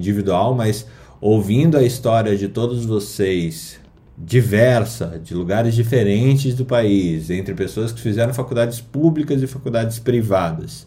[0.00, 0.86] individual, mas
[1.20, 3.78] ouvindo a história de todos vocês,
[4.18, 10.86] diversa, de lugares diferentes do país, entre pessoas que fizeram faculdades públicas e faculdades privadas,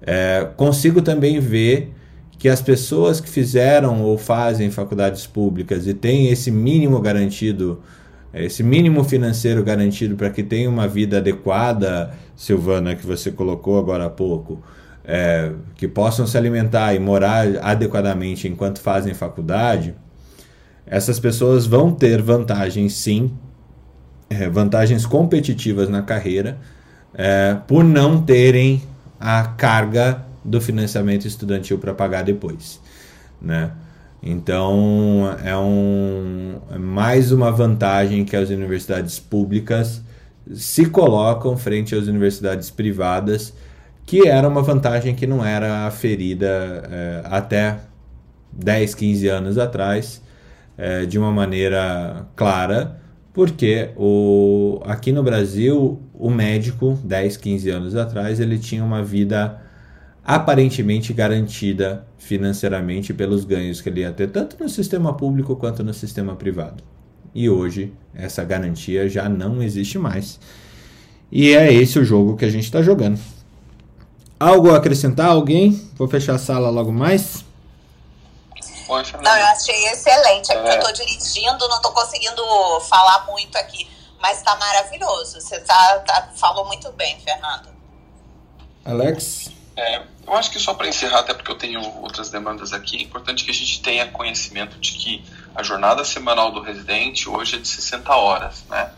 [0.00, 1.92] é, consigo também ver
[2.38, 7.80] que as pessoas que fizeram ou fazem faculdades públicas e têm esse mínimo garantido,
[8.34, 14.04] esse mínimo financeiro garantido para que tenham uma vida adequada, Silvana, que você colocou agora
[14.04, 14.62] há pouco,
[15.06, 19.94] é, que possam se alimentar e morar adequadamente enquanto fazem faculdade,
[20.84, 23.30] essas pessoas vão ter vantagens sim,
[24.28, 26.58] é, vantagens competitivas na carreira,
[27.14, 28.82] é, por não terem
[29.18, 32.80] a carga do financiamento estudantil para pagar depois,
[33.40, 33.70] né?
[34.22, 40.02] Então é, um, é mais uma vantagem que as universidades públicas
[40.52, 43.52] se colocam frente às universidades privadas
[44.06, 46.46] que era uma vantagem que não era aferida
[46.88, 47.80] é, até
[48.52, 50.22] 10, 15 anos atrás,
[50.78, 53.00] é, de uma maneira clara,
[53.32, 59.60] porque o, aqui no Brasil, o médico, 10, 15 anos atrás, ele tinha uma vida
[60.24, 65.92] aparentemente garantida financeiramente pelos ganhos que ele ia ter, tanto no sistema público quanto no
[65.92, 66.82] sistema privado.
[67.34, 70.40] E hoje, essa garantia já não existe mais.
[71.30, 73.18] E é esse o jogo que a gente está jogando.
[74.38, 75.30] Algo a acrescentar?
[75.30, 75.72] Alguém?
[75.94, 77.44] Vou fechar a sala logo mais.
[78.88, 80.52] Não, eu achei excelente.
[80.52, 80.76] Aqui é.
[80.76, 82.42] eu tô dirigindo, não tô conseguindo
[82.88, 83.88] falar muito aqui.
[84.20, 85.40] Mas tá maravilhoso.
[85.40, 87.68] Você tá, tá falou muito bem, Fernando.
[88.84, 89.50] Alex?
[89.76, 93.02] É, eu acho que só para encerrar, até porque eu tenho outras demandas aqui, é
[93.02, 97.58] importante que a gente tenha conhecimento de que a jornada semanal do residente hoje é
[97.58, 98.90] de 60 horas, né?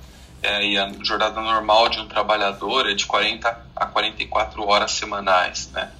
[0.43, 5.71] É, e a jornada normal de um trabalhador é de 40 a 44 horas semanais,
[5.73, 5.91] né?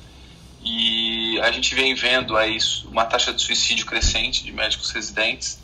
[0.63, 5.59] E a gente vem vendo aí uma taxa de suicídio crescente de médicos residentes,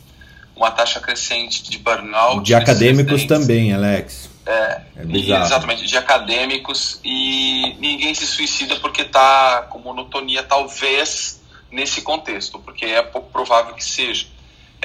[0.55, 2.43] uma taxa crescente de burnout.
[2.43, 4.29] De acadêmicos também, Alex.
[4.45, 5.45] É, é bizarro.
[5.45, 11.41] exatamente, de acadêmicos e ninguém se suicida porque está com monotonia, talvez
[11.71, 14.27] nesse contexto, porque é pouco provável que seja.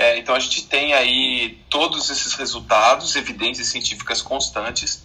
[0.01, 5.03] É, então a gente tem aí todos esses resultados, evidências científicas constantes,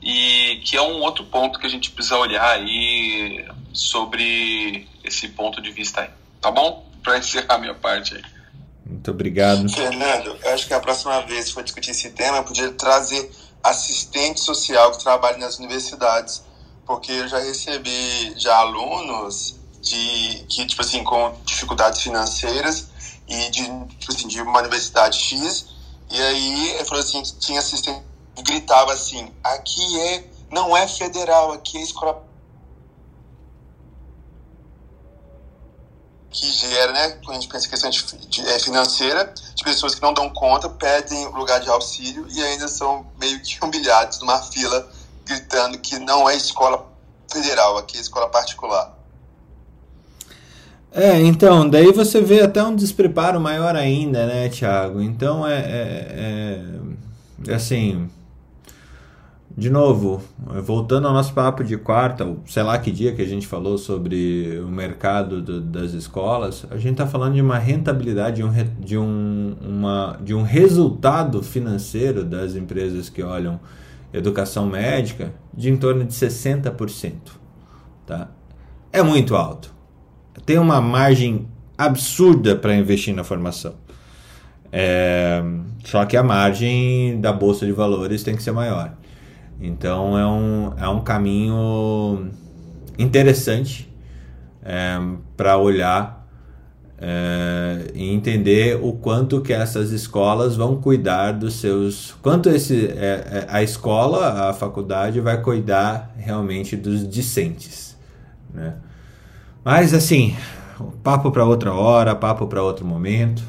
[0.00, 5.60] e que é um outro ponto que a gente precisa olhar aí sobre esse ponto
[5.60, 6.08] de vista aí.
[6.40, 6.90] Tá bom?
[7.02, 8.22] Para encerrar a minha parte aí.
[8.86, 9.68] Muito obrigado.
[9.68, 13.30] Fernando, eu acho que a próxima vez que for discutir esse tema, eu podia trazer
[13.62, 16.42] assistente social que trabalha nas universidades,
[16.86, 22.87] porque eu já recebi já alunos de que tipo assim com dificuldades financeiras
[23.28, 23.64] e de,
[23.96, 25.66] tipo assim, de uma universidade X,
[26.10, 28.08] e aí ele falou assim, tinha assistente
[28.42, 32.24] gritava assim, aqui é, não é federal, aqui é escola
[36.30, 39.94] que gera, né, quando a gente pensa em questão de, de é, financeira, de pessoas
[39.94, 44.40] que não dão conta, pedem lugar de auxílio e ainda são meio que humilhados numa
[44.42, 44.88] fila,
[45.24, 46.86] gritando que não é escola
[47.30, 48.97] federal, aqui é escola particular.
[50.90, 55.02] É, então, daí você vê até um despreparo maior ainda, né, Thiago?
[55.02, 56.62] Então é, é,
[57.46, 58.08] é, é assim.
[59.56, 60.22] De novo,
[60.62, 64.60] voltando ao nosso papo de quarta, sei lá que dia que a gente falou sobre
[64.64, 68.96] o mercado do, das escolas, a gente está falando de uma rentabilidade, de um, de,
[68.96, 73.58] um, uma, de um resultado financeiro das empresas que olham
[74.12, 77.12] educação médica de em torno de 60%.
[78.06, 78.28] Tá?
[78.92, 79.77] É muito alto
[80.44, 81.46] tem uma margem
[81.76, 83.74] absurda para investir na formação.
[84.72, 85.42] É,
[85.84, 88.92] só que a margem da bolsa de valores tem que ser maior.
[89.60, 92.30] Então é um, é um caminho
[92.98, 93.88] interessante
[94.62, 94.98] é,
[95.36, 96.18] para olhar
[97.00, 102.14] é, e entender o quanto que essas escolas vão cuidar dos seus.
[102.20, 107.96] Quanto esse, é, é a escola, a faculdade, vai cuidar realmente dos discentes.
[108.52, 108.74] Né?
[109.64, 110.36] Mas assim,
[111.02, 113.42] papo para outra hora, papo para outro momento,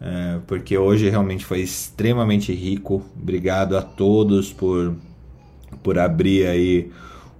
[0.00, 3.02] é, porque hoje realmente foi extremamente rico.
[3.20, 4.94] Obrigado a todos por,
[5.82, 6.90] por abrir aí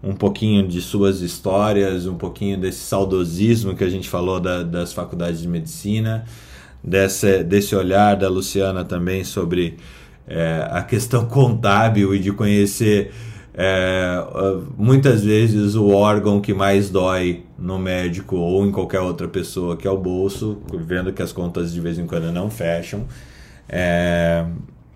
[0.03, 4.93] um pouquinho de suas histórias, um pouquinho desse saudosismo que a gente falou da, das
[4.93, 6.25] faculdades de medicina,
[6.83, 9.79] desse, desse olhar da Luciana também sobre
[10.29, 13.13] é, a questão contábil e de conhecer
[13.57, 14.23] é,
[14.77, 19.89] muitas vezes o órgão que mais dói no médico ou em qualquer outra pessoa que
[19.89, 23.07] é o bolso, vendo que as contas de vez em quando não fecham.
[23.69, 24.45] é,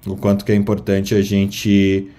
[0.07, 2.11] o quanto que é importante a gente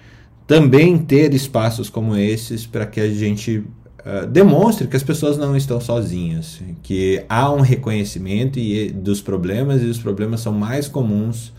[0.46, 5.56] também ter espaços como esses para que a gente uh, demonstre que as pessoas não
[5.56, 11.52] estão sozinhas, que há um reconhecimento e, dos problemas e os problemas são mais comuns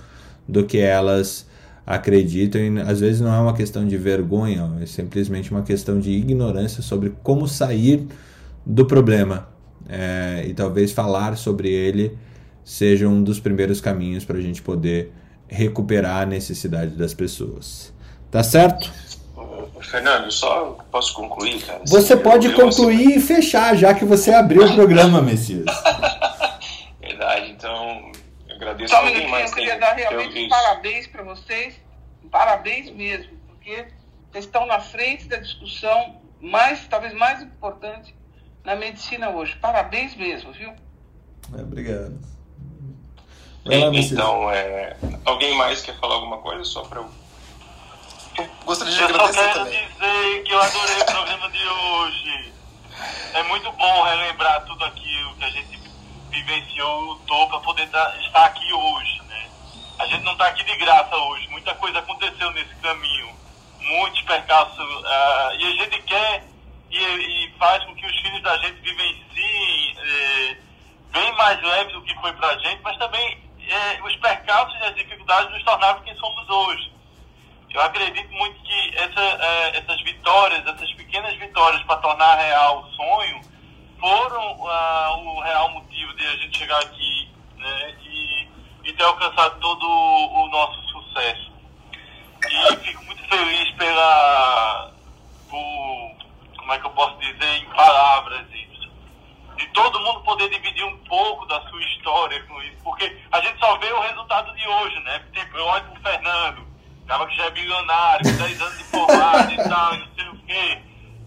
[0.48, 1.48] do que elas
[1.86, 2.62] acreditam.
[2.62, 6.82] E, às vezes não é uma questão de vergonha, é simplesmente uma questão de ignorância
[6.82, 8.08] sobre como sair
[8.66, 9.48] do problema.
[9.88, 12.18] É, e talvez falar sobre ele
[12.64, 15.12] seja um dos primeiros caminhos para a gente poder
[15.48, 17.94] recuperar a necessidade das pessoas.
[18.32, 18.90] Tá certo?
[19.82, 21.82] Fernando, só posso concluir, cara?
[21.86, 25.66] Você pode concluir e fechar, já que você abriu o programa, Messias.
[28.74, 31.80] Agradeço Só um minutinho, eu queria dar realmente um parabéns para vocês,
[32.32, 33.88] parabéns mesmo, porque
[34.32, 38.16] vocês estão na frente da discussão mais, talvez mais importante
[38.64, 39.56] na medicina hoje.
[39.58, 40.74] Parabéns mesmo, viu?
[41.56, 42.20] É, obrigado.
[43.94, 47.02] então, é, alguém mais quer falar alguma coisa só para
[48.36, 49.84] eu gostaria de eu agradecer também.
[49.84, 52.54] Eu só quero dizer que eu adorei o programa de hoje.
[53.36, 55.83] É muito bom relembrar tudo aquilo que a gente
[56.34, 59.50] vivenciou, lutou para poder estar aqui hoje, né?
[60.00, 61.48] A gente não está aqui de graça hoje.
[61.50, 63.34] Muita coisa aconteceu nesse caminho.
[63.80, 64.80] Muitos percalços.
[64.80, 66.44] Uh, e a gente quer
[66.90, 70.58] e, e, faz com que os filhos da gente vivenciem é,
[71.12, 74.84] bem mais leve do que foi para a gente, mas também é, os percalços e
[74.84, 76.94] as dificuldades nos tornaram quem somos hoje.
[77.74, 82.92] Eu acredito muito que essa, é, essas vitórias, essas pequenas vitórias para tornar real o
[82.92, 83.42] sonho,
[84.04, 88.50] foram uh, o real motivo de a gente chegar aqui né, e,
[88.84, 91.54] e ter alcançado todo o, nosso sucesso.
[92.46, 94.92] E fico muito feliz pela.
[95.50, 96.16] Por,
[96.58, 98.92] como é que eu posso dizer em palavras isso?
[99.56, 102.84] De todo mundo poder dividir um pouco da sua história com isso.
[102.84, 105.24] Porque a gente só vê o resultado de hoje, né?
[105.54, 106.74] Eu olho pro Fernando
[107.06, 110.38] Acaba que já é bilionário, com 10 anos de formado e tal, não sei o
[110.48, 110.82] quê.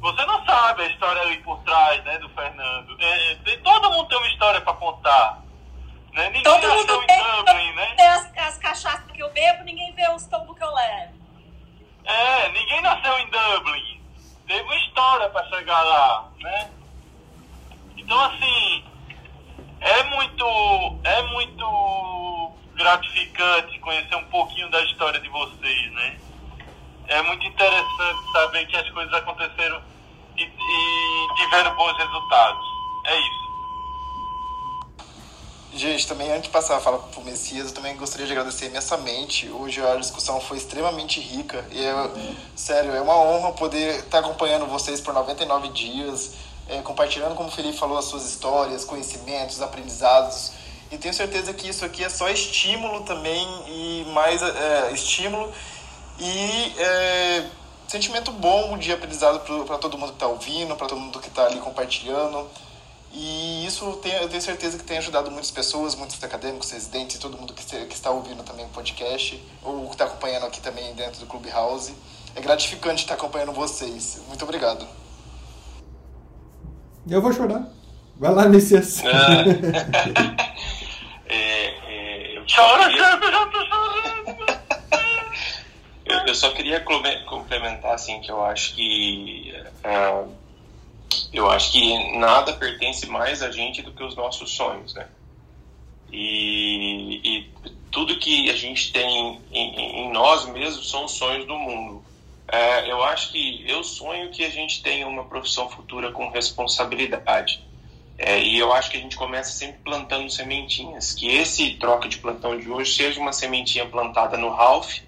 [0.07, 2.97] Você não sabe a história ali por trás, né, do Fernando.
[3.01, 5.43] É, é todo mundo tem uma história para contar.
[6.12, 6.27] Né?
[6.27, 7.97] Ninguém todo mundo em Dublin, né?
[7.99, 11.12] As, as cachaças que eu bebo, ninguém vê os tombos que eu levo.
[12.05, 14.01] É, ninguém nasceu em Dublin.
[14.47, 16.70] Teve uma história para chegar lá, né?
[17.97, 18.85] Então, assim,
[19.81, 26.16] é muito, é muito gratificante conhecer um pouquinho da história de vocês, né?
[27.09, 29.95] É muito interessante saber que as coisas aconteceram
[30.39, 32.67] e, e tiveram bons resultados.
[33.05, 33.47] É isso.
[35.77, 38.67] Gente, também antes de passar a fala para o Messias, eu também gostaria de agradecer
[38.67, 39.51] imensamente.
[39.51, 41.67] Hoje a discussão foi extremamente rica.
[41.71, 42.13] E, eu,
[42.57, 46.33] sério, é uma honra poder estar acompanhando vocês por 99 dias,
[46.67, 50.53] é, compartilhando, como o Felipe falou, as suas histórias, conhecimentos, aprendizados.
[50.91, 55.53] E tenho certeza que isso aqui é só estímulo também e mais é, estímulo
[56.19, 57.51] e é,
[57.89, 61.47] sentimento bom de aprendizado para todo mundo que está ouvindo, para todo mundo que está
[61.47, 62.49] ali compartilhando.
[63.13, 67.39] E isso tem, eu tenho certeza que tem ajudado muitas pessoas, muitos acadêmicos, residentes, todo
[67.39, 71.21] mundo que, que está ouvindo também o podcast, ou que está acompanhando aqui também dentro
[71.21, 71.95] do Clubhouse.
[72.35, 74.21] É gratificante estar acompanhando vocês.
[74.29, 74.87] Muito obrigado.
[77.09, 77.67] Eu vou chorar.
[78.17, 79.03] Vai lá, Messias.
[81.29, 84.45] É, é, eu Chora, eu tô chorando.
[86.07, 89.55] Eu, eu, só queria complementar assim que eu acho que
[89.85, 90.33] uh,
[91.33, 95.07] eu acho que nada pertence mais a gente do que os nossos sonhos, né?
[96.12, 97.51] E, e
[97.91, 102.05] tudo que a gente tem em, em, nós mesmos são os sonhos do mundo.
[102.49, 107.65] É, eu acho que eu sonho que a gente tenha uma profissão futura com responsabilidade.
[108.19, 111.12] É, e eu acho que a gente começa sempre plantando sementinhas.
[111.12, 115.01] Que esse troca de plantão de hoje seja uma sementinha plantada no Ralph,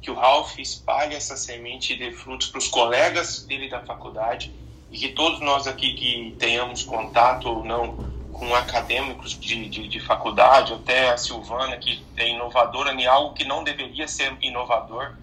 [0.00, 4.52] que o Ralph espalhe essa semente e dê frutos para os colegas dele da faculdade
[4.90, 7.98] e que todos nós aqui que tenhamos contato ou não
[8.30, 13.46] com acadêmicos de, de, de faculdade, até a Silvana, que é inovadora em algo que
[13.46, 15.14] não deveria ser inovador,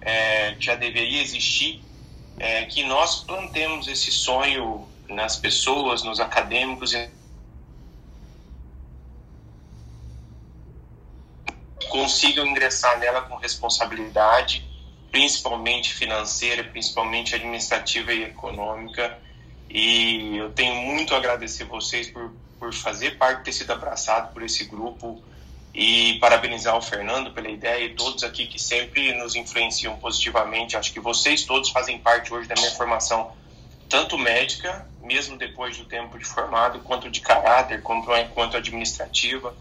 [0.00, 1.84] é, já deveria existir,
[2.38, 6.94] é, que nós plantemos esse sonho nas pessoas, nos acadêmicos
[11.94, 14.68] consigam ingressar nela com responsabilidade,
[15.12, 19.16] principalmente financeira, principalmente administrativa e econômica.
[19.70, 24.42] E eu tenho muito a agradecer vocês por, por fazer parte, ter sido abraçado por
[24.42, 25.22] esse grupo
[25.72, 30.76] e parabenizar o Fernando pela ideia e todos aqui que sempre nos influenciam positivamente.
[30.76, 33.30] Acho que vocês todos fazem parte hoje da minha formação,
[33.88, 39.54] tanto médica mesmo depois do tempo de formado, quanto de caráter, quanto, quanto administrativa.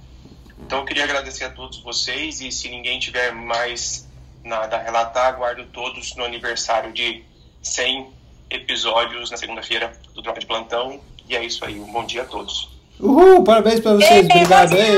[0.59, 4.07] Então eu queria agradecer a todos vocês e se ninguém tiver mais
[4.43, 7.23] nada a relatar, aguardo todos no aniversário de
[7.61, 8.07] 100
[8.49, 10.99] episódios na segunda-feira do Troca de Plantão.
[11.27, 12.69] E é isso aí, um bom dia a todos.
[12.99, 14.73] Uhul, parabéns pra vocês, obrigado.
[14.73, 14.97] Ei.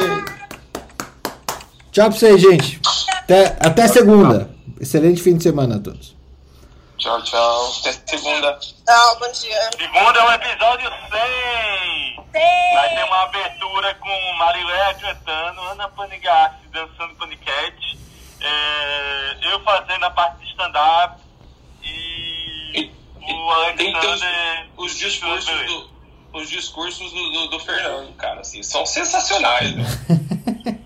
[1.91, 2.79] Tchau pra vocês, gente.
[3.09, 4.49] Até, até segunda.
[4.79, 6.14] Excelente fim de semana a todos.
[6.97, 7.73] Tchau, tchau.
[7.79, 8.57] Até segunda.
[8.59, 9.69] Tchau, bom dia.
[9.77, 12.25] Segunda é o episódio 100.
[12.31, 12.73] 100.
[12.73, 17.99] Vai ter uma abertura com Mariléia cantando, Ana Panigassi dançando paniquete,
[18.41, 21.21] é, eu fazendo a parte de stand-up
[21.83, 22.91] e,
[23.21, 24.67] e, o Alexander...
[24.77, 25.89] Os, os discursos do,
[26.33, 29.85] os discursos do, do, do, Fernando, cara, assim, são sensacionais, né?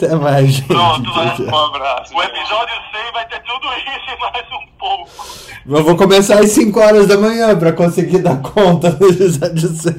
[0.00, 0.66] Até mais, gente.
[0.66, 2.14] Pronto, um abraço.
[2.14, 5.10] O episódio 100 vai ter tudo isso e mais um pouco.
[5.68, 9.92] Eu vou começar às 5 horas da manhã pra conseguir dar conta do episódio 100.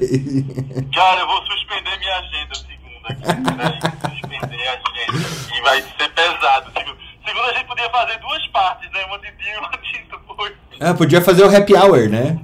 [0.91, 3.21] Cara, eu vou suspender minha agenda segunda aqui.
[4.09, 5.29] suspender a agenda.
[5.55, 6.71] E vai ser pesado.
[7.23, 9.05] Segunda a gente podia fazer duas partes, né?
[9.05, 10.53] Uma de dia e uma de depois.
[10.79, 12.39] Ah, podia fazer o happy hour, né?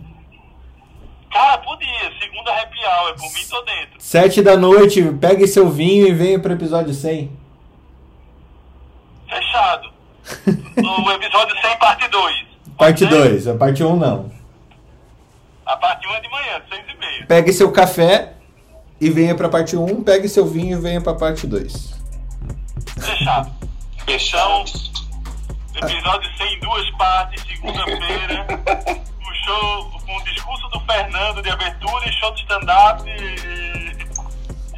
[1.32, 1.88] Cara, podia.
[2.22, 3.16] Segunda happy hour.
[3.16, 3.96] Por mim, tô dentro.
[3.98, 7.47] Sete da noite, pegue seu vinho e venha pro episódio 100.
[9.30, 9.90] Fechado.
[10.78, 12.46] No episódio 100, parte 2.
[12.78, 14.32] Parte 2, a parte 1 um, não.
[15.66, 17.26] A parte 1 um é de manhã, 6 e meia.
[17.28, 18.34] Pegue seu café
[19.00, 21.96] e venha pra parte 1, um, pegue seu vinho e venha pra parte 2.
[23.00, 23.52] Fechado.
[24.06, 24.92] Fechamos.
[25.76, 28.48] Episódio 100 em duas partes, segunda-feira.
[29.22, 33.04] o show, com o discurso do Fernando de abertura e show de stand-up.
[33.08, 34.07] E,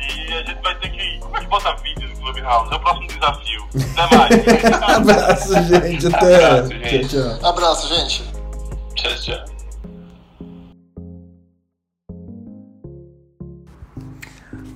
[0.10, 1.20] e a gente vai ter que.
[1.20, 2.72] Como é que bota vídeo no Clubhouse?
[2.72, 3.70] É o próximo desafio.
[3.98, 4.74] Até mais.
[4.98, 6.08] Abraço, gente.
[6.08, 6.46] Até.
[6.46, 7.08] Abraço, gente.
[7.08, 7.50] Tchau, tchau.
[7.50, 8.24] Abraço, gente.
[8.96, 9.60] Tchau, tchau.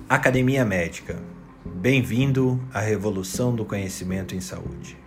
[0.08, 1.20] Academia Médica.
[1.64, 5.03] Bem-vindo à revolução do conhecimento em saúde.